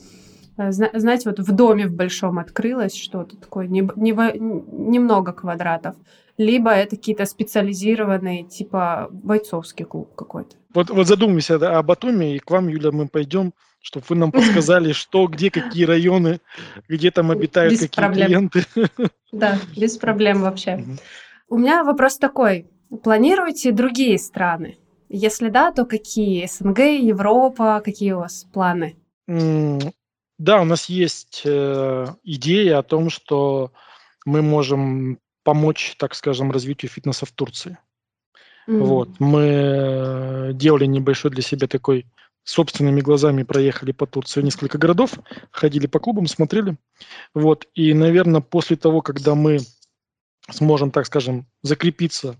знаете, 0.69 1.29
вот 1.29 1.39
в 1.39 1.51
доме 1.55 1.87
в 1.87 1.93
большом 1.93 2.39
открылось 2.39 2.95
что-то 2.95 3.37
такое, 3.37 3.67
не, 3.67 3.81
не, 3.95 4.11
немного 4.11 5.31
квадратов, 5.33 5.95
либо 6.37 6.71
это 6.71 6.95
какие-то 6.95 7.25
специализированные, 7.25 8.43
типа 8.43 9.09
бойцовский 9.11 9.85
клуб 9.85 10.15
какой-то. 10.15 10.55
Вот, 10.73 10.89
вот 10.89 11.07
задумайся 11.07 11.55
о 11.55 11.83
Батуми, 11.83 12.35
и 12.35 12.39
к 12.39 12.49
вам, 12.51 12.67
Юля, 12.67 12.91
мы 12.91 13.07
пойдем, 13.07 13.53
чтобы 13.81 14.05
вы 14.09 14.15
нам 14.15 14.31
подсказали, 14.31 14.91
что, 14.91 15.27
где, 15.27 15.49
какие 15.49 15.85
районы, 15.85 16.39
где 16.87 17.11
там 17.11 17.31
обитают 17.31 17.73
без 17.73 17.81
какие 17.81 18.03
проблем. 18.05 18.49
клиенты. 18.49 18.63
Да, 19.31 19.57
без 19.75 19.97
проблем 19.97 20.41
вообще. 20.41 20.83
У 21.49 21.57
меня 21.57 21.83
вопрос 21.83 22.17
такой. 22.17 22.67
Планируете 23.03 23.71
другие 23.71 24.17
страны? 24.17 24.77
Если 25.09 25.49
да, 25.49 25.71
то 25.71 25.85
какие? 25.85 26.47
СНГ, 26.47 26.79
Европа, 26.79 27.81
какие 27.83 28.13
у 28.13 28.19
вас 28.19 28.45
планы? 28.51 28.95
Да, 30.39 30.61
у 30.61 30.63
нас 30.63 30.85
есть 30.85 31.41
э, 31.43 32.07
идея 32.23 32.79
о 32.79 32.83
том, 32.83 33.09
что 33.09 33.73
мы 34.25 34.41
можем 34.41 35.19
помочь, 35.43 35.95
так 35.99 36.15
скажем, 36.15 36.51
развитию 36.51 36.89
фитнеса 36.89 37.25
в 37.25 37.31
Турции. 37.31 37.77
Mm-hmm. 38.67 38.79
Вот, 38.79 39.09
мы 39.19 40.51
делали 40.53 40.85
небольшой 40.85 41.31
для 41.31 41.41
себя 41.41 41.67
такой 41.67 42.05
собственными 42.43 43.01
глазами 43.01 43.43
проехали 43.43 43.91
по 43.91 44.07
Турции 44.07 44.41
несколько 44.41 44.77
городов, 44.77 45.11
ходили 45.51 45.87
по 45.87 45.99
клубам, 45.99 46.25
смотрели. 46.25 46.77
Вот, 47.33 47.67
и, 47.75 47.93
наверное, 47.93 48.41
после 48.41 48.77
того, 48.77 49.01
когда 49.01 49.35
мы 49.35 49.59
сможем, 50.49 50.89
так 50.89 51.05
скажем, 51.05 51.47
закрепиться, 51.63 52.37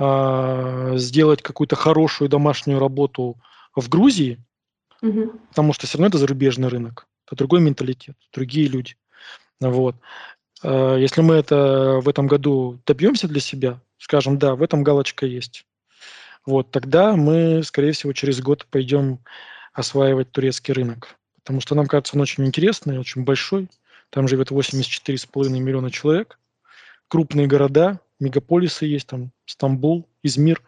э, 0.00 0.92
сделать 0.96 1.40
какую-то 1.40 1.76
хорошую 1.76 2.28
домашнюю 2.28 2.80
работу 2.80 3.36
в 3.76 3.88
Грузии, 3.88 4.44
Угу. 5.02 5.32
Потому 5.50 5.72
что 5.72 5.86
все 5.86 5.98
равно 5.98 6.08
это 6.08 6.18
зарубежный 6.18 6.68
рынок, 6.68 7.06
это 7.26 7.36
другой 7.36 7.60
менталитет, 7.60 8.16
другие 8.32 8.68
люди. 8.68 8.96
Вот. 9.60 9.96
А, 10.62 10.96
если 10.96 11.20
мы 11.22 11.34
это 11.34 12.00
в 12.02 12.08
этом 12.08 12.26
году 12.26 12.80
добьемся 12.86 13.28
для 13.28 13.40
себя, 13.40 13.80
скажем, 13.98 14.38
да, 14.38 14.54
в 14.54 14.62
этом 14.62 14.82
галочка 14.82 15.26
есть, 15.26 15.66
вот, 16.46 16.70
тогда 16.70 17.16
мы, 17.16 17.62
скорее 17.64 17.92
всего, 17.92 18.12
через 18.12 18.40
год 18.40 18.66
пойдем 18.70 19.18
осваивать 19.72 20.30
турецкий 20.30 20.72
рынок. 20.72 21.16
Потому 21.42 21.60
что 21.60 21.74
нам 21.74 21.86
кажется, 21.86 22.16
он 22.16 22.22
очень 22.22 22.46
интересный, 22.46 22.98
очень 22.98 23.24
большой. 23.24 23.68
Там 24.10 24.28
живет 24.28 24.50
84,5 24.50 25.48
миллиона 25.58 25.90
человек. 25.90 26.38
Крупные 27.08 27.46
города, 27.46 28.00
мегаполисы 28.20 28.86
есть, 28.86 29.08
там 29.08 29.32
Стамбул, 29.44 30.08
Измир. 30.22 30.62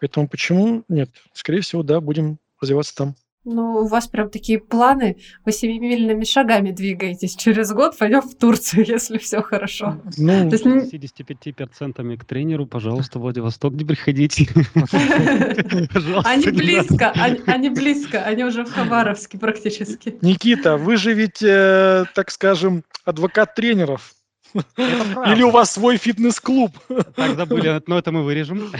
Поэтому 0.00 0.28
почему 0.28 0.84
нет? 0.88 1.10
Скорее 1.32 1.60
всего, 1.60 1.82
да, 1.82 2.00
будем 2.00 2.38
развиваться 2.60 2.96
там. 2.96 3.16
Ну, 3.44 3.80
у 3.80 3.86
вас 3.86 4.06
прям 4.06 4.30
такие 4.30 4.58
планы, 4.58 5.18
вы 5.44 5.52
семимильными 5.52 6.24
шагами 6.24 6.70
двигаетесь. 6.70 7.36
Через 7.36 7.72
год 7.72 7.96
пойдем 7.98 8.22
в 8.22 8.34
Турцию, 8.34 8.84
если 8.88 9.18
все 9.18 9.42
хорошо. 9.42 10.00
Ну, 10.16 10.50
с 10.50 10.64
55% 10.64 12.16
к 12.16 12.24
тренеру, 12.24 12.66
пожалуйста, 12.66 13.18
Владивосток 13.18 13.74
не 13.74 13.84
приходите. 13.84 14.48
Они 16.24 16.46
близко, 16.50 17.12
они 17.46 17.70
близко, 17.70 18.22
они 18.22 18.44
уже 18.44 18.64
в 18.64 18.72
Хабаровске 18.72 19.38
практически. 19.38 20.16
Никита, 20.22 20.76
вы 20.76 20.96
же 20.96 21.12
ведь, 21.12 21.42
э, 21.42 22.04
так 22.14 22.30
скажем, 22.30 22.84
адвокат 23.04 23.54
тренеров. 23.54 24.14
Или 24.76 25.42
у 25.42 25.50
вас 25.50 25.72
свой 25.72 25.96
фитнес-клуб? 25.96 26.70
Так, 27.16 27.36
забыли, 27.36 27.82
но 27.86 27.98
это 27.98 28.12
мы 28.12 28.22
вырежем. 28.22 28.70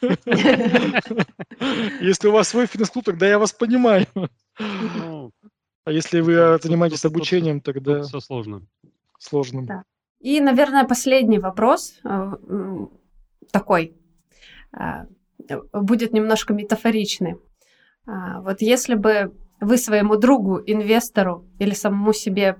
Если 2.00 2.28
у 2.28 2.32
вас 2.32 2.48
свой 2.48 2.66
фитнес-клуб, 2.66 3.04
тогда 3.04 3.26
я 3.28 3.38
вас 3.38 3.52
понимаю. 3.52 4.06
Ну, 4.58 5.30
а 5.84 5.90
если 5.90 6.20
вы 6.20 6.58
занимаетесь 6.62 7.04
обучением, 7.04 7.60
тогда... 7.60 8.02
Все 8.02 8.20
сложно. 8.20 8.62
Сложно. 9.18 9.84
И, 10.20 10.40
наверное, 10.40 10.84
последний 10.84 11.38
вопрос 11.38 11.94
э, 12.04 12.32
такой, 13.50 13.96
э, 14.78 15.06
будет 15.72 16.12
немножко 16.12 16.54
метафоричный. 16.54 17.36
А, 18.06 18.40
вот 18.40 18.62
если 18.62 18.94
бы 18.94 19.32
вы 19.60 19.78
своему 19.78 20.16
другу, 20.16 20.60
инвестору 20.64 21.46
или 21.58 21.74
самому 21.74 22.12
себе 22.12 22.56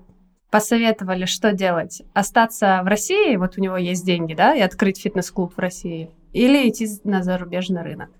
посоветовали, 0.53 1.24
что 1.24 1.53
делать? 1.53 2.03
Остаться 2.12 2.82
в 2.84 2.86
России, 2.86 3.34
вот 3.36 3.57
у 3.57 3.61
него 3.61 3.78
есть 3.78 4.05
деньги, 4.05 4.34
да, 4.34 4.55
и 4.55 4.61
открыть 4.61 5.00
фитнес-клуб 5.00 5.55
в 5.57 5.59
России, 5.59 6.11
или 6.32 6.68
идти 6.68 6.86
на 7.05 7.22
зарубежный 7.22 7.82
рынок? 7.82 8.11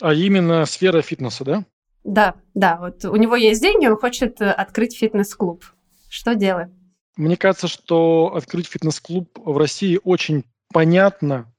А 0.00 0.14
именно 0.14 0.64
сфера 0.64 1.02
фитнеса, 1.02 1.44
да? 1.44 1.64
Да, 2.04 2.36
да, 2.54 2.78
вот 2.78 3.04
у 3.04 3.16
него 3.16 3.34
есть 3.34 3.60
деньги, 3.60 3.86
он 3.86 3.96
хочет 3.96 4.40
э, 4.40 4.50
открыть 4.50 4.96
фитнес-клуб. 4.96 5.64
Что 6.08 6.34
делать? 6.34 6.70
Мне 7.16 7.36
кажется, 7.36 7.66
что 7.66 8.32
открыть 8.34 8.68
фитнес-клуб 8.68 9.28
в 9.44 9.58
России 9.58 9.98
очень 10.04 10.44
понятно, 10.72 11.52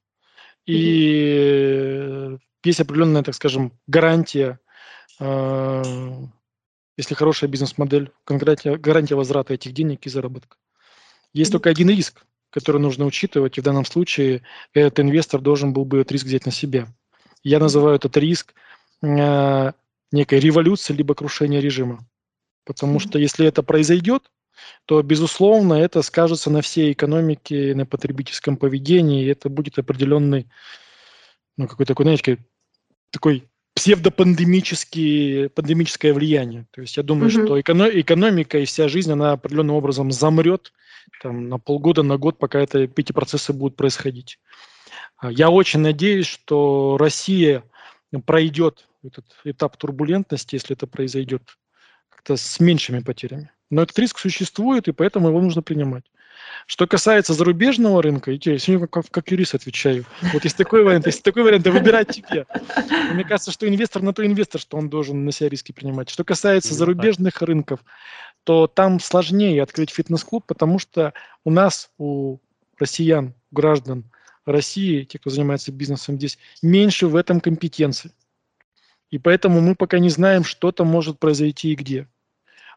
и 0.64 2.38
есть 2.64 2.80
определенная, 2.80 3.22
так 3.22 3.34
скажем, 3.34 3.72
гарантия 3.86 4.58
э, 5.20 5.82
если 7.02 7.14
хорошая 7.14 7.50
бизнес-модель, 7.50 8.12
гарантия, 8.26 8.76
гарантия 8.76 9.16
возврата 9.16 9.54
этих 9.54 9.72
денег 9.72 10.06
и 10.06 10.08
заработка. 10.08 10.56
Есть 11.32 11.50
mm-hmm. 11.50 11.52
только 11.52 11.70
один 11.70 11.90
риск, 11.90 12.24
который 12.50 12.80
нужно 12.80 13.06
учитывать, 13.06 13.58
и 13.58 13.60
в 13.60 13.64
данном 13.64 13.84
случае 13.84 14.42
этот 14.72 15.00
инвестор 15.00 15.40
должен 15.40 15.72
был 15.72 15.84
бы 15.84 15.98
этот 15.98 16.12
риск 16.12 16.26
взять 16.26 16.46
на 16.46 16.52
себя. 16.52 16.86
Я 17.42 17.58
называю 17.58 17.96
этот 17.96 18.16
риск 18.16 18.54
э, 19.02 19.72
некой 20.12 20.38
революции 20.38 20.92
либо 20.92 21.14
крушения 21.14 21.60
режима. 21.60 22.06
Потому 22.64 22.98
mm-hmm. 22.98 23.08
что 23.08 23.18
если 23.18 23.46
это 23.46 23.64
произойдет, 23.64 24.30
то, 24.84 25.02
безусловно, 25.02 25.74
это 25.74 26.02
скажется 26.02 26.50
на 26.50 26.62
всей 26.62 26.92
экономике, 26.92 27.74
на 27.74 27.84
потребительском 27.84 28.56
поведении, 28.56 29.24
и 29.24 29.28
это 29.28 29.48
будет 29.48 29.76
определенный, 29.78 30.46
ну, 31.56 31.66
какой-то 31.66 31.94
такой, 31.94 32.04
знаете, 32.04 32.38
такой 33.10 33.48
псевдопандемические, 33.74 35.48
пандемическое 35.48 36.12
влияние. 36.12 36.66
То 36.72 36.82
есть 36.82 36.96
я 36.96 37.02
думаю, 37.02 37.30
mm-hmm. 37.30 37.46
что 37.46 37.60
эконом, 37.60 37.90
экономика 37.92 38.58
и 38.58 38.64
вся 38.64 38.88
жизнь, 38.88 39.10
она 39.12 39.32
определенным 39.32 39.76
образом 39.76 40.12
замрет 40.12 40.72
там, 41.22 41.48
на 41.48 41.58
полгода, 41.58 42.02
на 42.02 42.18
год, 42.18 42.38
пока 42.38 42.60
это, 42.60 42.80
эти 42.80 43.12
процессы 43.12 43.52
будут 43.52 43.76
происходить. 43.76 44.38
А, 45.16 45.30
я 45.30 45.50
очень 45.50 45.80
надеюсь, 45.80 46.26
что 46.26 46.96
Россия 46.98 47.64
пройдет 48.26 48.88
этот 49.02 49.24
этап 49.44 49.76
турбулентности, 49.76 50.54
если 50.54 50.76
это 50.76 50.86
произойдет, 50.86 51.42
как-то 52.10 52.36
с 52.36 52.60
меньшими 52.60 53.00
потерями. 53.00 53.50
Но 53.70 53.82
этот 53.82 53.98
риск 53.98 54.18
существует, 54.18 54.86
и 54.88 54.92
поэтому 54.92 55.28
его 55.28 55.40
нужно 55.40 55.62
принимать. 55.62 56.04
Что 56.66 56.86
касается 56.86 57.34
зарубежного 57.34 58.02
рынка, 58.02 58.30
я 58.30 58.58
сегодня 58.58 58.86
как, 58.86 59.10
как 59.10 59.30
юрист 59.30 59.54
отвечаю. 59.54 60.04
Вот 60.32 60.44
есть 60.44 60.56
такой 60.56 60.84
вариант, 60.84 61.06
есть 61.06 61.22
такой 61.22 61.42
вариант, 61.42 61.64
да 61.64 61.70
выбирать 61.70 62.08
тебе. 62.08 62.46
Мне 63.12 63.24
кажется, 63.24 63.50
что 63.50 63.68
инвестор 63.68 64.02
на 64.02 64.12
то 64.12 64.24
инвестор, 64.24 64.60
что 64.60 64.76
он 64.76 64.88
должен 64.88 65.24
на 65.24 65.32
себя 65.32 65.48
риски 65.48 65.72
принимать. 65.72 66.08
Что 66.08 66.24
касается 66.24 66.74
зарубежных 66.74 67.42
рынков, 67.42 67.80
то 68.44 68.66
там 68.66 69.00
сложнее 69.00 69.62
открыть 69.62 69.90
фитнес-клуб, 69.90 70.44
потому 70.46 70.78
что 70.78 71.12
у 71.44 71.50
нас, 71.50 71.90
у 71.98 72.38
россиян, 72.78 73.34
граждан 73.50 74.10
России, 74.44 75.04
те, 75.04 75.18
кто 75.18 75.30
занимается 75.30 75.72
бизнесом 75.72 76.16
здесь, 76.16 76.38
меньше 76.62 77.06
в 77.06 77.16
этом 77.16 77.40
компетенции. 77.40 78.12
И 79.10 79.18
поэтому 79.18 79.60
мы 79.60 79.76
пока 79.76 79.98
не 79.98 80.08
знаем, 80.08 80.42
что 80.42 80.72
там 80.72 80.86
может 80.88 81.18
произойти 81.18 81.72
и 81.72 81.76
где. 81.76 82.08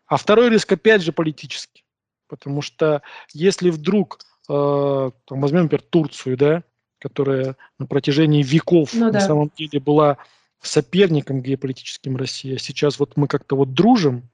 А 0.06 0.18
второй 0.18 0.50
риск, 0.50 0.72
опять 0.72 1.02
же, 1.02 1.12
политический. 1.12 1.85
Потому 2.28 2.62
что 2.62 3.02
если 3.34 3.70
вдруг, 3.70 4.20
э, 4.50 5.12
там, 5.26 5.42
возьмем, 5.42 5.64
например, 5.64 5.82
Турцию, 5.84 6.38
да, 6.38 6.64
которая 7.00 7.56
на 7.78 7.86
протяжении 7.86 8.42
веков 8.42 8.94
ну, 8.94 9.06
на 9.06 9.12
да. 9.12 9.22
самом 9.22 9.52
деле 9.56 9.80
была 9.80 10.18
соперником 10.62 11.42
геополитическим 11.42 12.18
России, 12.18 12.56
а 12.56 12.60
сейчас 12.60 13.00
вот 13.00 13.18
мы 13.18 13.28
как-то 13.28 13.56
вот 13.56 13.74
дружим, 13.74 14.30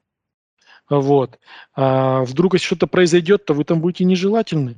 вот, 0.90 1.40
а 1.74 2.24
вдруг 2.24 2.54
если 2.54 2.66
что-то 2.66 2.88
произойдет, 2.88 3.46
то 3.46 3.54
вы 3.54 3.64
там 3.64 3.82
будете 3.82 4.04
нежелательны. 4.06 4.76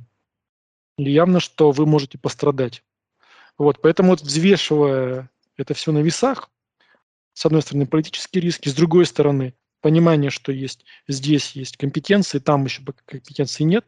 И 0.96 1.10
явно, 1.10 1.40
что 1.40 1.72
вы 1.72 1.86
можете 1.86 2.18
пострадать. 2.18 2.84
Вот, 3.58 3.80
поэтому 3.80 4.10
вот 4.10 4.20
взвешивая 4.20 5.30
это 5.56 5.74
все 5.74 5.92
на 5.92 5.98
весах, 5.98 6.50
с 7.32 7.46
одной 7.46 7.62
стороны, 7.62 7.86
политические 7.86 8.42
риски, 8.42 8.68
с 8.68 8.74
другой 8.74 9.06
стороны, 9.06 9.54
понимание, 9.84 10.30
что 10.30 10.50
есть 10.50 10.86
здесь 11.08 11.52
есть 11.52 11.76
компетенции, 11.76 12.38
там 12.38 12.64
еще 12.64 12.80
компетенции 13.04 13.64
нет, 13.64 13.84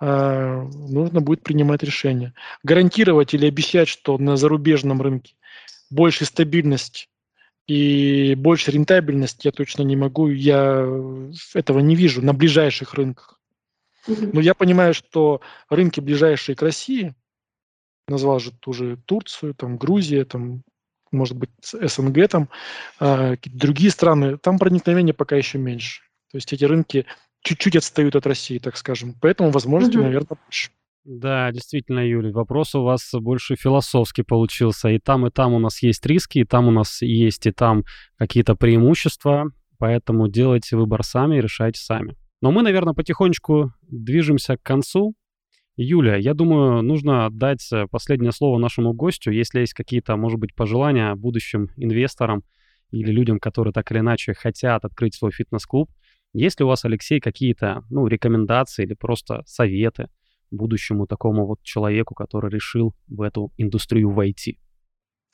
а, 0.00 0.62
нужно 0.64 1.20
будет 1.20 1.44
принимать 1.44 1.84
решение. 1.84 2.34
Гарантировать 2.64 3.32
или 3.32 3.46
обещать, 3.46 3.86
что 3.86 4.18
на 4.18 4.36
зарубежном 4.36 5.00
рынке 5.00 5.36
больше 5.88 6.24
стабильность 6.24 7.08
и 7.68 8.34
больше 8.34 8.72
рентабельность 8.72 9.44
я 9.44 9.52
точно 9.52 9.84
не 9.84 9.94
могу, 9.94 10.26
я 10.26 10.84
этого 11.54 11.78
не 11.78 11.94
вижу 11.94 12.22
на 12.22 12.34
ближайших 12.34 12.94
рынках. 12.94 13.40
Но 14.08 14.40
я 14.40 14.54
понимаю, 14.54 14.94
что 14.94 15.42
рынки 15.68 16.00
ближайшие 16.00 16.56
к 16.56 16.62
России, 16.62 17.14
назвал 18.08 18.40
же 18.40 18.50
ту 18.50 18.72
же 18.72 18.96
Турцию, 19.06 19.54
там 19.54 19.76
Грузия, 19.76 20.24
там 20.24 20.64
может 21.12 21.36
быть, 21.36 21.50
СНГ, 21.62 22.28
там, 22.28 22.48
э, 23.00 23.36
другие 23.46 23.90
страны, 23.90 24.38
там 24.38 24.58
проникновение 24.58 25.14
пока 25.14 25.36
еще 25.36 25.58
меньше. 25.58 26.02
То 26.30 26.36
есть 26.36 26.52
эти 26.52 26.64
рынки 26.64 27.06
чуть-чуть 27.42 27.76
отстают 27.76 28.16
от 28.16 28.26
России, 28.26 28.58
так 28.58 28.76
скажем. 28.76 29.14
Поэтому 29.20 29.50
возможности, 29.50 29.96
угу. 29.96 30.04
наверное, 30.04 30.38
больше. 30.44 30.70
Да, 31.04 31.50
действительно, 31.50 32.06
Юлий, 32.06 32.30
вопрос 32.30 32.74
у 32.74 32.82
вас 32.82 33.08
больше 33.14 33.56
философский 33.56 34.22
получился. 34.22 34.90
И 34.90 34.98
там, 34.98 35.26
и 35.26 35.30
там 35.30 35.54
у 35.54 35.58
нас 35.58 35.82
есть 35.82 36.04
риски, 36.06 36.40
и 36.40 36.44
там 36.44 36.68
у 36.68 36.70
нас 36.70 37.00
есть, 37.00 37.46
и 37.46 37.52
там 37.52 37.84
какие-то 38.18 38.54
преимущества. 38.54 39.46
Поэтому 39.78 40.28
делайте 40.28 40.76
выбор 40.76 41.02
сами 41.02 41.38
и 41.38 41.40
решайте 41.40 41.80
сами. 41.80 42.16
Но 42.42 42.52
мы, 42.52 42.62
наверное, 42.62 42.94
потихонечку 42.94 43.72
движемся 43.82 44.56
к 44.56 44.62
концу. 44.62 45.14
Юля, 45.82 46.16
я 46.16 46.34
думаю, 46.34 46.82
нужно 46.82 47.30
дать 47.30 47.66
э, 47.72 47.86
последнее 47.90 48.32
слово 48.32 48.58
нашему 48.58 48.92
гостю. 48.92 49.30
Если 49.30 49.60
есть 49.60 49.72
какие-то, 49.72 50.14
может 50.16 50.38
быть, 50.38 50.54
пожелания 50.54 51.14
будущим 51.14 51.70
инвесторам 51.78 52.44
или 52.90 53.10
людям, 53.10 53.40
которые 53.40 53.72
так 53.72 53.90
или 53.90 54.00
иначе 54.00 54.34
хотят 54.34 54.84
открыть 54.84 55.14
свой 55.14 55.32
фитнес-клуб, 55.32 55.90
есть 56.34 56.60
ли 56.60 56.64
у 56.64 56.68
вас, 56.68 56.84
Алексей, 56.84 57.18
какие-то 57.18 57.82
ну, 57.88 58.06
рекомендации 58.06 58.84
или 58.84 58.92
просто 58.92 59.42
советы 59.46 60.08
будущему 60.50 61.06
такому 61.06 61.46
вот 61.46 61.62
человеку, 61.62 62.14
который 62.14 62.50
решил 62.50 62.94
в 63.08 63.22
эту 63.22 63.50
индустрию 63.56 64.10
войти? 64.10 64.58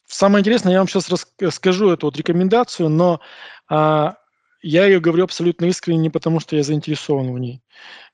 Самое 0.07 0.43
интересное, 0.43 0.75
я 0.75 0.79
вам 0.79 0.87
сейчас 0.87 1.11
расскажу 1.41 1.91
эту 1.91 2.07
вот 2.07 2.17
рекомендацию, 2.17 2.89
но 2.89 3.21
а, 3.69 4.15
я 4.63 4.87
ее 4.87 5.01
говорю 5.01 5.25
абсолютно 5.25 5.67
искренне 5.67 5.99
не 5.99 6.11
потому, 6.11 6.41
что 6.41 6.57
я 6.57 6.63
заинтересован 6.63 7.33
в 7.33 7.39
ней. 7.39 7.63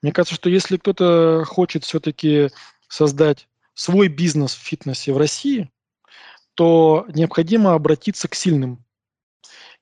Мне 0.02 0.12
кажется, 0.12 0.34
что 0.34 0.50
если 0.50 0.76
кто-то 0.76 1.44
хочет 1.46 1.84
все-таки 1.84 2.50
создать 2.88 3.48
свой 3.74 4.08
бизнес 4.08 4.54
в 4.54 4.58
фитнесе 4.58 5.12
в 5.12 5.16
России, 5.16 5.70
то 6.54 7.06
необходимо 7.08 7.74
обратиться 7.74 8.28
к 8.28 8.34
сильным. 8.34 8.84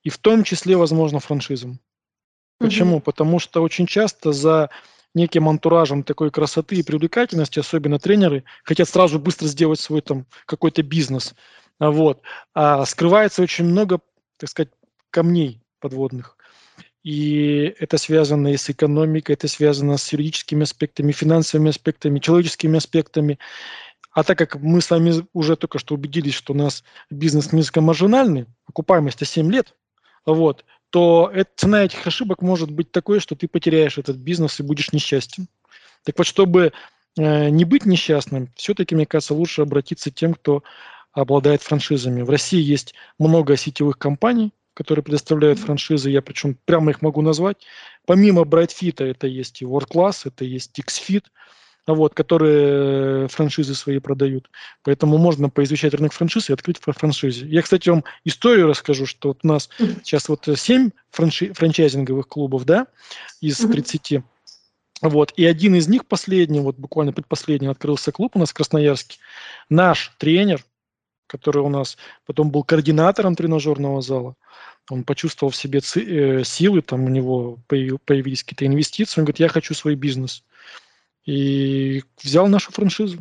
И 0.03 0.09
в 0.09 0.17
том 0.17 0.43
числе, 0.43 0.77
возможно, 0.77 1.19
франшизам. 1.19 1.79
Почему? 2.57 2.97
Угу. 2.97 3.03
Потому 3.03 3.39
что 3.39 3.61
очень 3.61 3.87
часто 3.87 4.31
за 4.31 4.69
неким 5.13 5.49
антуражем 5.49 6.03
такой 6.03 6.31
красоты 6.31 6.75
и 6.77 6.83
привлекательности, 6.83 7.59
особенно 7.59 7.99
тренеры, 7.99 8.43
хотят 8.63 8.87
сразу 8.87 9.19
быстро 9.19 9.47
сделать 9.47 9.79
свой 9.79 10.01
там 10.01 10.25
какой-то 10.45 10.83
бизнес. 10.83 11.35
Вот. 11.79 12.21
А 12.53 12.85
скрывается 12.85 13.41
очень 13.41 13.65
много, 13.65 13.99
так 14.37 14.49
сказать, 14.49 14.71
камней 15.09 15.61
подводных. 15.79 16.37
И 17.03 17.73
это 17.79 17.97
связано 17.97 18.49
и 18.49 18.57
с 18.57 18.69
экономикой, 18.69 19.33
это 19.33 19.47
связано 19.47 19.97
с 19.97 20.11
юридическими 20.11 20.63
аспектами, 20.63 21.11
финансовыми 21.11 21.69
аспектами, 21.69 22.19
человеческими 22.19 22.77
аспектами. 22.77 23.39
А 24.11 24.23
так 24.23 24.37
как 24.37 24.55
мы 24.55 24.81
с 24.81 24.89
вами 24.89 25.25
уже 25.33 25.55
только 25.55 25.79
что 25.79 25.95
убедились, 25.95 26.33
что 26.33 26.53
у 26.53 26.55
нас 26.55 26.83
бизнес 27.09 27.53
низкомаржинальный, 27.53 28.45
окупаемость 28.67 29.25
7 29.25 29.51
лет, 29.51 29.73
вот, 30.25 30.65
то 30.91 31.31
цена 31.55 31.85
этих 31.85 32.05
ошибок 32.05 32.41
может 32.41 32.69
быть 32.69 32.91
такой, 32.91 33.19
что 33.19 33.35
ты 33.35 33.47
потеряешь 33.47 33.97
этот 33.97 34.17
бизнес 34.17 34.59
и 34.59 34.63
будешь 34.63 34.91
несчастен. 34.91 35.47
Так 36.03 36.17
вот, 36.17 36.27
чтобы 36.27 36.73
э, 37.17 37.49
не 37.49 37.63
быть 37.65 37.85
несчастным, 37.85 38.49
все-таки, 38.55 38.93
мне 38.93 39.05
кажется, 39.05 39.33
лучше 39.33 39.61
обратиться 39.61 40.11
к 40.11 40.15
тем, 40.15 40.33
кто 40.33 40.63
обладает 41.13 41.61
франшизами. 41.61 42.21
В 42.21 42.29
России 42.29 42.61
есть 42.61 42.93
много 43.17 43.55
сетевых 43.55 43.97
компаний, 43.97 44.51
которые 44.73 45.03
предоставляют 45.03 45.59
франшизы, 45.59 46.09
я 46.09 46.21
причем 46.21 46.57
прямо 46.65 46.91
их 46.91 47.01
могу 47.01 47.21
назвать. 47.21 47.57
Помимо 48.05 48.43
Brightfit 48.43 49.03
это 49.03 49.27
есть 49.27 49.61
и 49.61 49.65
World 49.65 49.89
Class, 49.93 50.21
это 50.25 50.45
есть 50.45 50.79
XFit, 50.79 51.23
вот, 51.87 52.13
которые 52.13 53.27
франшизы 53.27 53.75
свои 53.75 53.99
продают. 53.99 54.49
Поэтому 54.83 55.17
можно 55.17 55.49
поизучать 55.49 55.93
рынок 55.93 56.13
франшиз 56.13 56.49
и 56.49 56.53
открыть 56.53 56.77
франшизе. 56.79 57.45
Я, 57.47 57.61
кстати, 57.61 57.89
вам 57.89 58.03
историю 58.23 58.67
расскажу, 58.67 59.05
что 59.05 59.29
вот 59.29 59.39
у 59.43 59.47
нас 59.47 59.69
сейчас 60.03 60.29
вот 60.29 60.47
7 60.53 60.91
франши- 61.11 61.53
франчайзинговых 61.53 62.27
клубов, 62.27 62.65
да, 62.65 62.87
из 63.41 63.57
30. 63.57 64.23
Вот, 65.01 65.33
и 65.35 65.45
один 65.45 65.75
из 65.75 65.87
них, 65.87 66.05
последний, 66.05 66.59
вот 66.59 66.77
буквально 66.77 67.11
предпоследний, 67.11 67.69
открылся 67.69 68.11
клуб 68.11 68.35
у 68.35 68.39
нас 68.39 68.51
в 68.51 68.53
Красноярске. 68.53 69.17
Наш 69.67 70.13
тренер, 70.19 70.63
который 71.31 71.63
у 71.63 71.69
нас 71.69 71.97
потом 72.25 72.51
был 72.51 72.63
координатором 72.63 73.35
тренажерного 73.35 74.01
зала, 74.01 74.35
он 74.89 75.05
почувствовал 75.05 75.51
в 75.51 75.55
себе 75.55 75.79
ци- 75.79 76.41
э, 76.41 76.43
силы, 76.43 76.81
там 76.81 77.05
у 77.05 77.09
него 77.09 77.57
появились 77.67 78.43
какие-то 78.43 78.65
инвестиции, 78.65 79.21
он 79.21 79.25
говорит, 79.25 79.39
я 79.39 79.47
хочу 79.47 79.73
свой 79.73 79.95
бизнес. 79.95 80.43
И 81.25 82.03
взял 82.21 82.47
нашу 82.47 82.71
франшизу 82.73 83.19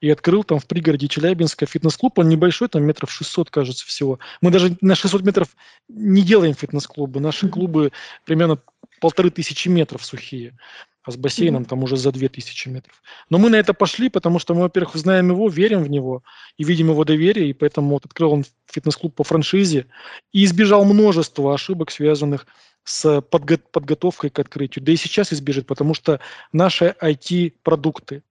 и 0.00 0.08
открыл 0.08 0.44
там 0.44 0.58
в 0.60 0.66
пригороде 0.66 1.08
Челябинска 1.08 1.66
фитнес-клуб. 1.66 2.18
Он 2.18 2.28
небольшой, 2.28 2.68
там 2.68 2.84
метров 2.84 3.12
600, 3.12 3.50
кажется, 3.50 3.86
всего. 3.86 4.18
Мы 4.40 4.50
даже 4.50 4.76
на 4.80 4.94
600 4.94 5.22
метров 5.22 5.48
не 5.88 6.22
делаем 6.22 6.54
фитнес-клубы. 6.54 7.20
Наши 7.20 7.48
клубы 7.48 7.92
примерно 8.24 8.58
полторы 9.00 9.30
тысячи 9.30 9.68
метров 9.68 10.04
сухие, 10.04 10.56
а 11.04 11.10
с 11.10 11.16
бассейном 11.16 11.64
там 11.64 11.82
уже 11.82 11.96
за 11.96 12.12
две 12.12 12.28
тысячи 12.28 12.68
метров. 12.68 13.02
Но 13.28 13.38
мы 13.38 13.50
на 13.50 13.56
это 13.56 13.74
пошли, 13.74 14.08
потому 14.08 14.38
что 14.38 14.54
мы, 14.54 14.62
во-первых, 14.62 14.94
знаем 14.96 15.30
его, 15.30 15.48
верим 15.48 15.82
в 15.82 15.90
него 15.90 16.22
и 16.56 16.64
видим 16.64 16.90
его 16.90 17.04
доверие, 17.04 17.50
и 17.50 17.52
поэтому 17.52 17.90
вот 17.90 18.04
открыл 18.04 18.32
он 18.32 18.44
фитнес-клуб 18.66 19.14
по 19.14 19.24
франшизе 19.24 19.86
и 20.32 20.44
избежал 20.44 20.84
множества 20.84 21.54
ошибок, 21.54 21.90
связанных 21.90 22.46
с 22.84 23.20
подго- 23.20 23.60
подготовкой 23.70 24.30
к 24.30 24.38
открытию, 24.38 24.84
да 24.84 24.92
и 24.92 24.96
сейчас 24.96 25.32
избежит, 25.32 25.66
потому 25.66 25.94
что 25.94 26.20
наши 26.52 26.94
IT-продукты, 27.00 28.22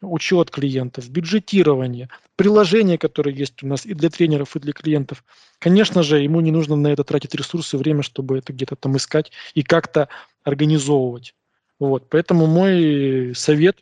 учет 0.00 0.50
клиентов, 0.50 1.08
бюджетирование, 1.08 2.10
приложения, 2.36 2.98
которые 2.98 3.34
есть 3.34 3.62
у 3.62 3.66
нас 3.66 3.86
и 3.86 3.94
для 3.94 4.10
тренеров, 4.10 4.54
и 4.54 4.60
для 4.60 4.72
клиентов, 4.72 5.24
конечно 5.58 6.02
же, 6.02 6.20
ему 6.20 6.40
не 6.40 6.50
нужно 6.50 6.76
на 6.76 6.88
это 6.88 7.04
тратить 7.04 7.34
ресурсы, 7.34 7.78
время, 7.78 8.02
чтобы 8.02 8.38
это 8.38 8.52
где-то 8.52 8.76
там 8.76 8.96
искать 8.96 9.32
и 9.54 9.62
как-то 9.62 10.08
организовывать. 10.42 11.34
Вот, 11.78 12.08
поэтому 12.08 12.46
мой 12.46 13.34
совет, 13.34 13.78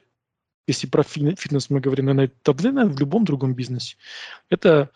если 0.66 0.86
про 0.86 1.02
фитнес 1.02 1.70
мы 1.70 1.80
говорим, 1.80 2.06
наверное, 2.06 2.30
это 2.44 2.52
в 2.52 2.98
любом 2.98 3.24
другом 3.24 3.54
бизнесе, 3.54 3.96
это 4.48 4.90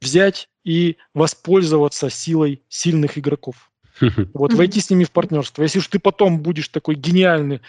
взять 0.00 0.48
и 0.64 0.96
воспользоваться 1.14 2.10
силой 2.10 2.62
сильных 2.68 3.18
игроков. 3.18 3.70
Вот 4.34 4.52
войти 4.54 4.80
с 4.80 4.90
ними 4.90 5.04
в 5.04 5.10
партнерство. 5.10 5.62
Если 5.62 5.80
уж 5.80 5.88
ты 5.88 5.98
потом 5.98 6.40
будешь 6.40 6.68
такой 6.68 6.94
гениальный, 6.94 7.60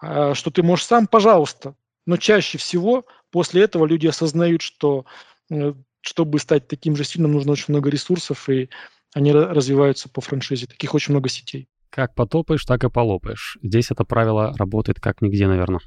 а, 0.00 0.34
что 0.34 0.50
ты 0.50 0.62
можешь 0.62 0.86
сам, 0.86 1.06
пожалуйста. 1.06 1.74
Но 2.06 2.16
чаще 2.16 2.58
всего 2.58 3.04
после 3.30 3.62
этого 3.62 3.86
люди 3.86 4.06
осознают, 4.06 4.62
что 4.62 5.06
э, 5.50 5.74
чтобы 6.00 6.38
стать 6.38 6.68
таким 6.68 6.96
же 6.96 7.04
сильным, 7.04 7.32
нужно 7.32 7.52
очень 7.52 7.66
много 7.68 7.90
ресурсов, 7.90 8.48
и 8.48 8.68
они 9.14 9.32
развиваются 9.32 10.08
по 10.08 10.20
франшизе. 10.20 10.66
Таких 10.66 10.94
очень 10.94 11.12
много 11.12 11.28
сетей. 11.28 11.68
Как 11.92 12.14
потопаешь, 12.14 12.64
так 12.64 12.84
и 12.84 12.88
полопаешь. 12.88 13.58
Здесь 13.62 13.90
это 13.90 14.04
правило 14.04 14.54
работает 14.56 14.98
как 14.98 15.20
нигде, 15.20 15.46
наверное. 15.46 15.80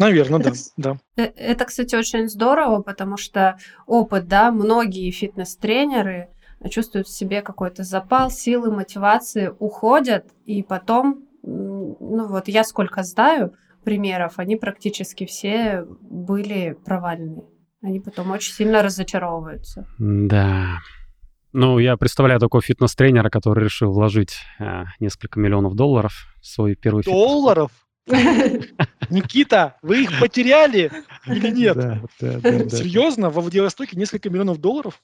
Наверное, 0.00 0.40
да, 0.40 0.52
да. 0.76 0.96
Э, 1.16 1.22
это, 1.36 1.64
кстати, 1.64 1.94
очень 1.94 2.28
здорово, 2.28 2.82
потому 2.82 3.16
что 3.16 3.56
опыт, 3.86 4.26
да, 4.26 4.50
многие 4.50 5.12
фитнес-тренеры 5.12 6.30
чувствуют 6.70 7.06
в 7.06 7.16
себе 7.16 7.40
какой-то 7.40 7.84
запал, 7.84 8.32
силы, 8.32 8.72
мотивации, 8.72 9.54
уходят, 9.60 10.26
и 10.44 10.64
потом, 10.64 11.28
ну 11.42 12.26
вот 12.26 12.48
я 12.48 12.64
сколько 12.64 13.04
знаю 13.04 13.54
примеров, 13.84 14.34
они 14.38 14.56
практически 14.56 15.24
все 15.24 15.84
были 16.00 16.76
провальные. 16.84 17.44
Они 17.80 18.00
потом 18.00 18.32
очень 18.32 18.54
сильно 18.54 18.82
разочаровываются. 18.82 19.86
Да. 19.98 20.78
Ну, 21.54 21.78
я 21.78 21.96
представляю 21.96 22.40
такого 22.40 22.60
фитнес-тренера, 22.60 23.30
который 23.30 23.64
решил 23.64 23.92
вложить 23.92 24.38
э, 24.58 24.86
несколько 24.98 25.38
миллионов 25.38 25.76
долларов 25.76 26.34
в 26.42 26.46
свой 26.46 26.74
первый. 26.74 27.04
Долларов? 27.04 27.70
Никита, 29.08 29.76
вы 29.80 30.02
их 30.02 30.18
потеряли 30.18 30.90
или 31.28 31.50
нет? 31.50 31.76
Серьезно? 32.18 33.30
Во 33.30 33.40
Владивостоке 33.40 33.96
несколько 33.96 34.30
миллионов 34.30 34.58
долларов? 34.58 35.00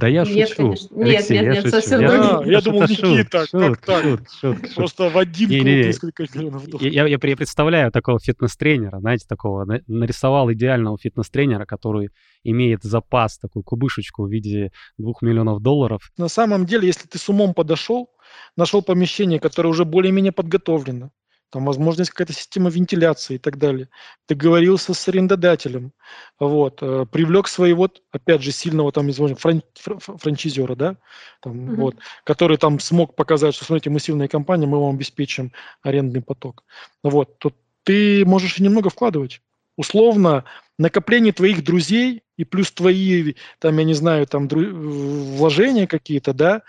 Да 0.00 0.08
я 0.08 0.24
нет, 0.24 0.48
шучу. 0.48 0.56
Конечно. 0.56 0.88
Алексей, 0.96 1.38
нет, 1.38 1.44
нет, 1.44 1.54
я 1.54 1.62
нет, 1.62 1.70
совсем 1.70 2.00
я, 2.00 2.42
я 2.46 2.60
думал, 2.60 2.82
Никита, 2.82 3.46
шут, 3.46 3.76
как 3.76 3.86
так? 3.86 4.02
Шут, 4.02 4.20
шут, 4.40 4.58
шут. 4.58 4.74
Просто 4.74 5.08
в 5.08 5.16
один 5.16 5.48
клуб 5.50 5.64
несколько 5.64 6.22
миллионов 6.34 6.66
долларов. 6.66 6.92
Я, 6.92 7.06
я, 7.06 7.18
я 7.22 7.36
представляю 7.36 7.92
такого 7.92 8.18
фитнес-тренера, 8.18 8.98
знаете, 8.98 9.26
такого, 9.28 9.64
нарисовал 9.86 10.50
идеального 10.52 10.98
фитнес-тренера, 10.98 11.66
который 11.66 12.10
имеет 12.44 12.82
запас, 12.82 13.38
такую 13.38 13.62
кубышечку 13.62 14.24
в 14.24 14.30
виде 14.30 14.72
двух 14.98 15.22
миллионов 15.22 15.60
долларов. 15.60 16.12
На 16.16 16.28
самом 16.28 16.66
деле, 16.66 16.86
если 16.86 17.06
ты 17.06 17.18
с 17.18 17.28
умом 17.28 17.54
подошел, 17.54 18.10
нашел 18.56 18.82
помещение, 18.82 19.40
которое 19.40 19.68
уже 19.68 19.84
более-менее 19.84 20.32
подготовлено, 20.32 21.10
там, 21.52 21.66
возможно, 21.66 22.00
есть 22.00 22.10
какая-то 22.12 22.32
система 22.32 22.70
вентиляции 22.70 23.34
и 23.34 23.38
так 23.38 23.58
далее. 23.58 23.90
Договорился 24.26 24.94
с 24.94 25.08
арендодателем, 25.08 25.92
вот, 26.38 26.78
э, 26.80 27.04
привлек 27.12 27.46
своего, 27.46 27.90
опять 28.10 28.40
же, 28.40 28.52
сильного 28.52 28.90
там, 28.90 29.06
возможно, 29.06 29.36
фран, 29.36 29.62
франчизера, 29.74 30.74
да, 30.74 30.96
там, 31.42 31.52
mm-hmm. 31.52 31.74
вот, 31.76 31.96
который 32.24 32.56
там 32.56 32.80
смог 32.80 33.14
показать, 33.14 33.54
что, 33.54 33.66
смотрите, 33.66 33.90
мы 33.90 34.00
сильная 34.00 34.28
компания, 34.28 34.66
мы 34.66 34.80
вам 34.80 34.94
обеспечим 34.94 35.52
арендный 35.82 36.22
поток. 36.22 36.64
Вот, 37.02 37.38
то 37.38 37.52
ты 37.82 38.24
можешь 38.24 38.58
немного 38.58 38.88
вкладывать. 38.88 39.42
Условно, 39.76 40.44
накопление 40.82 41.32
твоих 41.32 41.64
друзей 41.64 42.22
и 42.36 42.44
плюс 42.44 42.72
твои, 42.72 43.34
там, 43.58 43.78
я 43.78 43.84
не 43.84 43.94
знаю, 43.94 44.26
там, 44.26 44.48
дру... 44.48 44.60
вложения 44.60 45.86
какие-то, 45.86 46.34
да, 46.34 46.62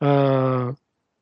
э, 0.00 0.74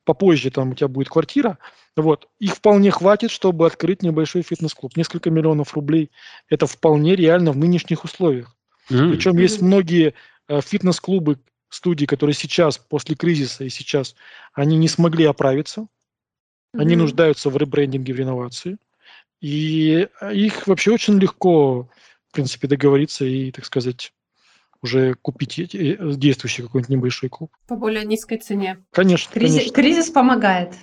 попозже 0.05 0.51
там 0.51 0.71
у 0.71 0.75
тебя 0.75 0.89
будет 0.89 1.09
квартира, 1.09 1.59
вот. 1.97 2.29
Их 2.39 2.55
вполне 2.55 2.91
хватит, 2.91 3.31
чтобы 3.31 3.67
открыть 3.67 4.03
небольшой 4.03 4.43
фитнес-клуб. 4.43 4.97
Несколько 4.97 5.31
миллионов 5.31 5.75
рублей– 5.75 6.11
это 6.49 6.67
вполне 6.67 7.15
реально 7.15 7.53
в 7.53 7.57
нынешних 7.57 8.05
условиях. 8.05 8.57
Mm. 8.91 9.11
Причем 9.11 9.33
mm-hmm. 9.33 9.43
есть 9.43 9.61
многие 9.61 10.15
э, 10.49 10.61
фитнес-клубы, 10.61 11.39
студии, 11.69 12.07
которые 12.07 12.35
сейчас, 12.35 12.79
после 12.79 13.15
кризиса 13.15 13.65
и 13.65 13.69
сейчас, 13.69 14.17
они 14.55 14.77
не 14.77 14.89
смогли 14.89 15.25
оправиться. 15.25 15.83
Mm-hmm. 15.83 16.81
Они 16.81 16.97
нуждаются 16.97 17.51
в 17.51 17.57
ребрендинге, 17.57 18.13
в 18.13 18.17
реновации. 18.17 18.79
И 19.41 20.09
э, 20.21 20.35
их 20.35 20.67
вообще 20.67 20.93
очень 20.93 21.19
легко, 21.19 21.89
в 22.31 22.33
принципе, 22.33 22.69
договориться 22.69 23.25
и, 23.25 23.51
так 23.51 23.65
сказать, 23.65 24.13
уже 24.83 25.15
купить 25.15 25.59
э, 25.59 25.97
действующий 26.15 26.63
какой-нибудь 26.63 26.89
небольшой 26.89 27.29
клуб. 27.29 27.51
По 27.67 27.75
более 27.75 28.05
низкой 28.05 28.39
цене. 28.39 28.79
Конечно. 28.93 29.33
Кризис, 29.33 29.57
конечно. 29.57 29.75
кризис 29.75 30.11
помогает. 30.11 30.75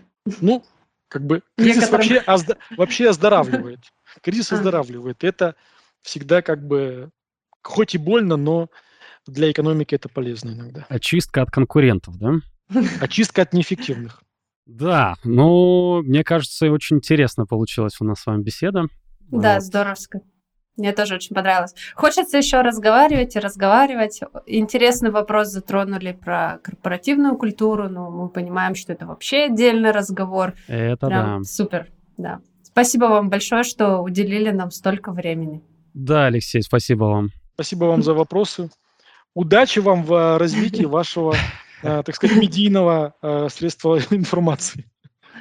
Ну, 0.41 0.64
как 1.08 1.26
бы 1.26 1.41
кризис 1.58 1.84
Некоторым... 1.84 2.00
вообще, 2.00 2.18
озда... 2.20 2.58
вообще 2.76 3.10
оздоравливает. 3.10 3.80
Кризис 4.22 4.52
оздоравливает. 4.52 5.24
Это 5.24 5.56
всегда 6.02 6.41
как 6.41 6.68
бы, 6.68 7.12
хоть 7.64 7.95
и 7.95 7.98
больно, 7.98 8.36
но 8.36 8.70
для 9.26 9.50
экономики 9.50 9.95
это 9.95 10.10
полезно 10.10 10.50
иногда. 10.50 10.86
Очистка 10.89 11.41
от 11.41 11.50
конкурентов, 11.50 12.18
да? 12.18 12.34
Очистка 13.00 13.43
от 13.43 13.54
неэффективных. 13.54 14.22
Да, 14.66 15.16
ну, 15.24 16.04
мне 16.04 16.26
кажется, 16.26 16.70
очень 16.70 16.98
интересно 16.98 17.45
получилась 17.45 18.02
у 18.02 18.04
нас 18.04 18.20
с 18.20 18.26
вами 18.26 18.43
беседа. 18.43 18.88
Да, 19.30 19.56
вот. 19.56 19.64
здоровско. 19.64 20.20
Мне 20.78 20.93
тоже 20.93 21.15
очень 21.15 21.36
понравилось. 21.36 21.73
Хочется 21.95 22.38
еще 22.38 22.61
разговаривать 22.61 23.36
и 23.36 23.39
разговаривать. 23.39 24.21
Интересный 24.45 25.09
вопрос 25.09 25.47
затронули 25.47 26.11
про 26.11 26.59
корпоративную 26.63 27.36
культуру, 27.36 27.89
но 27.89 28.11
мы 28.11 28.30
понимаем, 28.30 28.75
что 28.75 28.93
это 28.93 29.07
вообще 29.07 29.45
отдельный 29.45 29.91
разговор. 29.91 30.53
Это 30.67 31.07
Прям 31.07 31.41
да. 31.41 31.43
Супер, 31.43 31.88
да. 32.17 32.41
Спасибо 32.61 33.05
вам 33.05 33.30
большое, 33.30 33.63
что 33.63 33.99
уделили 33.99 34.51
нам 34.51 34.69
столько 34.69 35.11
времени. 35.11 35.63
Да, 35.95 36.28
Алексей, 36.28 36.61
спасибо 36.61 37.05
вам. 37.05 37.30
Спасибо 37.55 37.86
вам 37.86 38.03
за 38.03 38.13
вопросы. 38.13 38.69
Удачи 39.34 39.80
вам 39.80 40.03
в 40.03 40.13
э, 40.13 40.38
развитии 40.38 40.86
вашего, 40.86 41.36
э, 41.82 42.03
так 42.03 42.15
сказать, 42.15 42.38
медийного 42.38 43.15
э, 43.23 43.47
средства 43.49 43.99
информации. 44.11 44.86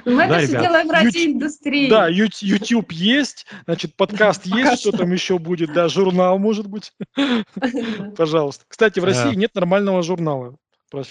Мы 0.07 0.27
да, 0.27 0.39
это 0.39 0.47
все 0.47 0.61
делаем 0.61 0.89
ради 0.89 1.25
индустрии. 1.33 1.89
Да, 1.89 2.07
YouTube 2.07 2.91
есть, 2.91 3.45
значит, 3.65 3.95
подкаст 3.95 4.45
есть, 4.45 4.79
что 4.81 4.91
там 4.91 5.11
еще 5.11 5.37
будет, 5.37 5.73
да, 5.73 5.89
журнал, 5.89 6.39
может 6.39 6.67
быть. 6.67 6.93
Пожалуйста. 8.17 8.65
Кстати, 8.67 8.99
в 8.99 9.03
России 9.03 9.35
нет 9.35 9.53
нормального 9.53 10.01
журнала. 10.03 10.55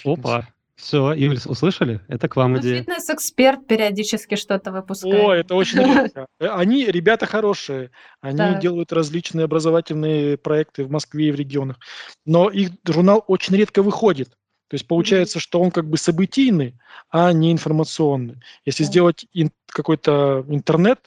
Опа. 0.03 0.47
Все, 0.77 1.11
Юль, 1.13 1.39
услышали? 1.45 2.01
Это 2.07 2.29
к 2.29 2.35
вам 2.35 2.53
Ну, 2.53 2.59
идея. 2.59 2.79
Фитнес-эксперт 2.81 3.65
периодически 3.65 4.35
что-то 4.35 4.71
выпускает. 4.71 5.15
О, 5.15 5.33
это 5.33 5.55
очень 5.55 5.79
редко. 5.83 6.27
Э, 6.39 6.49
Они, 6.49 6.85
ребята 6.85 7.25
хорошие, 7.25 7.89
они 8.21 8.37
Да. 8.37 8.53
делают 8.59 8.93
различные 8.93 9.45
образовательные 9.45 10.37
проекты 10.37 10.83
в 10.85 10.91
Москве 10.91 11.29
и 11.29 11.31
в 11.31 11.35
регионах, 11.35 11.77
но 12.25 12.49
их 12.51 12.69
журнал 12.85 13.23
очень 13.27 13.55
редко 13.55 13.81
выходит. 13.81 14.29
То 14.69 14.75
есть 14.75 14.87
получается, 14.87 15.39
что 15.39 15.61
он 15.61 15.71
как 15.71 15.89
бы 15.89 15.97
событийный, 15.97 16.75
а 17.09 17.31
не 17.31 17.51
информационный. 17.51 18.35
Если 18.65 18.83
сделать 18.83 19.25
ин- 19.33 19.51
какой-то 19.67 20.45
интернет, 20.49 20.99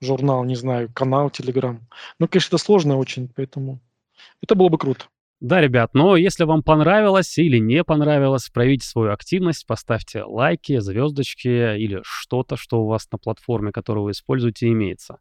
журнал, 0.00 0.44
не 0.44 0.56
знаю, 0.56 0.90
канал, 0.92 1.30
телеграм, 1.30 1.86
ну, 2.18 2.26
конечно, 2.28 2.56
это 2.56 2.64
сложно 2.64 2.98
очень, 2.98 3.28
поэтому 3.28 3.80
это 4.42 4.54
было 4.54 4.68
бы 4.68 4.78
круто. 4.78 5.06
Да, 5.40 5.60
ребят, 5.60 5.90
но 5.94 6.16
если 6.16 6.44
вам 6.44 6.62
понравилось 6.62 7.36
или 7.38 7.58
не 7.58 7.84
понравилось, 7.84 8.48
проявите 8.48 8.86
свою 8.86 9.12
активность, 9.12 9.66
поставьте 9.66 10.24
лайки, 10.24 10.78
звездочки 10.78 11.76
или 11.76 12.00
что-то, 12.02 12.56
что 12.56 12.82
у 12.82 12.86
вас 12.86 13.08
на 13.12 13.18
платформе, 13.18 13.70
которую 13.70 14.04
вы 14.04 14.10
используете, 14.12 14.68
имеется. 14.68 15.18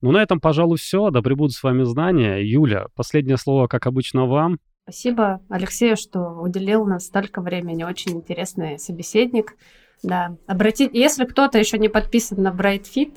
Ну, 0.00 0.12
на 0.12 0.22
этом, 0.22 0.40
пожалуй, 0.40 0.78
все. 0.78 1.10
Да 1.10 1.20
пребудут 1.20 1.52
с 1.52 1.62
вами 1.62 1.82
знания. 1.82 2.38
Юля, 2.38 2.86
последнее 2.94 3.36
слово, 3.36 3.66
как 3.66 3.86
обычно, 3.86 4.26
вам. 4.26 4.58
Спасибо 4.88 5.40
Алексею, 5.48 5.96
что 5.96 6.20
уделил 6.40 6.86
нам 6.86 7.00
столько 7.00 7.40
времени. 7.40 7.82
Очень 7.82 8.12
интересный 8.12 8.78
собеседник. 8.78 9.56
Да. 10.04 10.36
Обратить, 10.46 10.90
если 10.92 11.24
кто-то 11.24 11.58
еще 11.58 11.76
не 11.76 11.88
подписан 11.88 12.40
на 12.40 12.50
BrightFit, 12.52 13.16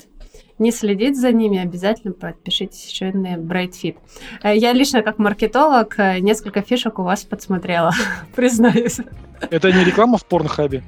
не 0.58 0.72
следить 0.72 1.16
за 1.16 1.30
ними, 1.30 1.58
обязательно 1.58 2.12
подпишитесь 2.12 2.90
еще 2.90 3.10
и 3.10 3.12
на 3.12 3.34
BrightFit. 3.36 3.98
Э, 4.42 4.56
Я 4.56 4.72
лично, 4.72 5.02
как 5.02 5.18
маркетолог, 5.18 5.96
э, 5.96 6.18
несколько 6.18 6.60
фишек 6.62 6.98
у 6.98 7.04
вас 7.04 7.22
подсмотрела, 7.22 7.92
признаюсь. 8.34 8.98
Это 9.40 9.70
не 9.70 9.84
реклама 9.84 10.18
в 10.18 10.26
порнхабе. 10.26 10.82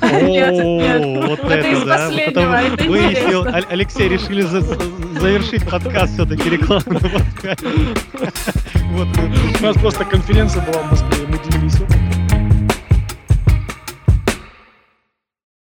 О, 0.00 1.26
вот 1.26 1.40
Это 1.40 1.84
да. 1.84 2.10
Это 2.12 2.84
выяснил. 2.88 3.46
Алексей, 3.70 4.08
решили 4.08 4.42
за- 4.42 4.60
за- 4.60 4.78
завершить 5.20 5.68
подкаст 5.68 6.14
все-таки 6.14 6.50
рекламным 6.50 7.00
подкастом. 7.00 7.72
Вот. 8.94 9.08
У 9.60 9.62
нас 9.64 9.76
просто 9.76 10.04
конференция 10.04 10.62
была 10.64 10.82
в 10.82 10.90
Москве, 10.90 11.26
мы 11.26 11.38
делились. 11.50 11.74